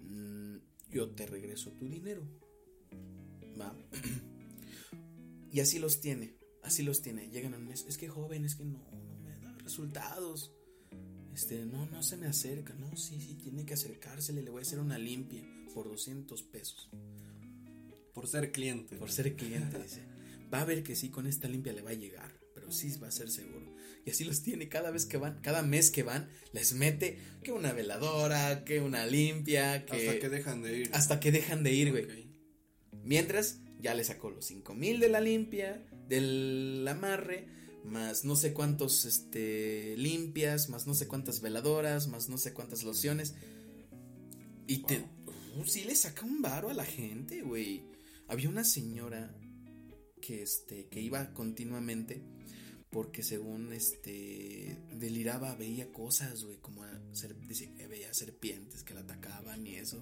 mm, 0.00 0.56
yo 0.90 1.10
te 1.10 1.26
regreso 1.26 1.70
tu 1.72 1.86
dinero. 1.86 2.26
Va. 3.60 3.76
y 5.52 5.60
así 5.60 5.78
los 5.78 6.00
tiene, 6.00 6.36
así 6.62 6.82
los 6.82 7.02
tiene. 7.02 7.28
Llegan 7.28 7.52
en 7.52 7.60
un 7.60 7.68
mes, 7.68 7.84
es 7.86 7.98
que 7.98 8.08
joven, 8.08 8.44
es 8.46 8.54
que 8.56 8.64
no, 8.64 8.82
resultados. 9.64 10.52
Este, 11.34 11.64
no, 11.64 11.86
no 11.86 12.02
se 12.02 12.16
me 12.16 12.26
acerca. 12.26 12.74
No, 12.74 12.96
sí, 12.96 13.20
sí, 13.20 13.34
tiene 13.42 13.66
que 13.66 13.74
acercársele. 13.74 14.42
Le 14.42 14.50
voy 14.50 14.60
a 14.60 14.62
hacer 14.62 14.78
una 14.78 14.98
limpia 14.98 15.42
por 15.74 15.88
200 15.88 16.42
pesos. 16.44 16.88
Por 18.12 18.28
ser 18.28 18.52
cliente. 18.52 18.96
Por 18.96 19.10
ser 19.10 19.34
cliente, 19.36 19.82
dice. 19.82 20.02
Va 20.52 20.60
a 20.60 20.64
ver 20.64 20.84
que 20.84 20.94
sí, 20.94 21.10
con 21.10 21.26
esta 21.26 21.48
limpia 21.48 21.72
le 21.72 21.82
va 21.82 21.90
a 21.90 21.94
llegar, 21.94 22.38
pero 22.54 22.70
sí 22.70 22.96
va 23.02 23.08
a 23.08 23.10
ser 23.10 23.28
seguro. 23.28 23.74
Y 24.04 24.10
así 24.10 24.22
los 24.22 24.42
tiene 24.42 24.68
cada 24.68 24.92
vez 24.92 25.06
que 25.06 25.16
van, 25.16 25.40
cada 25.40 25.62
mes 25.62 25.90
que 25.90 26.04
van, 26.04 26.28
les 26.52 26.74
mete 26.74 27.18
que 27.42 27.50
una 27.50 27.72
veladora, 27.72 28.64
que 28.64 28.80
una 28.80 29.06
limpia, 29.06 29.84
que... 29.84 30.08
Hasta 30.08 30.20
que 30.20 30.28
dejan 30.28 30.62
de 30.62 30.78
ir. 30.78 30.90
hasta 30.92 31.18
que 31.18 31.32
dejan 31.32 31.64
de 31.64 31.72
ir, 31.72 31.90
güey. 31.90 32.28
Mientras, 33.02 33.60
ya 33.80 33.94
le 33.94 34.04
sacó 34.04 34.30
los 34.30 34.44
cinco 34.44 34.74
mil 34.74 35.00
de 35.00 35.08
la 35.08 35.20
limpia, 35.20 35.84
del 36.08 36.86
amarre, 36.88 37.48
más 37.84 38.24
no 38.24 38.36
sé 38.36 38.52
cuántos, 38.52 39.04
este, 39.04 39.96
limpias, 39.96 40.68
más 40.68 40.86
no 40.86 40.94
sé 40.94 41.06
cuántas 41.06 41.40
veladoras, 41.40 42.08
más 42.08 42.28
no 42.28 42.38
sé 42.38 42.52
cuántas 42.52 42.82
lociones. 42.82 43.34
Y 44.66 44.78
te, 44.78 44.98
uh, 44.98 45.64
sí 45.66 45.84
le 45.84 45.94
saca 45.94 46.24
un 46.24 46.42
varo 46.42 46.70
a 46.70 46.74
la 46.74 46.84
gente, 46.84 47.42
güey. 47.42 47.84
Había 48.28 48.48
una 48.48 48.64
señora 48.64 49.36
que, 50.20 50.42
este, 50.42 50.88
que 50.88 51.00
iba 51.00 51.32
continuamente 51.34 52.22
porque 52.94 53.24
según 53.24 53.72
este 53.72 54.78
deliraba, 54.92 55.56
veía 55.56 55.92
cosas, 55.92 56.44
güey, 56.44 56.58
como 56.58 56.84
ser, 57.10 57.34
veía 57.34 58.14
serpientes 58.14 58.84
que 58.84 58.94
la 58.94 59.00
atacaban 59.00 59.66
y 59.66 59.74
eso. 59.74 60.00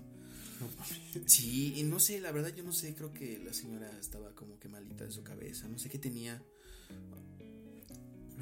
Sí, 1.25 1.73
y 1.77 1.83
no 1.85 1.99
sé, 1.99 2.21
la 2.21 2.33
verdad 2.33 2.55
yo 2.55 2.63
no 2.63 2.73
sé, 2.73 2.95
creo 2.95 3.15
que 3.15 3.39
la 3.39 3.55
señora 3.55 3.91
estaba 3.99 4.35
como 4.35 4.59
que 4.59 4.69
malita 4.69 5.05
de 5.05 5.11
su 5.11 5.23
cabeza, 5.25 5.69
no 5.69 5.79
sé 5.79 5.89
qué 5.89 5.99
tenía. 5.99 6.43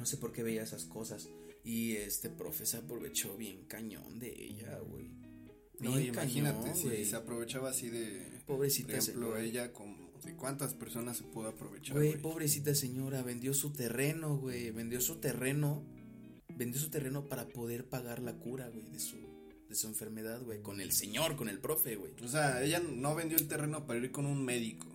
No 0.01 0.07
sé 0.07 0.17
por 0.17 0.31
qué 0.31 0.41
veía 0.41 0.63
esas 0.63 0.85
cosas. 0.85 1.29
Y 1.63 1.91
este 1.91 2.31
profe 2.31 2.65
se 2.65 2.77
aprovechó 2.77 3.37
bien 3.37 3.65
cañón 3.67 4.17
de 4.17 4.29
ella, 4.29 4.79
güey. 4.79 5.11
No, 5.79 5.99
imagínate, 5.99 6.73
si 6.73 7.05
se 7.05 7.15
aprovechaba 7.15 7.69
así 7.69 7.89
de. 7.89 8.41
Pobrecita. 8.47 8.93
Por 8.93 8.97
ejemplo, 8.97 9.37
ella 9.37 9.71
como. 9.71 10.09
¿De 10.25 10.33
cuántas 10.33 10.73
personas 10.73 11.17
se 11.17 11.23
pudo 11.25 11.49
aprovechar? 11.49 11.95
Güey, 11.95 12.17
pobrecita 12.17 12.73
señora, 12.73 13.21
vendió 13.21 13.53
su 13.53 13.73
terreno, 13.73 14.37
güey. 14.37 14.71
Vendió 14.71 14.99
su 15.01 15.17
terreno. 15.17 15.83
Vendió 16.49 16.81
su 16.81 16.89
terreno 16.89 17.29
para 17.29 17.47
poder 17.49 17.87
pagar 17.87 18.23
la 18.23 18.33
cura, 18.33 18.69
güey, 18.69 18.89
de 18.89 18.99
su, 18.99 19.17
de 19.69 19.75
su 19.75 19.85
enfermedad, 19.85 20.41
güey. 20.41 20.63
Con 20.63 20.81
el 20.81 20.93
señor, 20.93 21.35
con 21.35 21.47
el 21.47 21.59
profe, 21.59 21.95
güey. 21.95 22.13
O 22.23 22.27
sea, 22.27 22.63
ella 22.63 22.79
no 22.79 23.13
vendió 23.13 23.37
el 23.37 23.47
terreno 23.47 23.85
para 23.85 23.99
ir 23.99 24.11
con 24.11 24.25
un 24.25 24.43
médico. 24.43 24.87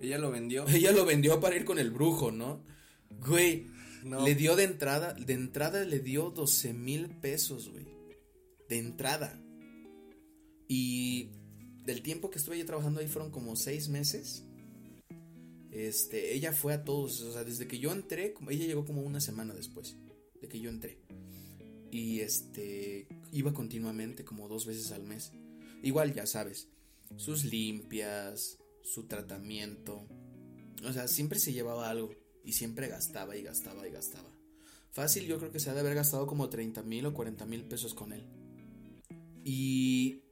Ella 0.00 0.18
lo 0.18 0.30
vendió. 0.30 0.64
Ella 0.68 0.92
lo 0.92 1.04
vendió 1.04 1.40
para 1.40 1.56
ir 1.56 1.64
con 1.64 1.80
el 1.80 1.90
brujo, 1.90 2.30
¿no? 2.30 2.62
Güey, 3.10 3.66
le 4.02 4.34
dio 4.34 4.56
de 4.56 4.64
entrada, 4.64 5.14
de 5.14 5.32
entrada 5.32 5.84
le 5.84 6.00
dio 6.00 6.30
12 6.30 6.72
mil 6.72 7.08
pesos, 7.08 7.70
güey. 7.70 7.86
De 8.68 8.78
entrada. 8.78 9.40
Y 10.68 11.30
del 11.84 12.02
tiempo 12.02 12.30
que 12.30 12.38
estuve 12.38 12.58
yo 12.58 12.66
trabajando 12.66 13.00
ahí 13.00 13.08
fueron 13.08 13.30
como 13.30 13.56
seis 13.56 13.88
meses. 13.88 14.44
Este, 15.70 16.34
ella 16.34 16.52
fue 16.52 16.74
a 16.74 16.84
todos, 16.84 17.20
o 17.22 17.32
sea, 17.32 17.44
desde 17.44 17.66
que 17.66 17.78
yo 17.78 17.92
entré, 17.92 18.34
ella 18.50 18.66
llegó 18.66 18.84
como 18.84 19.02
una 19.02 19.20
semana 19.20 19.54
después 19.54 19.96
de 20.40 20.48
que 20.48 20.60
yo 20.60 20.68
entré. 20.68 20.98
Y 21.90 22.20
este, 22.20 23.06
iba 23.32 23.52
continuamente 23.52 24.24
como 24.24 24.48
dos 24.48 24.66
veces 24.66 24.92
al 24.92 25.04
mes. 25.04 25.32
Igual, 25.82 26.14
ya 26.14 26.26
sabes, 26.26 26.68
sus 27.16 27.44
limpias, 27.44 28.58
su 28.82 29.06
tratamiento. 29.06 30.06
O 30.84 30.92
sea, 30.92 31.08
siempre 31.08 31.38
se 31.38 31.52
llevaba 31.52 31.90
algo. 31.90 32.14
Y 32.44 32.52
siempre 32.52 32.88
gastaba 32.88 33.36
y 33.36 33.42
gastaba 33.42 33.86
y 33.86 33.90
gastaba. 33.90 34.28
Fácil, 34.90 35.26
yo 35.26 35.38
creo 35.38 35.50
que 35.50 35.60
se 35.60 35.70
ha 35.70 35.74
de 35.74 35.80
haber 35.80 35.94
gastado 35.94 36.26
como 36.26 36.48
30 36.50 36.82
mil 36.82 37.06
o 37.06 37.14
40 37.14 37.46
mil 37.46 37.64
pesos 37.64 37.94
con 37.94 38.12
él. 38.12 38.24
Y 39.44 40.22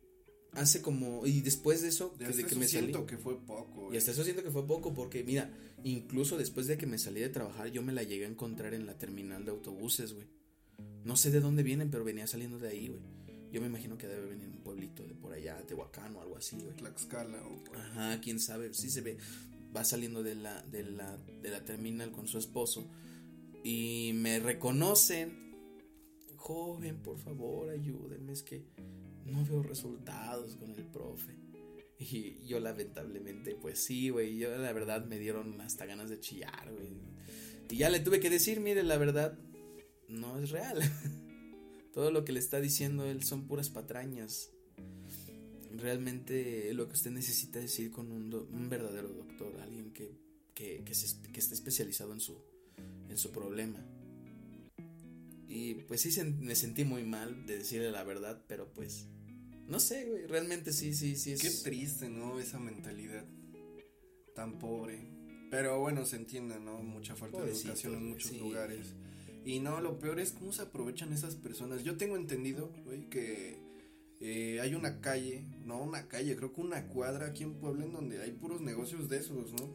hace 0.52 0.82
como. 0.82 1.26
Y 1.26 1.40
después 1.40 1.82
de 1.82 1.88
eso, 1.88 2.14
desde 2.18 2.44
que 2.44 2.56
me 2.56 2.68
siento 2.68 3.06
que 3.06 3.16
fue 3.16 3.38
poco. 3.38 3.92
Y 3.92 3.96
hasta 3.96 4.10
eso 4.10 4.22
siento 4.24 4.42
que 4.42 4.50
fue 4.50 4.66
poco, 4.66 4.92
porque 4.92 5.24
mira, 5.24 5.50
incluso 5.82 6.36
después 6.36 6.66
de 6.66 6.76
que 6.76 6.86
me 6.86 6.98
salí 6.98 7.20
de 7.20 7.30
trabajar, 7.30 7.68
yo 7.68 7.82
me 7.82 7.92
la 7.92 8.02
llegué 8.02 8.26
a 8.26 8.28
encontrar 8.28 8.74
en 8.74 8.86
la 8.86 8.98
terminal 8.98 9.44
de 9.44 9.50
autobuses, 9.50 10.12
güey. 10.12 10.26
No 11.04 11.16
sé 11.16 11.30
de 11.30 11.40
dónde 11.40 11.62
vienen, 11.62 11.90
pero 11.90 12.04
venía 12.04 12.26
saliendo 12.26 12.58
de 12.58 12.68
ahí, 12.68 12.88
güey. 12.88 13.00
Yo 13.50 13.60
me 13.60 13.66
imagino 13.66 13.98
que 13.98 14.06
debe 14.06 14.26
venir 14.26 14.48
un 14.48 14.62
pueblito 14.62 15.04
de 15.04 15.14
por 15.14 15.32
allá, 15.32 15.56
Tehuacán 15.66 16.14
o 16.14 16.20
algo 16.20 16.36
así, 16.36 16.56
güey. 16.56 16.76
Tlaxcala 16.76 17.42
o. 17.46 17.62
Ajá, 17.74 18.20
quién 18.20 18.38
sabe, 18.38 18.72
sí 18.74 18.90
se 18.90 19.00
ve 19.00 19.16
va 19.74 19.84
saliendo 19.84 20.22
de 20.22 20.34
la, 20.34 20.62
de 20.62 20.82
la, 20.82 21.16
de 21.16 21.50
la 21.50 21.64
terminal 21.64 22.12
con 22.12 22.26
su 22.26 22.38
esposo 22.38 22.88
y 23.62 24.12
me 24.14 24.38
reconocen. 24.40 25.50
Joven, 26.36 27.02
por 27.02 27.18
favor, 27.18 27.68
ayúdenme, 27.68 28.32
es 28.32 28.42
que 28.42 28.64
no 29.26 29.44
veo 29.44 29.62
resultados 29.62 30.56
con 30.56 30.70
el 30.72 30.84
profe. 30.86 31.38
Y 31.98 32.46
yo 32.46 32.60
lamentablemente, 32.60 33.54
pues 33.54 33.84
sí, 33.84 34.08
güey, 34.08 34.38
yo 34.38 34.56
la 34.56 34.72
verdad 34.72 35.04
me 35.04 35.18
dieron 35.18 35.60
hasta 35.60 35.84
ganas 35.84 36.08
de 36.08 36.18
chillar, 36.18 36.72
güey. 36.72 36.88
Y 37.68 37.76
ya 37.76 37.90
le 37.90 38.00
tuve 38.00 38.20
que 38.20 38.30
decir, 38.30 38.58
mire, 38.58 38.82
la 38.82 38.96
verdad 38.96 39.38
no 40.08 40.38
es 40.38 40.50
real. 40.50 40.80
Todo 41.92 42.10
lo 42.10 42.24
que 42.24 42.32
le 42.32 42.40
está 42.40 42.60
diciendo 42.60 43.04
él 43.04 43.22
son 43.22 43.46
puras 43.46 43.68
patrañas 43.68 44.50
realmente 45.76 46.72
lo 46.74 46.86
que 46.86 46.94
usted 46.94 47.10
necesita 47.10 47.60
es 47.60 47.78
ir 47.78 47.90
con 47.90 48.10
un, 48.10 48.68
verdadero 48.68 49.08
doctor, 49.08 49.60
alguien 49.60 49.92
que, 49.92 50.18
que, 50.54 50.82
que, 50.84 50.92
esté 50.92 51.54
especializado 51.54 52.12
en 52.12 52.20
su, 52.20 52.38
en 53.08 53.16
su 53.16 53.30
problema. 53.30 53.84
Y 55.48 55.74
pues 55.74 56.00
sí 56.02 56.22
me 56.38 56.54
sentí 56.54 56.84
muy 56.84 57.04
mal 57.04 57.46
de 57.46 57.58
decirle 57.58 57.90
la 57.90 58.04
verdad, 58.04 58.44
pero 58.46 58.72
pues 58.72 59.06
no 59.66 59.78
sé, 59.80 60.04
güey, 60.04 60.26
realmente 60.26 60.72
sí, 60.72 60.94
sí, 60.94 61.16
sí 61.16 61.32
es... 61.32 61.40
Qué 61.40 61.50
triste, 61.70 62.08
¿no? 62.08 62.40
Esa 62.40 62.58
mentalidad 62.58 63.24
tan 64.34 64.58
pobre. 64.58 65.06
Pero 65.50 65.80
bueno, 65.80 66.04
se 66.06 66.16
entiende, 66.16 66.58
¿no? 66.58 66.82
Mucha 66.82 67.14
falta 67.14 67.44
de 67.44 67.52
educación 67.52 67.94
en 67.94 68.08
muchos 68.08 68.36
lugares. 68.36 68.94
Y 69.44 69.60
no, 69.60 69.80
lo 69.80 69.98
peor 69.98 70.20
es 70.20 70.32
cómo 70.32 70.52
se 70.52 70.62
aprovechan 70.62 71.12
esas 71.12 71.36
personas. 71.36 71.82
Yo 71.84 71.96
tengo 71.96 72.16
entendido, 72.16 72.72
güey, 72.84 73.08
que 73.08 73.59
eh, 74.22 74.60
hay 74.60 74.74
una 74.74 75.00
calle, 75.00 75.46
no 75.64 75.82
una 75.82 76.06
calle, 76.06 76.36
creo 76.36 76.52
que 76.52 76.60
una 76.60 76.86
cuadra 76.88 77.28
aquí 77.28 77.42
en 77.42 77.54
Puebla 77.54 77.86
en 77.86 77.92
donde 77.92 78.22
hay 78.22 78.32
puros 78.32 78.60
negocios 78.60 79.08
de 79.08 79.16
esos, 79.16 79.52
¿no? 79.54 79.74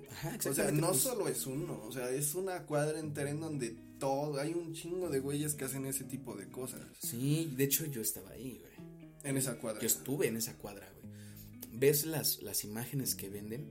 o 0.50 0.54
sea, 0.54 0.72
no 0.72 0.90
pues. 0.90 1.00
solo 1.00 1.28
es 1.28 1.48
uno, 1.48 1.82
o 1.84 1.92
sea, 1.92 2.12
es 2.12 2.36
una 2.36 2.64
cuadra 2.68 3.00
entera 3.00 3.32
en 3.32 3.40
donde 3.40 3.76
todo, 4.00 4.40
hay 4.40 4.54
un 4.54 4.74
chingo 4.74 5.10
de 5.10 5.20
güeyes 5.20 5.56
que 5.56 5.66
hacen 5.66 5.88
ese 5.88 6.04
tipo 6.04 6.36
de 6.36 6.48
cosas. 6.50 6.82
Sí, 7.00 7.52
de 7.56 7.64
hecho 7.64 7.88
yo 7.88 8.02
estaba 8.02 8.32
ahí, 8.32 8.60
güey. 8.60 9.10
En 9.24 9.38
esa 9.38 9.58
cuadra. 9.58 9.82
Yo 9.82 9.88
estuve 9.88 10.28
en 10.28 10.38
esa 10.38 10.56
cuadra, 10.56 10.88
güey. 11.02 11.12
¿Ves 11.72 12.06
las, 12.06 12.44
las 12.44 12.64
imágenes 12.64 13.16
que 13.16 13.30
venden? 13.30 13.66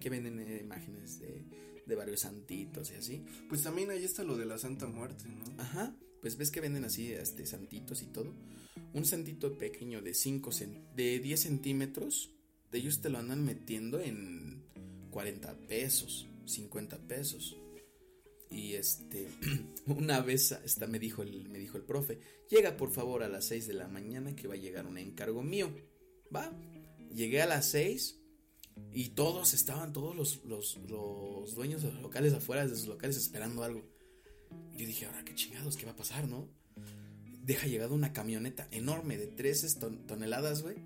Que 0.00 0.10
venden 0.10 0.40
eh, 0.40 0.60
imágenes 0.62 1.20
de, 1.20 1.44
de 1.86 1.94
varios 1.94 2.20
santitos 2.20 2.90
y 2.90 2.94
así. 2.94 3.24
Pues 3.48 3.62
también 3.62 3.90
ahí 3.90 4.04
está 4.04 4.24
lo 4.24 4.36
de 4.36 4.46
la 4.46 4.58
Santa 4.58 4.86
Muerte, 4.86 5.24
¿no? 5.28 5.62
Ajá, 5.62 5.94
pues 6.20 6.36
ves 6.36 6.50
que 6.50 6.60
venden 6.60 6.84
así, 6.84 7.12
este, 7.12 7.46
santitos 7.46 8.02
y 8.02 8.06
todo 8.06 8.34
un 8.92 9.04
santito 9.04 9.56
pequeño 9.56 10.02
de 10.02 10.14
5 10.14 10.50
de 10.94 11.18
10 11.18 11.40
centímetros, 11.40 12.30
de 12.70 12.78
ellos 12.78 13.00
te 13.00 13.10
lo 13.10 13.18
andan 13.18 13.44
metiendo 13.44 14.00
en 14.00 14.62
40 15.10 15.56
pesos, 15.66 16.26
50 16.46 16.98
pesos. 17.06 17.56
Y 18.50 18.74
este, 18.74 19.28
una 19.86 20.20
vez 20.20 20.52
esta 20.64 20.86
me 20.86 20.98
dijo 20.98 21.22
el, 21.22 21.48
me 21.48 21.58
dijo 21.58 21.76
el 21.76 21.84
profe, 21.84 22.18
llega 22.48 22.76
por 22.76 22.90
favor 22.90 23.22
a 23.22 23.28
las 23.28 23.46
6 23.46 23.66
de 23.66 23.74
la 23.74 23.88
mañana 23.88 24.34
que 24.34 24.48
va 24.48 24.54
a 24.54 24.58
llegar 24.58 24.86
un 24.86 24.98
encargo 24.98 25.42
mío. 25.42 25.70
Va, 26.34 26.52
llegué 27.14 27.42
a 27.42 27.46
las 27.46 27.66
6 27.70 28.18
y 28.92 29.10
todos 29.10 29.54
estaban, 29.54 29.92
todos 29.92 30.14
los, 30.14 30.44
los, 30.44 30.76
los 30.88 31.54
dueños 31.54 31.82
de 31.82 31.92
los 31.92 32.02
locales 32.02 32.32
afuera 32.32 32.66
de 32.66 32.74
sus 32.74 32.86
locales 32.86 33.16
esperando 33.16 33.62
algo. 33.62 33.82
Yo 34.76 34.86
dije, 34.86 35.06
ahora 35.06 35.24
qué 35.24 35.34
chingados, 35.34 35.76
¿qué 35.76 35.86
va 35.86 35.92
a 35.92 35.96
pasar, 35.96 36.28
no? 36.28 36.48
deja 37.48 37.66
llegado 37.66 37.94
una 37.94 38.12
camioneta 38.12 38.68
enorme 38.72 39.16
de 39.16 39.26
13 39.26 39.80
toneladas, 40.06 40.62
güey. 40.62 40.76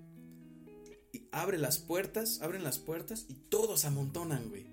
Y 1.11 1.27
abre 1.33 1.57
las 1.57 1.77
puertas, 1.77 2.41
abren 2.41 2.63
las 2.63 2.79
puertas 2.79 3.25
y 3.27 3.33
todos 3.33 3.83
amontonan, 3.83 4.47
güey. 4.47 4.65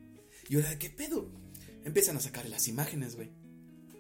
Y 0.49 0.55
ahora, 0.55 0.79
¿qué 0.79 0.89
pedo? 0.89 1.29
Empiezan 1.85 2.17
a 2.17 2.21
sacar 2.21 2.49
las 2.49 2.69
imágenes, 2.69 3.17
güey. 3.17 3.33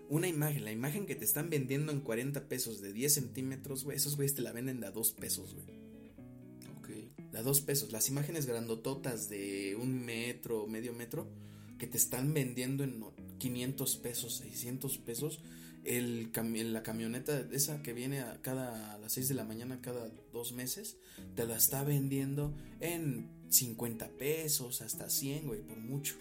Una 0.08 0.28
imagen, 0.28 0.64
la 0.64 0.70
imagen 0.70 1.04
que 1.04 1.16
te 1.16 1.24
están 1.24 1.50
vendiendo 1.50 1.90
en 1.90 2.00
40 2.00 2.48
pesos 2.48 2.80
de 2.80 2.92
10 2.92 3.12
centímetros, 3.12 3.82
güey. 3.82 3.96
Esos 3.96 4.14
güeyes 4.14 4.36
te 4.36 4.42
la 4.42 4.52
venden 4.52 4.78
de 4.78 4.86
a 4.86 4.92
2 4.92 5.10
pesos, 5.14 5.52
güey. 5.54 5.66
Ok. 6.78 6.88
De 7.32 7.38
a 7.38 7.42
2 7.42 7.60
pesos. 7.62 7.90
Las 7.90 8.08
imágenes 8.08 8.46
grandototas 8.46 9.28
de 9.28 9.74
un 9.74 10.04
metro, 10.04 10.68
medio 10.68 10.92
metro, 10.92 11.28
que 11.80 11.88
te 11.88 11.96
están 11.96 12.32
vendiendo 12.32 12.84
en 12.84 13.02
500 13.38 13.96
pesos, 13.96 14.36
600 14.36 14.98
pesos 14.98 15.40
el 15.84 16.30
la 16.72 16.82
camioneta 16.82 17.40
esa 17.52 17.82
que 17.82 17.94
viene 17.94 18.20
a 18.20 18.42
cada 18.42 18.92
a 18.94 18.98
las 18.98 19.12
6 19.12 19.30
de 19.30 19.34
la 19.34 19.44
mañana 19.44 19.80
cada 19.80 20.10
dos 20.30 20.52
meses 20.52 20.98
te 21.34 21.46
la 21.46 21.56
está 21.56 21.82
vendiendo 21.84 22.54
en 22.80 23.30
50 23.48 24.10
pesos 24.10 24.82
hasta 24.82 25.08
100 25.08 25.46
güey 25.46 25.62
por 25.62 25.78
mucho. 25.78 26.16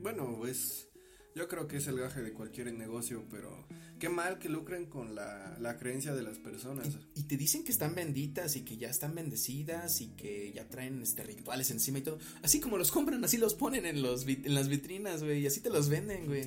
Bueno 0.00 0.36
pues 0.38 0.88
yo 1.34 1.48
creo 1.48 1.66
que 1.66 1.78
es 1.78 1.86
el 1.86 1.98
gaje 1.98 2.22
de 2.22 2.32
cualquier 2.32 2.72
negocio 2.72 3.24
pero 3.30 3.66
qué 3.98 4.08
mal 4.08 4.38
que 4.38 4.48
lucren 4.48 4.86
con 4.86 5.14
la, 5.14 5.56
la 5.60 5.76
creencia 5.76 6.14
de 6.14 6.22
las 6.22 6.38
personas. 6.38 6.98
Y, 7.14 7.24
te 7.24 7.36
dicen 7.36 7.64
que 7.64 7.72
están 7.72 7.94
benditas 7.94 8.56
y 8.56 8.64
que 8.64 8.76
ya 8.76 8.90
están 8.90 9.14
bendecidas 9.14 10.00
y 10.00 10.08
que 10.16 10.52
ya 10.52 10.68
traen 10.68 11.00
este 11.00 11.22
rituales 11.22 11.70
encima 11.70 11.98
y 11.98 12.02
todo. 12.02 12.18
Así 12.42 12.60
como 12.60 12.76
los 12.78 12.90
compran 12.90 13.24
así 13.24 13.38
los 13.38 13.54
ponen 13.54 13.86
en 13.86 14.02
los 14.02 14.26
en 14.26 14.54
las 14.54 14.68
vitrinas 14.68 15.22
güey 15.22 15.40
y 15.40 15.46
así 15.46 15.60
te 15.60 15.70
los 15.70 15.88
venden 15.88 16.26
güey. 16.26 16.44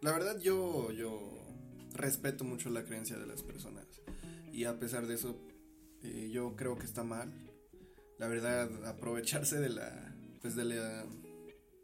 La 0.00 0.12
verdad 0.12 0.40
yo, 0.40 0.90
yo 0.90 1.20
respeto 1.92 2.44
mucho 2.44 2.70
la 2.70 2.84
creencia 2.84 3.18
de 3.18 3.26
las 3.26 3.42
personas. 3.42 3.86
Y 4.52 4.64
a 4.64 4.78
pesar 4.78 5.06
de 5.06 5.14
eso 5.14 5.38
eh, 6.02 6.30
yo 6.32 6.56
creo 6.56 6.78
que 6.78 6.86
está 6.86 7.04
mal. 7.04 7.32
La 8.18 8.26
verdad 8.26 8.86
aprovecharse 8.86 9.60
de 9.60 9.68
la 9.68 10.14
pues 10.40 10.56
de 10.56 10.64
la, 10.64 11.04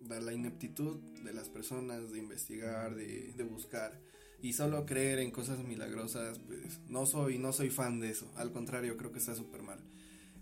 de 0.08 0.20
la 0.20 0.32
ineptitud 0.32 0.98
de 1.22 1.32
las 1.32 1.48
personas 1.48 2.12
de 2.12 2.18
investigar, 2.18 2.94
de, 2.94 3.32
de 3.32 3.44
buscar 3.44 4.00
y 4.42 4.52
solo 4.52 4.84
creer 4.86 5.18
en 5.18 5.30
cosas 5.30 5.58
milagrosas, 5.60 6.38
pues 6.38 6.80
no 6.88 7.06
soy 7.06 7.38
no 7.38 7.52
soy 7.52 7.70
fan 7.70 8.00
de 8.00 8.10
eso. 8.10 8.30
Al 8.36 8.52
contrario, 8.52 8.96
creo 8.96 9.12
que 9.12 9.18
está 9.18 9.34
súper 9.34 9.62
mal. 9.62 9.80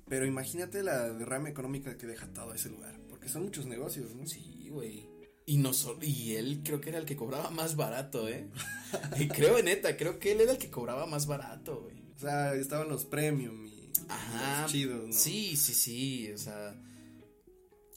Pero 0.08 0.26
imagínate 0.26 0.82
la 0.82 1.10
derrama 1.12 1.48
económica 1.48 1.96
que 1.96 2.06
deja 2.06 2.26
todo 2.32 2.52
ese 2.52 2.68
lugar, 2.68 3.00
porque 3.08 3.28
son 3.28 3.44
muchos 3.44 3.66
negocios, 3.66 4.14
¿no? 4.14 4.26
Sí, 4.26 4.68
güey. 4.70 5.08
Y, 5.46 5.58
no 5.58 5.72
y 6.00 6.34
él 6.34 6.62
creo 6.64 6.80
que 6.80 6.90
era 6.90 6.98
el 6.98 7.04
que 7.04 7.16
cobraba 7.16 7.50
más 7.50 7.76
barato, 7.76 8.28
¿eh? 8.28 8.48
y 9.18 9.28
creo, 9.28 9.62
neta, 9.62 9.96
creo 9.96 10.18
que 10.18 10.32
él 10.32 10.40
era 10.40 10.52
el 10.52 10.58
que 10.58 10.70
cobraba 10.70 11.06
más 11.06 11.26
barato, 11.26 11.82
güey. 11.82 12.02
O 12.14 12.18
sea, 12.18 12.54
estaban 12.54 12.88
los 12.88 13.04
premium 13.04 13.66
y 13.66 13.90
Ajá, 14.08 14.62
los 14.62 14.72
chidos, 14.72 15.06
¿no? 15.06 15.12
Sí, 15.12 15.56
sí, 15.56 15.74
sí, 15.74 16.32
o 16.32 16.38
sea. 16.38 16.74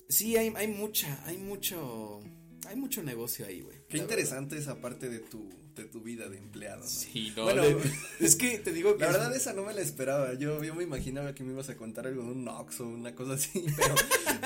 Sí, 0.10 0.38
hay, 0.38 0.54
hay 0.56 0.68
mucha, 0.68 1.22
hay 1.26 1.38
mucho, 1.38 2.22
hay 2.68 2.76
mucho 2.76 3.04
negocio 3.04 3.46
ahí, 3.46 3.62
güey. 3.62 3.78
Qué 3.90 3.98
interesante 3.98 4.58
esa 4.58 4.80
parte 4.82 5.10
de 5.10 5.20
tu 5.20 5.50
de 5.78 5.86
tu 5.86 6.02
vida 6.02 6.28
de 6.30 6.38
empleado. 6.38 6.82
¿no? 6.82 6.88
Sí, 6.88 7.34
no. 7.36 7.44
Bueno, 7.44 7.64
es 8.20 8.36
que 8.36 8.58
te 8.60 8.72
digo 8.72 8.98
que. 8.98 9.06
La 9.06 9.12
verdad, 9.12 9.36
esa 9.36 9.54
no 9.54 9.64
me 9.64 9.74
la 9.74 9.82
esperaba. 9.82 10.34
Yo, 10.34 10.64
yo 10.64 10.76
me 10.76 10.84
imaginaba 10.84 11.34
que 11.34 11.44
me 11.44 11.54
ibas 11.54 11.70
a 11.70 11.78
contar 11.78 12.08
algo 12.08 12.24
de 12.24 12.32
un 12.32 12.44
Nox 12.44 12.82
o 12.82 12.88
una 12.88 13.16
cosa 13.16 13.34
así, 13.34 13.66
pero, 13.78 13.96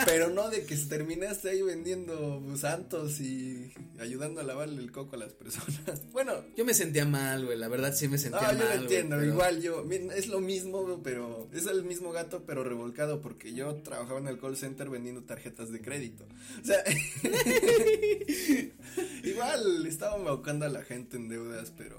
pero 0.05 0.29
no 0.29 0.49
de 0.49 0.65
que 0.65 0.75
terminaste 0.75 1.49
ahí 1.49 1.61
vendiendo 1.61 2.43
santos 2.57 3.19
y 3.21 3.71
ayudando 3.99 4.41
a 4.41 4.43
lavarle 4.43 4.81
el 4.81 4.91
coco 4.91 5.15
a 5.15 5.19
las 5.19 5.33
personas. 5.33 6.01
Bueno. 6.11 6.33
Yo 6.55 6.65
me 6.65 6.73
sentía 6.73 7.05
mal, 7.05 7.45
güey. 7.45 7.57
La 7.57 7.67
verdad 7.67 7.93
sí 7.95 8.07
me 8.07 8.17
sentía 8.17 8.41
mal. 8.41 8.57
No, 8.57 8.63
yo 8.63 8.69
lo 8.69 8.81
entiendo. 8.81 9.23
Igual 9.23 9.61
yo. 9.61 9.85
Es 10.15 10.27
lo 10.27 10.39
mismo, 10.39 11.01
pero. 11.03 11.47
Es 11.53 11.65
el 11.67 11.83
mismo 11.83 12.11
gato, 12.11 12.43
pero 12.45 12.63
revolcado, 12.63 13.21
porque 13.21 13.53
yo 13.53 13.75
trabajaba 13.75 14.19
en 14.19 14.27
el 14.27 14.39
call 14.39 14.57
center 14.57 14.89
vendiendo 14.89 15.23
tarjetas 15.23 15.71
de 15.71 15.81
crédito. 15.81 16.25
O 16.61 16.65
sea. 16.65 16.83
igual 19.23 19.85
estaba 19.85 20.17
embaucando 20.17 20.65
a 20.65 20.69
la 20.69 20.83
gente 20.83 21.19
deudas, 21.29 21.71
pero 21.71 21.97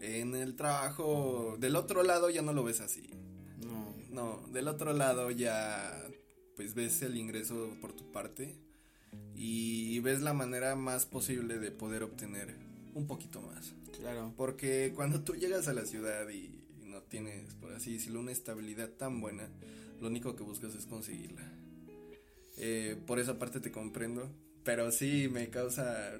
en 0.00 0.34
el 0.34 0.56
trabajo 0.56 1.56
del 1.58 1.76
otro 1.76 2.02
lado 2.02 2.30
ya 2.30 2.42
no 2.42 2.52
lo 2.52 2.64
ves 2.64 2.80
así. 2.80 3.10
No. 3.58 3.94
No, 4.10 4.46
del 4.52 4.68
otro 4.68 4.92
lado 4.92 5.30
ya 5.30 6.04
pues 6.56 6.74
ves 6.74 7.02
el 7.02 7.16
ingreso 7.16 7.76
por 7.80 7.92
tu 7.92 8.12
parte 8.12 8.56
y 9.34 9.98
ves 10.00 10.22
la 10.22 10.32
manera 10.32 10.76
más 10.76 11.06
posible 11.06 11.58
de 11.58 11.70
poder 11.70 12.02
obtener 12.02 12.54
un 12.94 13.06
poquito 13.06 13.40
más. 13.40 13.74
Claro. 13.98 14.32
Porque 14.36 14.92
cuando 14.94 15.22
tú 15.22 15.34
llegas 15.34 15.68
a 15.68 15.72
la 15.72 15.84
ciudad 15.84 16.28
y, 16.28 16.60
no 16.84 17.02
tienes, 17.02 17.54
por 17.54 17.72
así 17.72 17.94
decirlo, 17.94 18.20
una 18.20 18.30
estabilidad 18.32 18.88
tan 18.90 19.20
buena, 19.20 19.48
lo 20.00 20.06
único 20.06 20.36
que 20.36 20.44
buscas 20.44 20.74
es 20.74 20.86
conseguirla. 20.86 21.42
Eh, 22.56 22.96
por 23.06 23.18
esa 23.18 23.38
parte 23.38 23.60
te 23.60 23.72
comprendo. 23.72 24.30
Pero 24.64 24.90
sí, 24.90 25.28
me 25.28 25.50
causa. 25.50 26.12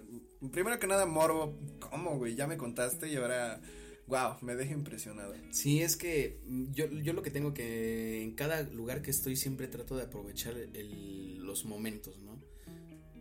Primero 0.53 0.79
que 0.79 0.87
nada, 0.87 1.07
morbo. 1.07 1.59
¿Cómo, 1.81 2.19
güey? 2.19 2.35
Ya 2.35 2.47
me 2.47 2.57
contaste 2.57 3.09
y 3.09 3.17
ahora. 3.17 3.61
Wow, 4.07 4.37
me 4.43 4.55
deja 4.55 4.75
impresionado. 4.75 5.35
Sí, 5.51 5.81
es 5.81 5.97
que 5.97 6.43
yo, 6.73 6.87
yo 6.91 7.15
lo 7.15 7.23
que 7.23 7.31
tengo 7.31 7.55
que. 7.55 8.23
En 8.23 8.35
cada 8.35 8.63
lugar 8.63 9.01
que 9.01 9.11
estoy 9.11 9.37
siempre 9.37 9.67
trato 9.67 9.97
de 9.97 10.05
aprovechar 10.05 10.55
el, 10.59 11.39
los 11.39 11.65
momentos, 11.65 12.19
¿no? 12.19 12.39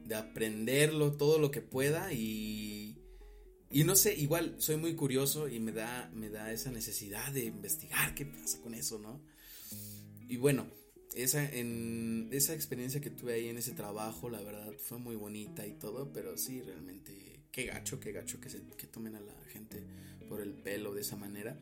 De 0.06 0.16
aprenderlo 0.16 1.14
todo 1.14 1.40
lo 1.40 1.52
que 1.52 1.62
pueda 1.62 2.12
y. 2.12 3.00
Y 3.72 3.86
no 3.86 3.96
sé, 3.96 4.14
igual 4.14 4.56
soy 4.60 4.76
muy 4.76 4.94
curioso 4.94 5.48
y 5.48 5.60
me 5.60 5.72
da, 5.72 6.12
me 6.14 6.30
da 6.30 6.52
esa 6.52 6.70
necesidad 6.70 7.32
de 7.32 7.46
investigar 7.46 8.14
qué 8.14 8.26
pasa 8.26 8.62
con 8.62 8.76
eso, 8.76 9.00
¿no? 9.00 9.20
Y 10.28 10.38
bueno, 10.38 10.68
esa, 11.16 11.44
en 11.52 12.30
esa 12.32 12.54
experiencia 12.54 13.02
que 13.02 13.10
tuve 13.10 13.34
ahí 13.34 13.48
en 13.48 13.58
ese 13.58 13.72
trabajo, 13.72 14.30
la 14.30 14.42
verdad, 14.42 14.74
fue 14.78 14.98
muy 14.98 15.16
bonita 15.16 15.66
y 15.66 15.74
todo, 15.74 16.12
pero 16.12 16.38
sí, 16.38 16.62
realmente, 16.62 17.42
qué 17.52 17.66
gacho, 17.66 18.00
qué 18.00 18.12
gacho 18.12 18.40
que, 18.40 18.50
se, 18.50 18.62
que 18.78 18.88
tomen 18.88 19.16
a 19.16 19.22
la 19.22 19.36
gente 19.46 19.84
por 20.28 20.42
el 20.42 20.54
pelo 20.54 20.94
de 20.94 21.02
esa 21.02 21.16
manera. 21.16 21.60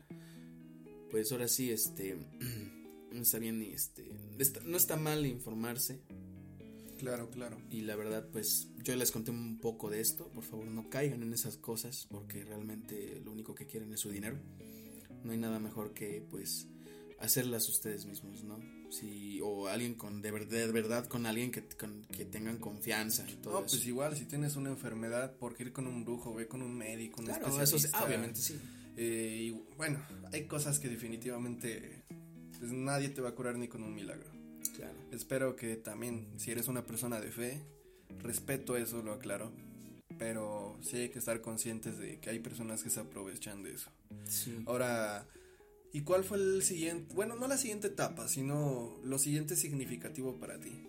Pues 1.10 1.30
ahora 1.32 1.48
sí, 1.48 1.70
este, 1.70 2.16
no 3.12 3.22
está 3.22 3.38
bien, 3.38 3.62
este, 3.62 4.04
no 4.64 4.76
está 4.76 4.96
mal 4.96 5.26
informarse. 5.26 6.00
Claro, 6.98 7.30
claro. 7.30 7.60
Y 7.70 7.80
la 7.80 7.96
verdad, 7.96 8.28
pues 8.30 8.68
yo 8.84 8.94
les 8.94 9.10
conté 9.10 9.32
un 9.32 9.58
poco 9.58 9.90
de 9.90 10.00
esto, 10.00 10.28
por 10.28 10.44
favor 10.44 10.66
no 10.66 10.88
caigan 10.88 11.22
en 11.22 11.32
esas 11.32 11.56
cosas, 11.56 12.06
porque 12.08 12.44
realmente 12.44 13.20
lo 13.24 13.32
único 13.32 13.54
que 13.54 13.66
quieren 13.66 13.92
es 13.92 14.00
su 14.00 14.10
dinero. 14.10 14.38
No 15.24 15.32
hay 15.32 15.38
nada 15.38 15.58
mejor 15.58 15.94
que, 15.94 16.24
pues, 16.30 16.68
hacerlas 17.18 17.68
ustedes 17.68 18.06
mismos, 18.06 18.44
¿no? 18.44 18.81
Si, 18.92 19.40
o 19.40 19.68
alguien 19.68 19.94
con, 19.94 20.20
de 20.20 20.30
verdad, 20.30 20.50
de 20.50 20.70
verdad 20.70 21.06
con 21.06 21.24
alguien 21.24 21.50
que, 21.50 21.64
que 21.64 22.26
tengan 22.26 22.58
confianza 22.58 23.24
y 23.26 23.36
todo 23.36 23.54
no, 23.54 23.66
pues 23.66 23.86
igual, 23.86 24.14
si 24.14 24.26
tienes 24.26 24.54
una 24.56 24.68
enfermedad, 24.68 25.34
porque 25.40 25.62
ir 25.62 25.72
con 25.72 25.86
un 25.86 26.04
brujo, 26.04 26.34
ve 26.34 26.46
con 26.46 26.60
un 26.60 26.76
médico, 26.76 27.20
un 27.20 27.26
claro, 27.26 27.46
especialista. 27.46 28.04
obviamente 28.04 28.40
sí. 28.40 28.60
Eh, 28.98 29.38
y 29.40 29.50
bueno, 29.78 29.98
hay 30.30 30.46
cosas 30.46 30.78
que 30.78 30.90
definitivamente 30.90 32.04
pues, 32.58 32.70
nadie 32.70 33.08
te 33.08 33.22
va 33.22 33.30
a 33.30 33.34
curar 33.34 33.56
ni 33.56 33.66
con 33.66 33.82
un 33.82 33.94
milagro. 33.94 34.30
Claro. 34.76 34.94
Espero 35.10 35.56
que 35.56 35.76
también, 35.76 36.28
si 36.36 36.50
eres 36.50 36.68
una 36.68 36.84
persona 36.84 37.18
de 37.18 37.32
fe, 37.32 37.62
respeto 38.18 38.76
eso, 38.76 39.02
lo 39.02 39.12
aclaro. 39.12 39.52
Pero 40.18 40.78
sí 40.82 40.98
hay 40.98 41.08
que 41.08 41.18
estar 41.18 41.40
conscientes 41.40 41.98
de 41.98 42.20
que 42.20 42.30
hay 42.30 42.38
personas 42.40 42.82
que 42.82 42.90
se 42.90 43.00
aprovechan 43.00 43.62
de 43.62 43.72
eso. 43.72 43.90
Sí. 44.28 44.62
Ahora, 44.66 45.26
¿Y 45.92 46.02
cuál 46.02 46.24
fue 46.24 46.38
el 46.38 46.62
siguiente, 46.62 47.14
bueno, 47.14 47.36
no 47.36 47.46
la 47.46 47.58
siguiente 47.58 47.88
etapa, 47.88 48.26
sino 48.26 48.98
lo 49.04 49.18
siguiente 49.18 49.56
significativo 49.56 50.38
para 50.38 50.58
ti? 50.58 50.88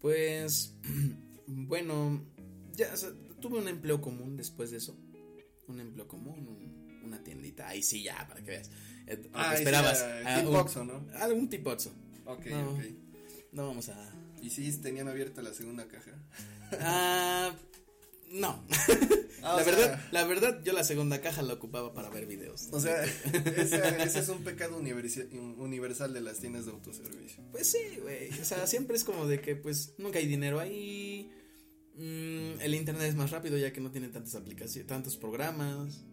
Pues, 0.00 0.74
bueno, 1.46 2.22
ya 2.74 2.92
tuve 3.40 3.58
un 3.58 3.68
empleo 3.68 4.00
común 4.00 4.36
después 4.36 4.70
de 4.70 4.76
eso. 4.76 4.96
Un 5.68 5.80
empleo 5.80 6.06
común, 6.06 7.00
una 7.02 7.22
tiendita. 7.22 7.68
Ahí 7.68 7.82
sí, 7.82 8.02
ya, 8.02 8.26
para 8.28 8.42
que 8.42 8.50
veas. 8.50 8.70
Eh, 9.06 9.30
ah, 9.32 9.54
esperabas. 9.54 10.04
Ah, 10.24 10.40
tipo 10.40 10.84
¿no? 10.84 11.06
Algún 11.14 11.48
tipo 11.48 11.70
Oxo. 11.70 11.92
Ok, 12.26 12.46
no, 12.46 12.72
ok. 12.72 12.80
No 13.52 13.66
vamos 13.68 13.88
a. 13.88 14.14
¿Y 14.42 14.50
si 14.50 14.70
tenían 14.80 15.08
abierta 15.08 15.42
la 15.42 15.54
segunda 15.54 15.86
caja? 15.88 16.12
Ah. 16.80 17.52
No. 18.30 18.64
Ah, 19.42 19.56
la 19.56 19.64
verdad, 19.64 20.00
la 20.12 20.24
verdad, 20.24 20.62
yo 20.62 20.72
la 20.72 20.84
segunda 20.84 21.20
caja 21.20 21.42
la 21.42 21.54
ocupaba 21.54 21.92
para 21.92 22.10
ver 22.10 22.26
videos. 22.26 22.68
O 22.70 22.80
sea, 22.80 23.02
ese, 23.56 24.18
es 24.20 24.28
un 24.28 24.44
pecado 24.44 24.78
universal 24.78 26.14
de 26.14 26.20
las 26.20 26.38
tiendas 26.38 26.64
de 26.66 26.70
autoservicio. 26.70 27.42
Pues 27.50 27.66
sí, 27.66 27.98
güey. 28.00 28.30
O 28.40 28.44
sea, 28.44 28.66
siempre 28.68 28.96
es 28.96 29.04
como 29.04 29.26
de 29.26 29.40
que, 29.40 29.56
pues, 29.56 29.94
nunca 29.98 30.20
hay 30.20 30.28
dinero 30.28 30.60
ahí. 30.60 31.32
Mm, 31.96 32.60
el 32.60 32.74
internet 32.74 33.08
es 33.08 33.16
más 33.16 33.32
rápido 33.32 33.58
ya 33.58 33.72
que 33.72 33.80
no 33.80 33.90
tiene 33.90 34.08
tantas 34.08 34.36
aplicaciones, 34.36 34.86
tantos 34.86 35.16
programas. 35.16 36.04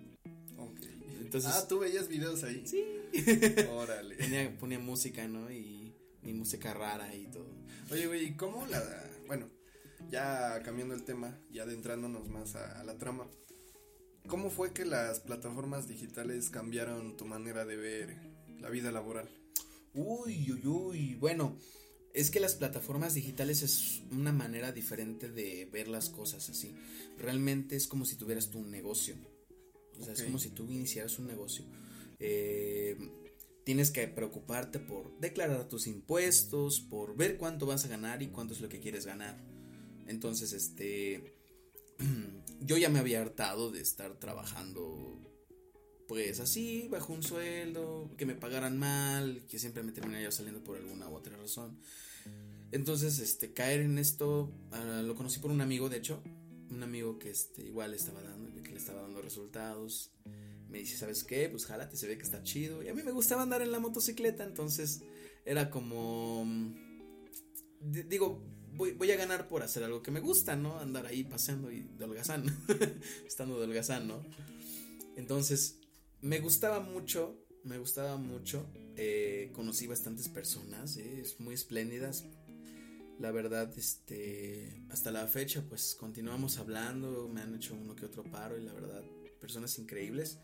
Ok. 0.58 0.80
Entonces, 1.22 1.52
ah, 1.54 1.68
tú 1.68 1.80
veías 1.80 2.08
videos 2.08 2.44
ahí. 2.44 2.66
Sí. 2.66 2.84
Órale. 3.72 4.16
Ponía, 4.16 4.58
ponía 4.58 4.80
música, 4.80 5.28
¿no? 5.28 5.52
Y, 5.52 5.94
y 6.24 6.34
música 6.34 6.74
rara 6.74 7.14
y 7.16 7.28
todo. 7.28 7.48
Oye, 7.92 8.08
güey, 8.08 8.26
¿y 8.26 8.36
cómo 8.36 8.66
la. 8.66 8.82
Bueno, 9.28 9.50
ya 10.10 10.62
cambiando 10.64 10.94
el 10.94 11.04
tema 11.04 11.40
y 11.52 11.60
adentrándonos 11.60 12.30
más 12.30 12.56
a, 12.56 12.84
la 12.84 12.98
trama, 12.98 13.30
¿cómo 14.28 14.50
fue 14.50 14.74
que 14.74 14.86
las 14.86 15.20
plataformas 15.20 15.88
digitales 15.88 16.50
cambiaron 16.50 17.18
tu 17.18 17.26
manera 17.26 17.66
de 17.66 17.76
ver 17.76 18.18
la 18.60 18.70
vida 18.70 18.92
laboral? 18.92 19.30
Uy, 19.94 20.52
uy, 20.52 20.68
uy, 20.68 21.16
bueno, 21.16 21.58
es 22.14 22.32
que 22.32 22.40
las 22.40 22.56
plataformas 22.56 23.14
digitales 23.14 23.62
es 23.62 24.02
una 24.12 24.32
manera 24.32 24.72
diferente 24.72 25.30
de 25.30 25.70
ver 25.72 25.88
las 25.88 26.10
cosas 26.10 26.50
así. 26.50 26.76
Realmente 27.18 27.76
es 27.76 27.88
como 27.88 28.06
si 28.06 28.16
tuvieras 28.16 28.50
tu 28.50 28.60
un 28.60 28.72
negocio. 28.72 29.16
O 30.00 30.04
sea, 30.04 30.14
es 30.14 30.24
como 30.24 30.38
si 30.40 30.50
tú 30.52 30.66
iniciaras 30.72 31.18
un 31.20 31.28
negocio. 31.28 31.66
Eh, 32.20 32.98
tienes 33.64 33.92
que 33.92 34.08
preocuparte 34.08 34.80
por 34.80 35.20
declarar 35.20 35.68
tus 35.68 35.88
impuestos, 35.88 36.80
por 36.80 37.18
ver 37.18 37.38
cuánto 37.38 37.66
vas 37.66 37.86
a 37.86 37.90
ganar 37.90 38.22
y 38.22 38.28
cuánto 38.28 38.54
es 38.54 38.62
lo 38.62 38.70
que 38.70 38.80
quieres 38.80 39.06
ganar. 39.06 39.38
Entonces, 40.08 40.54
este, 40.54 41.34
yo 42.62 42.78
ya 42.78 42.90
me 42.90 43.00
había 43.00 43.22
hartado 43.22 43.72
de 43.72 43.82
estar 43.82 44.20
trabajando 44.20 45.28
pues 46.08 46.40
así, 46.40 46.88
bajo 46.90 47.12
un 47.12 47.22
sueldo, 47.22 48.10
que 48.18 48.26
me 48.26 48.34
pagaran 48.34 48.78
mal, 48.78 49.44
que 49.50 49.60
siempre 49.60 49.84
me 49.84 49.92
terminara 49.92 50.32
saliendo 50.32 50.64
por 50.64 50.78
alguna 50.78 51.10
u 51.10 51.16
otra 51.16 51.36
razón. 51.36 51.78
Entonces, 52.72 53.20
este, 53.20 53.54
caer 53.54 53.82
en 53.82 53.98
esto, 53.98 54.52
ah, 54.72 55.02
lo 55.04 55.16
conocí 55.16 55.40
por 55.40 55.52
un 55.52 55.62
amigo, 55.62 55.90
de 55.90 55.98
hecho, 55.98 56.24
un 56.70 56.82
amigo 56.82 57.20
que 57.20 57.30
este, 57.30 57.66
igual 57.66 57.94
estaba 57.94 58.22
dando, 58.22 58.62
que 58.64 58.72
le 58.72 58.78
estaba 58.78 59.02
dando 59.02 59.22
resultados. 59.22 60.12
Me 60.70 60.80
dice, 60.80 60.98
¿sabes 60.98 61.24
qué? 61.24 61.50
Pues 61.50 61.66
jálate, 61.66 61.98
se 61.98 62.08
ve 62.08 62.18
que 62.18 62.24
está 62.24 62.42
chido. 62.44 62.84
Y 62.84 62.90
a 62.90 62.94
mí 62.94 63.04
me 63.04 63.12
gustaba 63.12 63.42
andar 63.42 63.62
en 63.62 63.72
la 63.72 63.80
motocicleta, 63.80 64.44
entonces 64.44 65.02
era 65.46 65.70
como, 65.70 66.46
digo, 67.82 68.44
voy, 68.78 69.12
a 69.12 69.16
ganar 69.16 69.48
por 69.48 69.64
hacer 69.64 69.84
algo 69.84 70.02
que 70.02 70.12
me 70.12 70.20
gusta, 70.20 70.56
¿no? 70.56 70.80
Andar 70.80 71.06
ahí 71.06 71.24
paseando 71.24 71.72
y 71.72 71.82
de 71.82 72.06
holgazán, 72.06 72.46
estando 73.28 73.60
de 73.60 73.66
holgazán, 73.66 74.08
¿no? 74.08 74.24
Entonces, 75.16 75.80
me 76.22 76.40
gustaba 76.40 76.80
mucho, 76.80 77.44
me 77.64 77.78
gustaba 77.78 78.18
mucho, 78.18 78.66
eh, 78.96 79.52
conocí 79.54 79.88
bastantes 79.88 80.30
personas, 80.30 80.98
eh, 80.98 81.24
muy 81.40 81.56
espléndidas, 81.56 82.26
la 83.20 83.32
verdad, 83.32 83.72
este, 83.78 84.84
hasta 84.90 85.12
la 85.12 85.26
fecha, 85.26 85.64
pues 85.68 85.96
continuamos 86.00 86.60
hablando, 86.60 87.28
me 87.28 87.42
han 87.42 87.56
hecho 87.56 87.74
uno 87.74 87.96
que 87.96 88.06
otro 88.06 88.24
paro 88.24 88.58
y 88.60 88.64
la 88.64 88.74
verdad, 88.74 89.04
personas 89.42 89.78
increíbles. 89.80 90.38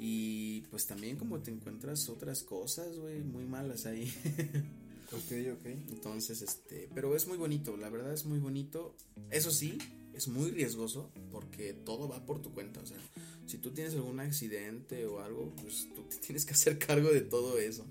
Y 0.00 0.60
pues 0.70 0.86
también 0.86 1.16
como 1.16 1.40
te 1.40 1.50
encuentras 1.50 2.08
otras 2.08 2.44
cosas, 2.44 2.98
güey, 2.98 3.20
muy 3.20 3.44
malas 3.44 3.84
ahí. 3.84 4.12
Ok, 5.12 5.32
ok. 5.54 5.66
Entonces, 5.90 6.42
este, 6.42 6.88
pero 6.94 7.16
es 7.16 7.26
muy 7.26 7.38
bonito, 7.38 7.76
la 7.76 7.88
verdad 7.88 8.12
es 8.12 8.24
muy 8.24 8.38
bonito. 8.38 8.94
Eso 9.30 9.50
sí, 9.50 9.78
es 10.14 10.28
muy 10.28 10.50
riesgoso 10.50 11.10
porque 11.30 11.72
todo 11.72 12.08
va 12.08 12.26
por 12.26 12.42
tu 12.42 12.52
cuenta. 12.52 12.80
O 12.80 12.86
sea, 12.86 12.98
si 13.46 13.58
tú 13.58 13.70
tienes 13.70 13.94
algún 13.94 14.20
accidente 14.20 15.06
o 15.06 15.20
algo, 15.20 15.54
pues 15.62 15.88
tú 15.94 16.02
te 16.02 16.16
tienes 16.26 16.44
que 16.44 16.52
hacer 16.52 16.78
cargo 16.78 17.10
de 17.10 17.22
todo 17.22 17.58
eso. 17.58 17.86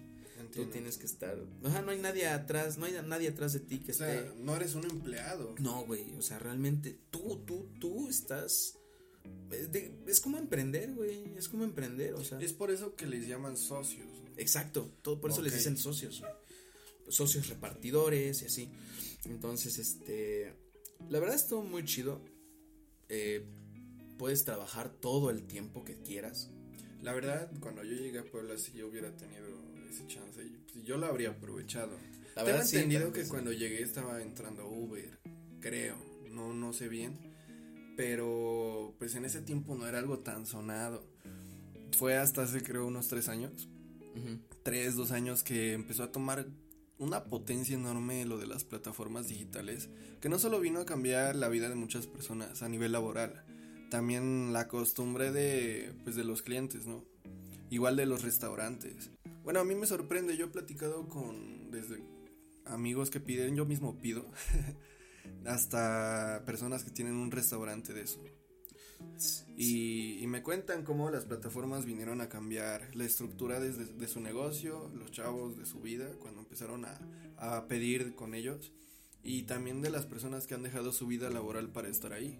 Tú 0.53 0.65
tienes 0.65 0.97
que 0.97 1.05
estar. 1.05 1.37
O 1.61 1.69
sea, 1.69 1.81
no 1.81 1.91
hay 1.91 1.99
nadie 1.99 2.27
atrás, 2.27 2.77
no 2.77 2.85
hay 2.85 2.95
nadie 3.05 3.27
atrás 3.27 3.53
de 3.53 3.59
ti 3.59 3.79
que 3.79 3.91
o 3.91 3.95
sea, 3.95 4.33
No 4.39 4.55
eres 4.55 4.73
un 4.75 4.85
empleado. 4.85 5.53
No, 5.59 5.85
güey. 5.85 6.15
O 6.17 6.21
sea, 6.21 6.39
realmente 6.39 6.97
tú, 7.11 7.43
tú, 7.45 7.67
tú 7.79 8.07
estás. 8.09 8.75
es 10.07 10.19
como 10.19 10.37
emprender, 10.37 10.95
güey. 10.95 11.33
Es 11.37 11.47
como 11.47 11.63
emprender, 11.63 12.15
o 12.15 12.23
sea. 12.23 12.39
Es 12.39 12.53
por 12.53 12.71
eso 12.71 12.95
que 12.95 13.05
les 13.05 13.27
llaman 13.27 13.55
socios. 13.55 14.07
Exacto. 14.37 14.91
Todo 15.01 15.19
por 15.19 15.31
eso 15.31 15.41
les 15.41 15.53
dicen 15.53 15.77
socios, 15.77 16.21
güey. 16.21 16.31
Socios 17.09 17.47
repartidores 17.49 18.41
y 18.41 18.45
así. 18.45 18.69
Entonces, 19.25 19.77
este. 19.77 20.53
La 21.09 21.19
verdad 21.19 21.35
estuvo 21.35 21.63
muy 21.63 21.85
chido. 21.85 22.21
Eh, 23.09 23.45
puedes 24.17 24.43
trabajar 24.43 24.89
todo 24.89 25.29
el 25.29 25.45
tiempo 25.45 25.83
que 25.83 26.01
quieras. 26.01 26.49
La 27.01 27.13
verdad, 27.13 27.51
cuando 27.59 27.83
yo 27.83 27.95
llegué 27.95 28.19
a 28.19 28.23
Puebla, 28.23 28.57
si 28.57 28.73
yo 28.73 28.87
hubiera 28.87 29.15
tenido 29.15 29.47
ese 29.89 30.07
chance, 30.07 30.41
pues, 30.73 30.85
yo 30.85 30.97
lo 30.97 31.05
habría 31.05 31.29
aprovechado. 31.29 31.97
La 32.35 32.43
verdad, 32.43 32.65
Tengo 32.65 32.83
entendido 32.83 33.13
que 33.13 33.27
cuando 33.27 33.51
llegué 33.51 33.81
estaba 33.81 34.21
entrando 34.21 34.67
Uber, 34.67 35.19
creo, 35.59 35.95
no, 36.31 36.53
no 36.53 36.73
sé 36.73 36.87
bien, 36.87 37.17
pero 37.95 38.93
pues 38.99 39.15
en 39.15 39.25
ese 39.25 39.41
tiempo 39.41 39.75
no 39.75 39.87
era 39.87 39.99
algo 39.99 40.19
tan 40.19 40.45
sonado. 40.45 41.03
Fue 41.97 42.15
hasta 42.15 42.43
hace 42.43 42.61
creo 42.61 42.85
unos 42.85 43.07
tres 43.07 43.27
años, 43.27 43.67
tres, 44.63 44.95
dos 44.95 45.11
años 45.11 45.43
que 45.43 45.73
empezó 45.73 46.03
a 46.03 46.11
tomar 46.11 46.47
una 46.99 47.25
potencia 47.25 47.75
enorme 47.75 48.25
lo 48.25 48.37
de 48.37 48.47
las 48.47 48.63
plataformas 48.63 49.27
digitales, 49.27 49.89
que 50.21 50.29
no 50.29 50.39
solo 50.39 50.59
vino 50.59 50.79
a 50.79 50.85
cambiar 50.85 51.35
la 51.35 51.49
vida 51.49 51.69
de 51.69 51.75
muchas 51.75 52.07
personas 52.07 52.63
a 52.63 52.69
nivel 52.69 52.91
laboral, 52.91 53.43
también 53.89 54.53
la 54.53 54.67
costumbre 54.67 55.31
de, 55.31 55.93
pues, 56.03 56.15
de 56.15 56.23
los 56.23 56.41
clientes, 56.41 56.85
¿no? 56.85 57.03
Igual 57.69 57.95
de 57.95 58.05
los 58.05 58.23
restaurantes. 58.23 59.11
Bueno, 59.43 59.59
a 59.59 59.63
mí 59.63 59.75
me 59.75 59.85
sorprende, 59.85 60.37
yo 60.37 60.45
he 60.45 60.49
platicado 60.49 61.07
con 61.07 61.71
desde 61.71 62.03
amigos 62.65 63.09
que 63.09 63.19
piden, 63.19 63.55
yo 63.55 63.65
mismo 63.65 63.99
pido, 63.99 64.25
hasta 65.45 66.43
personas 66.45 66.83
que 66.83 66.91
tienen 66.91 67.15
un 67.15 67.31
restaurante 67.31 67.93
de 67.93 68.01
eso. 68.01 68.21
Y, 69.57 70.23
me 70.27 70.43
cuentan 70.43 70.83
cómo 70.83 71.09
las 71.09 71.25
plataformas 71.25 71.85
vinieron 71.85 72.21
a 72.21 72.29
cambiar 72.29 72.95
la 72.95 73.05
estructura 73.05 73.59
de, 73.59 74.07
su 74.07 74.19
negocio, 74.19 74.91
los 74.93 75.11
chavos 75.11 75.57
de 75.57 75.65
su 75.65 75.79
vida, 75.79 76.11
cuando 76.19 76.41
empezaron 76.41 76.85
a, 76.85 76.99
a 77.37 77.67
pedir 77.67 78.13
con 78.13 78.33
ellos, 78.33 78.71
y 79.23 79.43
también 79.43 79.81
de 79.81 79.89
las 79.89 80.05
personas 80.05 80.45
que 80.45 80.53
han 80.53 80.63
dejado 80.63 80.91
su 80.91 81.07
vida 81.07 81.29
laboral 81.29 81.69
para 81.69 81.87
estar 81.87 82.13
ahí. 82.13 82.37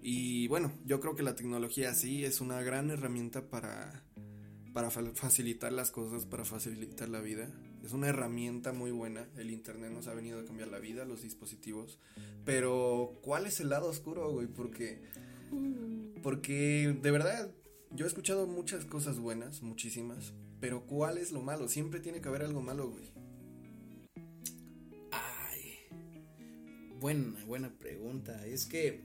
Y 0.00 0.48
bueno, 0.48 0.72
yo 0.86 1.00
creo 1.00 1.16
que 1.16 1.22
la 1.22 1.34
tecnología 1.34 1.92
sí 1.94 2.24
es 2.24 2.40
una 2.40 2.62
gran 2.62 2.90
herramienta 2.90 3.50
para, 3.50 4.04
para 4.72 4.90
facilitar 4.90 5.72
las 5.72 5.90
cosas, 5.90 6.24
para 6.24 6.44
facilitar 6.44 7.08
la 7.08 7.20
vida. 7.20 7.50
Es 7.82 7.92
una 7.92 8.08
herramienta 8.08 8.72
muy 8.72 8.90
buena. 8.90 9.28
El 9.36 9.50
Internet 9.50 9.90
nos 9.90 10.06
ha 10.08 10.14
venido 10.14 10.40
a 10.40 10.44
cambiar 10.44 10.68
la 10.68 10.78
vida, 10.78 11.04
los 11.04 11.22
dispositivos. 11.22 11.98
Pero, 12.44 13.18
¿cuál 13.22 13.46
es 13.46 13.60
el 13.60 13.70
lado 13.70 13.88
oscuro, 13.88 14.30
güey? 14.30 14.46
Porque, 14.46 15.02
porque 16.22 16.96
de 17.00 17.10
verdad, 17.10 17.50
yo 17.90 18.04
he 18.04 18.08
escuchado 18.08 18.46
muchas 18.46 18.84
cosas 18.84 19.18
buenas, 19.18 19.62
muchísimas. 19.62 20.34
Pero, 20.60 20.86
¿cuál 20.86 21.18
es 21.18 21.30
lo 21.30 21.40
malo? 21.40 21.68
Siempre 21.68 22.00
tiene 22.00 22.20
que 22.20 22.28
haber 22.28 22.42
algo 22.42 22.60
malo, 22.60 22.90
güey. 22.90 23.12
Ay, 25.10 25.78
buena, 26.98 27.44
buena 27.46 27.70
pregunta. 27.78 28.44
Es 28.46 28.66
que 28.66 29.04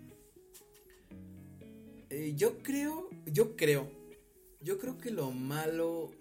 eh, 2.09 2.33
yo 2.35 2.61
creo, 2.63 3.09
yo 3.25 3.55
creo, 3.55 3.89
yo 4.61 4.79
creo 4.79 4.97
que 4.97 5.11
lo 5.11 5.31
malo 5.31 6.11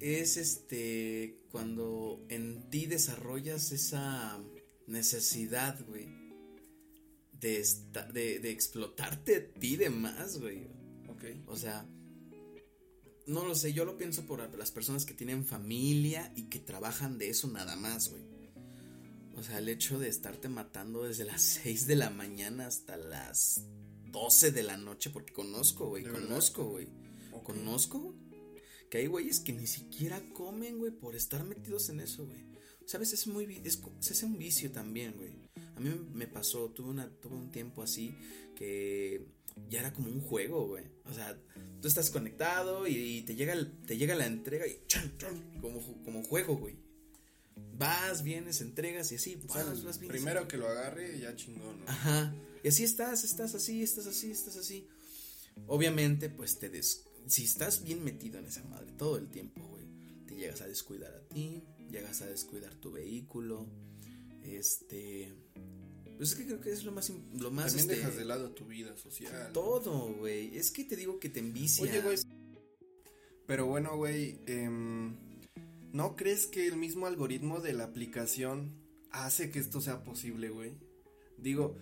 es 0.00 0.36
este 0.36 1.40
cuando 1.50 2.24
en 2.28 2.68
ti 2.70 2.86
desarrollas 2.86 3.72
esa 3.72 4.40
necesidad, 4.86 5.78
güey, 5.86 6.08
de, 7.40 7.64
de, 8.12 8.38
de 8.40 8.50
explotarte 8.50 9.36
a 9.36 9.60
ti 9.60 9.76
de 9.76 9.90
más, 9.90 10.38
güey. 10.38 10.66
Ok. 11.08 11.24
O 11.46 11.56
sea, 11.56 11.86
no 13.26 13.44
lo 13.44 13.54
sé, 13.54 13.72
yo 13.72 13.84
lo 13.84 13.98
pienso 13.98 14.26
por 14.26 14.56
las 14.56 14.70
personas 14.70 15.04
que 15.04 15.14
tienen 15.14 15.44
familia 15.44 16.32
y 16.34 16.44
que 16.44 16.58
trabajan 16.58 17.18
de 17.18 17.28
eso 17.28 17.46
nada 17.48 17.76
más, 17.76 18.10
güey. 18.10 18.22
O 19.36 19.42
sea, 19.42 19.58
el 19.58 19.68
hecho 19.68 19.98
de 19.98 20.08
estarte 20.08 20.48
matando 20.48 21.04
desde 21.04 21.24
las 21.24 21.42
6 21.62 21.86
de 21.86 21.96
la 21.96 22.10
mañana 22.10 22.66
hasta 22.66 22.96
las 22.96 23.62
12 24.10 24.50
de 24.50 24.62
la 24.62 24.76
noche, 24.76 25.10
porque 25.10 25.32
conozco, 25.32 25.88
güey, 25.88 26.04
conozco, 26.04 26.64
güey. 26.64 26.88
Conozco 27.44 28.14
que 28.90 28.98
hay 28.98 29.06
güeyes 29.06 29.40
que 29.40 29.52
ni 29.52 29.66
siquiera 29.66 30.20
comen, 30.32 30.78
güey, 30.78 30.90
por 30.90 31.14
estar 31.14 31.44
metidos 31.44 31.88
en 31.90 32.00
eso, 32.00 32.26
güey. 32.26 32.48
¿Sabes? 32.86 33.12
Es 33.12 33.26
muy, 33.26 33.60
es, 33.64 33.80
es 34.10 34.22
un 34.22 34.38
vicio 34.38 34.72
también, 34.72 35.14
güey. 35.16 35.36
A 35.78 35.80
mí 35.80 35.90
me 36.12 36.26
pasó, 36.26 36.70
tuve, 36.70 36.90
una, 36.90 37.08
tuve 37.08 37.36
un 37.36 37.52
tiempo 37.52 37.84
así 37.84 38.12
que 38.56 39.24
ya 39.68 39.78
era 39.78 39.92
como 39.92 40.08
un 40.08 40.20
juego, 40.20 40.66
güey. 40.66 40.82
O 41.04 41.14
sea, 41.14 41.38
tú 41.80 41.86
estás 41.86 42.10
conectado 42.10 42.88
y, 42.88 43.22
te, 43.22 43.36
llega 43.36 43.54
te 43.86 43.96
llega 43.96 44.16
la 44.16 44.26
entrega 44.26 44.66
y 44.66 44.82
chan, 44.88 45.12
como, 45.60 45.80
como 46.02 46.24
juego, 46.24 46.56
güey. 46.56 46.76
Vas, 47.76 48.24
vienes, 48.24 48.60
entregas 48.60 49.12
y 49.12 49.14
así, 49.14 49.36
vas, 49.36 49.84
vas, 49.84 49.98
Primero 49.98 50.48
que 50.48 50.56
lo 50.56 50.66
agarre, 50.66 51.20
ya 51.20 51.36
chingón, 51.36 51.78
¿no? 51.78 51.88
Ajá. 51.88 52.34
Y 52.64 52.68
así 52.68 52.82
estás, 52.82 53.22
estás 53.22 53.54
así, 53.54 53.84
estás 53.84 54.08
así, 54.08 54.32
estás 54.32 54.56
así. 54.56 54.88
Obviamente, 55.68 56.28
pues 56.28 56.58
te 56.58 56.70
des... 56.70 57.04
Si 57.28 57.44
estás 57.44 57.84
bien 57.84 58.02
metido 58.02 58.40
en 58.40 58.46
esa 58.46 58.64
madre 58.64 58.90
todo 58.98 59.16
el 59.16 59.28
tiempo, 59.28 59.64
güey, 59.68 59.84
te 60.26 60.34
llegas 60.34 60.60
a 60.60 60.66
descuidar 60.66 61.14
a 61.14 61.20
ti, 61.28 61.62
llegas 61.88 62.20
a 62.22 62.26
descuidar 62.26 62.74
tu 62.74 62.90
vehículo, 62.90 63.66
este... 64.42 65.32
Pues 66.18 66.30
es 66.30 66.36
que 66.36 66.46
creo 66.46 66.60
que 66.60 66.72
es 66.72 66.84
lo 66.84 66.90
más... 66.90 67.10
Lo 67.38 67.52
más 67.52 67.66
También 67.66 67.90
este, 67.90 67.96
dejas 67.96 68.16
de 68.16 68.24
lado 68.24 68.50
tu 68.50 68.66
vida 68.66 68.96
social. 68.96 69.52
Todo, 69.52 70.12
güey. 70.14 70.56
Es 70.56 70.72
que 70.72 70.84
te 70.84 70.96
digo 70.96 71.20
que 71.20 71.28
te 71.28 71.38
envicia. 71.38 71.84
Oye, 71.84 72.00
güey. 72.02 72.18
Pero 73.46 73.66
bueno, 73.66 73.96
güey, 73.96 74.40
em, 74.46 75.16
¿no 75.92 76.16
crees 76.16 76.46
que 76.46 76.66
el 76.66 76.76
mismo 76.76 77.06
algoritmo 77.06 77.60
de 77.60 77.72
la 77.72 77.84
aplicación 77.84 78.74
hace 79.10 79.50
que 79.50 79.60
esto 79.60 79.80
sea 79.80 80.02
posible, 80.02 80.50
güey? 80.50 80.72
Digo, 81.38 81.76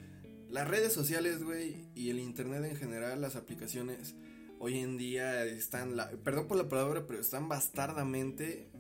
las 0.49 0.69
redes 0.69 0.93
sociales, 0.93 1.43
güey, 1.43 1.89
y 1.95 2.11
el 2.11 2.21
internet 2.21 2.63
en 2.65 2.77
general, 2.77 3.21
las 3.21 3.35
aplicaciones, 3.35 4.15
hoy 4.61 4.79
en 4.79 4.97
día 4.97 5.45
están, 5.45 5.97
la, 5.97 6.11
perdón 6.11 6.47
por 6.47 6.57
la 6.57 6.69
palabra, 6.69 7.07
pero 7.07 7.21
están 7.21 7.49
bastardamente 7.49 8.71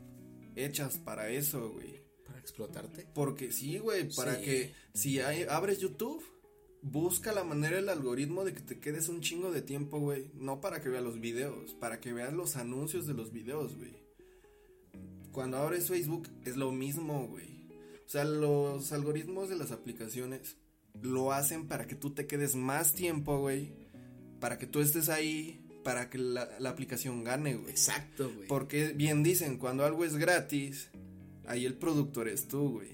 hechas 0.55 0.99
para 0.99 1.31
eso, 1.31 1.73
güey. 1.73 2.06
¿Para 2.47 2.69
explotarte? 2.69 3.07
Porque 3.15 3.51
sí, 3.51 3.79
güey, 3.79 4.09
para 4.15 4.41
que 4.41 4.73
si 4.95 5.21
hay, 5.21 5.45
abres 5.49 5.81
YouTube, 5.81 6.23
busca 6.83 7.33
la 7.33 7.45
manera, 7.45 7.79
el 7.79 7.89
algoritmo 7.89 8.45
de 8.45 8.55
que 8.55 8.61
te 8.61 8.79
quedes 8.79 9.09
un 9.09 9.21
chingo 9.21 9.51
de 9.51 9.63
tiempo, 9.63 9.99
güey. 9.99 10.31
No 10.35 10.61
para 10.61 10.81
que 10.81 10.89
veas 10.89 11.03
los 11.03 11.21
videos, 11.21 11.75
para 11.75 12.01
que 12.01 12.13
veas 12.13 12.33
los 12.33 12.57
anuncios 12.57 13.07
de 13.07 13.15
los 13.15 13.33
videos, 13.33 13.77
güey. 13.77 13.97
Cuando 15.33 15.59
abres 15.59 15.89
Facebook 15.89 16.29
es 16.45 16.57
lo 16.57 16.73
mismo, 16.73 17.27
güey. 17.27 17.67
O 18.07 18.09
sea, 18.09 18.25
los 18.25 18.93
algoritmos 18.93 19.49
de 19.49 19.57
las 19.57 19.73
aplicaciones 19.73 20.57
lo 21.03 21.33
hacen 21.33 21.67
para 21.67 21.87
que 21.87 21.97
tú 21.97 22.11
te 22.11 22.27
quedes 22.27 22.55
más 22.55 22.95
tiempo, 22.95 23.39
güey. 23.41 23.73
Para 24.41 24.59
que 24.59 24.67
tú 24.67 24.81
estés 24.81 25.09
ahí, 25.09 25.61
para 25.83 26.09
que 26.09 26.19
la, 26.19 26.49
aplicación 26.65 27.25
gane, 27.25 27.57
güey. 27.57 27.71
Exacto, 27.71 28.31
güey. 28.33 28.47
Porque 28.47 28.93
bien 28.93 29.23
dicen, 29.23 29.59
cuando 29.59 29.85
algo 29.85 30.05
es 30.05 30.17
gratis, 30.17 30.91
ahí 31.47 31.65
el 31.65 31.75
productor 31.75 32.29
es 32.29 32.49
tú, 32.49 32.75
güey. 32.75 32.89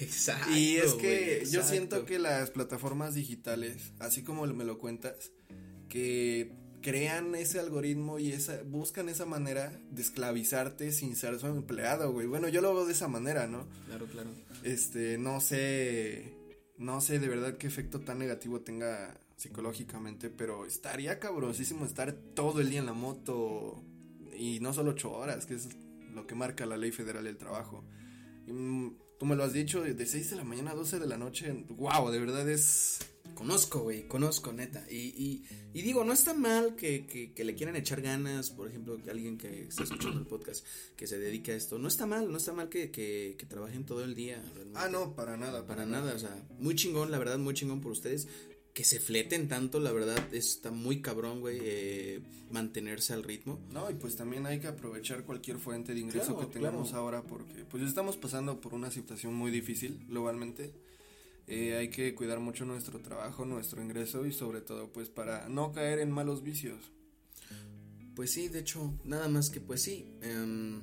Exacto. 0.00 0.50
Y 0.56 0.76
es 0.76 0.94
que 0.94 1.44
yo 1.50 1.62
siento 1.62 2.04
que 2.04 2.18
las 2.18 2.50
plataformas 2.50 3.14
digitales, 3.14 3.92
así 3.98 4.22
como 4.22 4.46
me 4.46 4.64
lo 4.64 4.78
cuentas, 4.78 5.32
que 5.88 6.52
crean 6.82 7.34
ese 7.34 7.60
algoritmo 7.60 8.18
y 8.18 8.32
esa 8.32 8.62
buscan 8.64 9.08
esa 9.08 9.24
manera 9.24 9.80
de 9.90 10.02
esclavizarte 10.02 10.92
sin 10.92 11.16
ser 11.16 11.38
su 11.38 11.46
empleado, 11.46 12.12
güey. 12.12 12.26
Bueno, 12.26 12.48
yo 12.48 12.60
lo 12.60 12.74
veo 12.74 12.86
de 12.86 12.92
esa 12.92 13.08
manera, 13.08 13.46
¿no? 13.46 13.66
Claro, 13.86 14.06
claro. 14.06 14.30
Este, 14.62 15.18
no 15.18 15.40
sé 15.40 16.42
no 16.82 17.00
sé 17.00 17.18
de 17.18 17.28
verdad 17.28 17.56
qué 17.56 17.66
efecto 17.66 18.00
tan 18.00 18.18
negativo 18.18 18.60
tenga 18.60 19.16
psicológicamente, 19.36 20.30
pero 20.30 20.66
estaría 20.66 21.18
cabrosísimo 21.18 21.84
estar 21.84 22.12
todo 22.12 22.60
el 22.60 22.70
día 22.70 22.80
en 22.80 22.86
la 22.86 22.92
moto 22.92 23.82
y 24.36 24.60
no 24.60 24.72
solo 24.72 24.90
ocho 24.90 25.12
horas, 25.12 25.46
que 25.46 25.54
es 25.54 25.68
lo 26.14 26.26
que 26.26 26.34
marca 26.34 26.66
la 26.66 26.76
ley 26.76 26.92
federal 26.92 27.24
del 27.24 27.36
trabajo. 27.36 27.84
Mm, 28.46 28.88
tú 29.18 29.26
me 29.26 29.36
lo 29.36 29.44
has 29.44 29.52
dicho, 29.52 29.82
de 29.82 30.06
6 30.06 30.30
de 30.30 30.36
la 30.36 30.44
mañana 30.44 30.72
a 30.72 30.74
12 30.74 30.98
de 30.98 31.06
la 31.06 31.16
noche, 31.16 31.64
wow, 31.70 32.10
de 32.10 32.18
verdad 32.18 32.48
es 32.48 33.00
Conozco, 33.34 33.80
güey, 33.80 34.06
conozco, 34.06 34.52
neta. 34.52 34.84
Y, 34.90 34.96
y, 34.96 35.44
y, 35.72 35.82
digo, 35.82 36.04
no 36.04 36.12
está 36.12 36.34
mal 36.34 36.76
que, 36.76 37.06
que, 37.06 37.32
que, 37.32 37.44
le 37.44 37.54
quieran 37.54 37.76
echar 37.76 38.02
ganas, 38.02 38.50
por 38.50 38.68
ejemplo, 38.68 39.00
que 39.02 39.10
alguien 39.10 39.38
que 39.38 39.64
está 39.68 39.84
escuchando 39.84 40.20
el 40.20 40.26
podcast, 40.26 40.64
que 40.96 41.06
se 41.06 41.18
dedique 41.18 41.52
a 41.52 41.56
esto. 41.56 41.78
No 41.78 41.88
está 41.88 42.06
mal, 42.06 42.30
no 42.30 42.36
está 42.36 42.52
mal 42.52 42.68
que, 42.68 42.90
que, 42.90 43.36
que 43.38 43.46
trabajen 43.46 43.84
todo 43.84 44.04
el 44.04 44.14
día. 44.14 44.42
Realmente. 44.54 44.78
Ah, 44.80 44.88
no, 44.88 45.14
para 45.16 45.36
nada. 45.36 45.66
Para, 45.66 45.66
para 45.66 45.86
nada. 45.86 46.04
nada, 46.04 46.16
o 46.16 46.18
sea, 46.18 46.46
muy 46.58 46.74
chingón, 46.74 47.10
la 47.10 47.18
verdad, 47.18 47.38
muy 47.38 47.54
chingón 47.54 47.80
por 47.80 47.92
ustedes 47.92 48.28
que 48.72 48.84
se 48.84 49.00
fleten 49.00 49.48
tanto, 49.48 49.80
la 49.80 49.92
verdad, 49.92 50.34
está 50.34 50.70
muy 50.70 51.02
cabrón, 51.02 51.40
güey, 51.40 51.58
eh, 51.60 52.22
mantenerse 52.50 53.12
al 53.12 53.22
ritmo. 53.22 53.60
No, 53.70 53.90
y 53.90 53.94
pues 53.94 54.16
también 54.16 54.46
hay 54.46 54.60
que 54.60 54.66
aprovechar 54.66 55.24
cualquier 55.24 55.58
fuente 55.58 55.92
de 55.92 56.00
ingreso 56.00 56.38
que 56.38 56.46
tengamos 56.46 56.94
ahora 56.94 57.22
porque 57.22 57.64
pues 57.66 57.82
estamos 57.82 58.16
pasando 58.16 58.60
por 58.60 58.72
una 58.72 58.90
situación 58.90 59.34
muy 59.34 59.50
difícil 59.50 60.06
globalmente. 60.08 60.72
Eh, 61.48 61.76
hay 61.76 61.88
que 61.88 62.14
cuidar 62.14 62.40
mucho 62.40 62.64
nuestro 62.64 63.00
trabajo, 63.00 63.44
nuestro 63.44 63.82
ingreso 63.82 64.24
y 64.24 64.32
sobre 64.32 64.60
todo 64.60 64.90
pues 64.90 65.08
para 65.10 65.48
no 65.48 65.72
caer 65.72 65.98
en 65.98 66.10
malos 66.10 66.42
vicios. 66.42 66.92
Pues 68.14 68.32
sí, 68.32 68.48
de 68.48 68.60
hecho, 68.60 68.94
nada 69.04 69.28
más 69.28 69.50
que 69.50 69.60
pues 69.60 69.82
sí, 69.82 70.06
eh, 70.22 70.80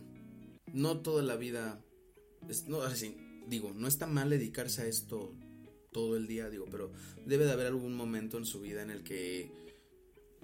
no 0.74 1.00
toda 1.00 1.24
la 1.24 1.38
vida, 1.38 1.84
es, 2.48 2.68
no, 2.68 2.82
así, 2.82 3.18
digo, 3.48 3.74
no 3.74 3.88
está 3.88 4.06
mal 4.06 4.30
dedicarse 4.30 4.84
a 4.84 4.88
esto 4.88 5.34
todo 5.92 6.18
el 6.18 6.28
día, 6.28 6.50
digo, 6.50 6.66
pero 6.70 6.92
debe 7.26 7.46
de 7.46 7.52
haber 7.52 7.68
algún 7.68 7.96
momento 7.96 8.38
en 8.38 8.46
su 8.46 8.62
vida 8.62 8.82
en 8.82 8.90
el 8.90 9.04
que 9.04 9.52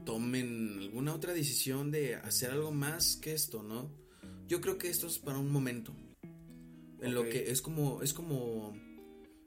tomen 0.05 0.79
alguna 0.79 1.13
otra 1.13 1.33
decisión 1.33 1.91
de 1.91 2.15
hacer 2.15 2.51
algo 2.51 2.71
más 2.71 3.15
que 3.17 3.33
esto, 3.33 3.63
¿no? 3.63 3.91
Yo 4.47 4.61
creo 4.61 4.77
que 4.77 4.89
esto 4.89 5.07
es 5.07 5.19
para 5.19 5.37
un 5.37 5.51
momento. 5.51 5.93
En 7.01 7.13
lo 7.13 7.23
que 7.23 7.51
es 7.51 7.61
como, 7.61 8.01
es 8.01 8.13
como, 8.13 8.75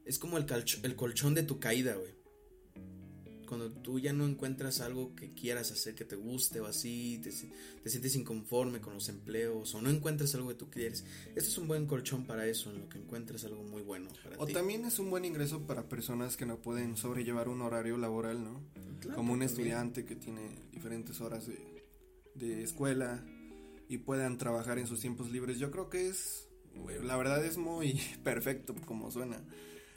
es 0.05 0.19
como 0.19 0.39
el, 0.39 0.47
el 0.83 0.97
colchón 0.97 1.35
de 1.35 1.43
tu 1.43 1.59
caída, 1.59 1.95
güey 1.95 2.18
cuando 3.49 3.73
tú 3.73 3.99
ya 3.99 4.13
no 4.13 4.27
encuentras 4.27 4.81
algo 4.81 5.15
que 5.15 5.33
quieras 5.33 5.73
hacer, 5.73 5.95
que 5.95 6.05
te 6.05 6.17
guste 6.17 6.61
o 6.61 6.67
así, 6.67 7.19
te, 7.23 7.31
te, 7.83 7.91
sientes 7.91 8.15
inconforme 8.15 8.81
con 8.81 8.95
los 8.95 9.09
empleos 9.09 9.75
o 9.75 9.81
no 9.81 9.91
encuentras 9.91 10.35
algo 10.35 10.49
que 10.49 10.55
tú 10.55 10.71
quieres. 10.71 11.05
Esto 11.35 11.51
es 11.51 11.59
un 11.59 11.67
buen 11.67 11.87
colchón 11.87 12.27
para 12.27 12.47
eso, 12.47 12.71
en 12.71 12.81
lo 12.81 12.89
que 12.89 12.99
encuentres 12.99 13.45
algo 13.45 13.63
muy 13.65 13.83
bueno 13.83 14.11
para 14.23 14.39
o 14.39 14.47
también 14.47 14.85
es 14.85 14.99
un 14.99 15.11
buen 15.11 15.25
ingreso 15.25 15.67
para 15.67 15.89
personas 15.89 16.37
que 16.37 16.47
no 16.47 16.61
pueden 16.61 16.97
sobrellevar 16.97 17.49
un 17.49 17.63
horario 17.63 17.97
laboral, 17.97 18.45
¿no? 18.45 18.61
Como 19.15 19.33
un 19.33 19.43
estudiante 19.43 20.05
que 20.05 20.17
tiene 20.17 20.43
diferentes 20.73 21.21
horas 21.21 21.47
de, 21.47 21.85
de 22.35 22.63
escuela 22.63 23.25
y 23.89 23.99
puedan 23.99 24.37
trabajar 24.39 24.79
en 24.79 24.87
sus 24.87 25.01
tiempos 25.01 25.31
libres. 25.31 25.59
Yo 25.59 25.71
creo 25.71 25.89
que 25.89 26.09
es, 26.09 26.49
la 27.03 27.17
verdad 27.17 27.45
es 27.45 27.57
muy 27.57 28.01
perfecto 28.25 28.75
como 28.87 29.11
suena. 29.11 29.43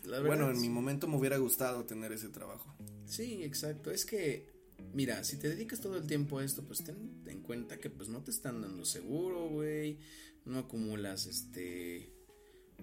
Bueno, 0.03 0.49
en 0.49 0.59
mi 0.59 0.69
momento 0.69 1.07
me 1.07 1.17
hubiera 1.17 1.37
gustado 1.37 1.85
tener 1.85 2.11
ese 2.11 2.29
trabajo. 2.29 2.75
Sí, 3.05 3.43
exacto. 3.43 3.91
Es 3.91 4.05
que, 4.05 4.49
mira, 4.93 5.23
si 5.23 5.37
te 5.37 5.49
dedicas 5.49 5.79
todo 5.81 5.97
el 5.97 6.07
tiempo 6.07 6.39
a 6.39 6.43
esto, 6.43 6.63
pues 6.63 6.83
ten 6.83 7.21
en 7.27 7.41
cuenta 7.41 7.77
que 7.77 7.89
pues 7.89 8.09
no 8.09 8.23
te 8.23 8.31
están 8.31 8.61
dando 8.61 8.85
seguro, 8.85 9.49
güey. 9.49 9.99
No 10.45 10.59
acumulas, 10.59 11.27
este, 11.27 12.11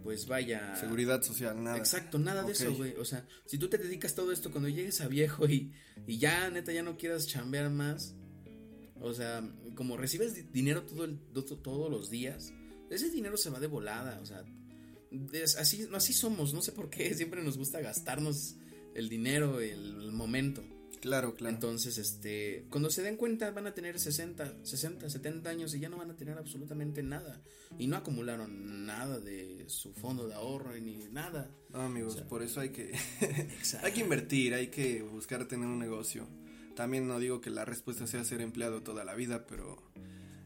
pues 0.02 0.26
vaya. 0.26 0.76
Seguridad 0.76 1.22
social, 1.22 1.62
nada. 1.62 1.76
Exacto, 1.76 2.18
nada 2.18 2.42
de 2.42 2.52
eso, 2.52 2.72
güey. 2.74 2.94
O 2.96 3.04
sea, 3.04 3.26
si 3.46 3.58
tú 3.58 3.68
te 3.68 3.78
dedicas 3.78 4.14
todo 4.14 4.32
esto 4.32 4.50
cuando 4.50 4.68
llegues 4.68 5.00
a 5.00 5.08
viejo 5.08 5.46
y, 5.46 5.72
y 6.06 6.18
ya, 6.18 6.50
neta, 6.50 6.72
ya 6.72 6.82
no 6.82 6.96
quieras 6.96 7.26
chambear 7.26 7.70
más. 7.70 8.14
O 9.00 9.12
sea, 9.12 9.42
como 9.74 9.96
recibes 9.96 10.52
dinero 10.52 10.82
todo 10.82 11.04
el, 11.04 11.18
todos 11.62 11.90
los 11.90 12.10
días, 12.10 12.52
ese 12.90 13.10
dinero 13.10 13.36
se 13.36 13.50
va 13.50 13.60
de 13.60 13.66
volada. 13.66 14.20
O 14.20 14.26
sea, 14.26 14.44
así, 15.58 15.88
así 15.94 16.12
somos, 16.12 16.54
no 16.54 16.62
sé 16.62 16.72
por 16.72 16.90
qué, 16.90 17.14
siempre 17.14 17.42
nos 17.42 17.58
gusta 17.58 17.80
gastarnos 17.80 18.56
el 18.94 19.08
dinero, 19.08 19.60
el, 19.60 20.12
momento. 20.12 20.64
Claro, 21.00 21.34
claro. 21.34 21.54
Entonces, 21.54 21.96
este, 21.96 22.66
cuando 22.70 22.90
se 22.90 23.02
den 23.02 23.16
cuenta 23.16 23.52
van 23.52 23.68
a 23.68 23.74
tener 23.74 24.00
60, 24.00 24.64
60, 24.64 25.08
70 25.08 25.48
años 25.48 25.72
y 25.74 25.78
ya 25.78 25.88
no 25.88 25.96
van 25.96 26.10
a 26.10 26.16
tener 26.16 26.36
absolutamente 26.36 27.04
nada. 27.04 27.40
Y 27.78 27.86
no 27.86 27.96
acumularon 27.96 28.84
nada 28.84 29.20
de 29.20 29.64
su 29.68 29.92
fondo 29.92 30.26
de 30.26 30.34
ahorro 30.34 30.74
ni 30.74 30.96
nada. 31.12 31.48
No, 31.70 31.82
amigos, 31.82 32.16
por 32.22 32.42
eso 32.42 32.60
hay 32.60 32.70
que, 32.70 32.92
hay 33.82 33.92
que 33.92 34.00
invertir, 34.00 34.54
hay 34.54 34.68
que 34.68 35.02
buscar 35.02 35.46
tener 35.46 35.68
un 35.68 35.78
negocio. 35.78 36.26
También 36.74 37.06
no 37.06 37.20
digo 37.20 37.40
que 37.40 37.50
la 37.50 37.64
respuesta 37.64 38.08
sea 38.08 38.24
ser 38.24 38.40
empleado 38.40 38.82
toda 38.82 39.04
la 39.04 39.14
vida, 39.14 39.46
pero 39.46 39.80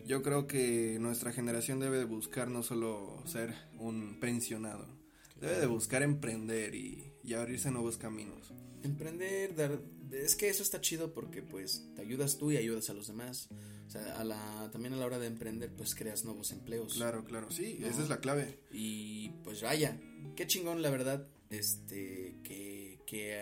yo 0.05 0.23
creo 0.23 0.47
que 0.47 0.99
nuestra 1.01 1.33
generación 1.33 1.81
debe 1.81 1.99
de 1.99 2.05
buscar 2.05 2.49
no 2.49 2.63
solo 2.63 3.23
ser 3.27 3.55
un 3.79 4.19
pensionado, 4.21 4.87
debe 5.41 5.59
de 5.59 5.67
buscar 5.67 6.03
emprender 6.03 6.75
y 6.75 7.13
y 7.23 7.35
abrirse 7.35 7.71
nuevos 7.71 7.97
caminos. 7.97 8.53
Emprender, 8.83 9.55
dar, 9.55 9.81
es 10.11 10.35
que 10.35 10.49
eso 10.49 10.63
está 10.63 10.81
chido 10.81 11.13
porque 11.13 11.43
pues 11.43 11.87
te 11.95 12.03
ayudas 12.03 12.39
tú 12.39 12.51
y 12.51 12.57
ayudas 12.57 12.91
a 12.91 12.95
los 12.95 13.07
demás. 13.07 13.49
O 13.87 13.91
sea, 13.91 14.19
a 14.19 14.25
la, 14.25 14.71
también 14.73 14.95
a 14.95 14.97
la 14.97 15.07
hora 15.07 15.19
de 15.19 15.27
emprender 15.27 15.73
pues 15.75 15.95
creas 15.95 16.25
nuevos 16.25 16.51
empleos. 16.51 16.95
Claro, 16.95 17.25
claro, 17.25 17.51
sí, 17.51 17.79
esa 17.83 18.03
es 18.03 18.09
la 18.09 18.21
clave. 18.21 18.61
Y 18.73 19.31
pues 19.45 19.63
vaya, 19.63 20.01
qué 20.35 20.47
chingón 20.47 20.83
la 20.83 20.91
verdad, 20.91 21.29
este, 21.51 22.41
que, 22.43 23.01
que 23.07 23.39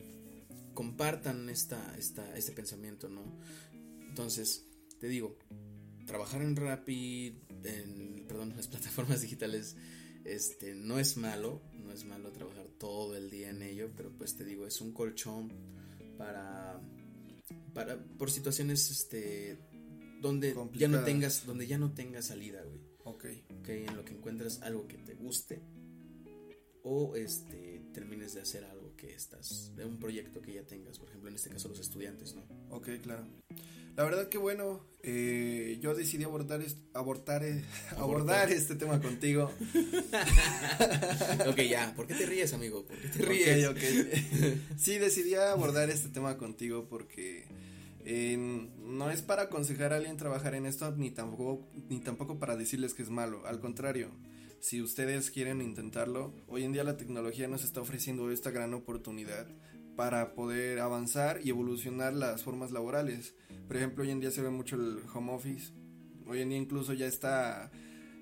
uh, 0.00 0.74
compartan 0.74 1.48
esta, 1.48 1.94
esta, 1.96 2.36
este 2.36 2.52
pensamiento, 2.52 3.08
¿no? 3.08 3.22
Entonces, 4.08 4.66
te 4.98 5.08
digo, 5.08 5.38
trabajar 6.06 6.42
en 6.42 6.56
Rapid, 6.56 7.34
en, 7.64 8.24
perdón, 8.26 8.54
las 8.56 8.68
plataformas 8.68 9.20
digitales, 9.22 9.76
este, 10.24 10.74
no 10.74 10.98
es 10.98 11.16
malo, 11.16 11.62
no 11.72 11.92
es 11.92 12.04
malo 12.04 12.30
trabajar 12.32 12.66
todo 12.78 13.16
el 13.16 13.30
día 13.30 13.50
en 13.50 13.62
ello, 13.62 13.90
pero 13.96 14.10
pues 14.10 14.36
te 14.36 14.44
digo, 14.44 14.66
es 14.66 14.80
un 14.80 14.92
colchón 14.92 15.52
para, 16.16 16.80
para 17.74 18.02
por 18.18 18.30
situaciones, 18.30 18.90
este, 18.90 19.58
donde 20.20 20.54
ya 20.74 20.88
no 20.88 21.02
tengas, 21.02 21.44
donde 21.46 21.66
ya 21.66 21.78
no 21.78 21.92
tengas 21.92 22.26
salida, 22.26 22.62
güey. 22.62 22.80
Ok. 23.04 23.24
Ok, 23.60 23.68
en 23.68 23.96
lo 23.96 24.04
que 24.04 24.14
encuentras 24.14 24.62
algo 24.62 24.86
que 24.86 24.98
te 24.98 25.14
guste 25.14 25.60
o 26.84 27.14
este, 27.14 27.80
termines 27.92 28.34
de 28.34 28.40
hacer 28.40 28.64
algo 28.64 28.94
que 28.96 29.14
estás, 29.14 29.72
de 29.76 29.84
un 29.84 29.98
proyecto 29.98 30.42
que 30.42 30.54
ya 30.54 30.64
tengas, 30.64 30.98
por 30.98 31.08
ejemplo, 31.08 31.28
en 31.28 31.36
este 31.36 31.50
caso 31.50 31.68
los 31.68 31.78
estudiantes, 31.78 32.34
¿no? 32.34 32.42
Ok, 32.70 32.88
claro. 33.02 33.26
La 33.96 34.04
verdad 34.04 34.28
que 34.28 34.38
bueno, 34.38 34.80
eh, 35.02 35.78
yo 35.80 35.94
decidí 35.94 36.24
abordar, 36.24 36.60
abortar, 36.94 37.44
eh, 37.44 37.62
abordar 37.98 38.50
este 38.50 38.74
tema 38.74 39.00
contigo. 39.00 39.50
ok, 41.46 41.56
ya, 41.68 41.92
¿por 41.94 42.06
qué 42.06 42.14
te 42.14 42.26
ríes, 42.26 42.52
amigo? 42.54 42.84
¿Por 42.86 42.96
qué 42.98 43.08
te 43.08 43.18
ríes? 43.24 43.68
sí, 44.76 44.98
decidí 44.98 45.34
abordar 45.34 45.90
este 45.90 46.08
tema 46.08 46.38
contigo 46.38 46.86
porque 46.88 47.44
eh, 48.04 48.36
no 48.78 49.10
es 49.10 49.22
para 49.22 49.42
aconsejar 49.42 49.92
a 49.92 49.96
alguien 49.96 50.16
trabajar 50.16 50.54
en 50.54 50.66
esto, 50.66 50.90
ni 50.96 51.10
tampoco, 51.10 51.68
ni 51.88 52.00
tampoco 52.00 52.38
para 52.38 52.56
decirles 52.56 52.94
que 52.94 53.02
es 53.02 53.10
malo. 53.10 53.46
Al 53.46 53.60
contrario, 53.60 54.10
si 54.60 54.80
ustedes 54.80 55.30
quieren 55.30 55.60
intentarlo, 55.60 56.32
hoy 56.48 56.64
en 56.64 56.72
día 56.72 56.84
la 56.84 56.96
tecnología 56.96 57.48
nos 57.48 57.64
está 57.64 57.80
ofreciendo 57.80 58.30
esta 58.30 58.50
gran 58.50 58.72
oportunidad 58.74 59.46
para 59.96 60.34
poder 60.34 60.80
avanzar 60.80 61.40
y 61.42 61.50
evolucionar 61.50 62.14
las 62.14 62.42
formas 62.42 62.70
laborales. 62.70 63.34
Por 63.66 63.76
ejemplo, 63.76 64.04
hoy 64.04 64.10
en 64.10 64.20
día 64.20 64.30
se 64.30 64.42
ve 64.42 64.50
mucho 64.50 64.76
el 64.76 64.98
home 65.12 65.32
office. 65.32 65.72
Hoy 66.26 66.40
en 66.40 66.50
día 66.50 66.58
incluso 66.58 66.92
ya 66.92 67.06
está 67.06 67.70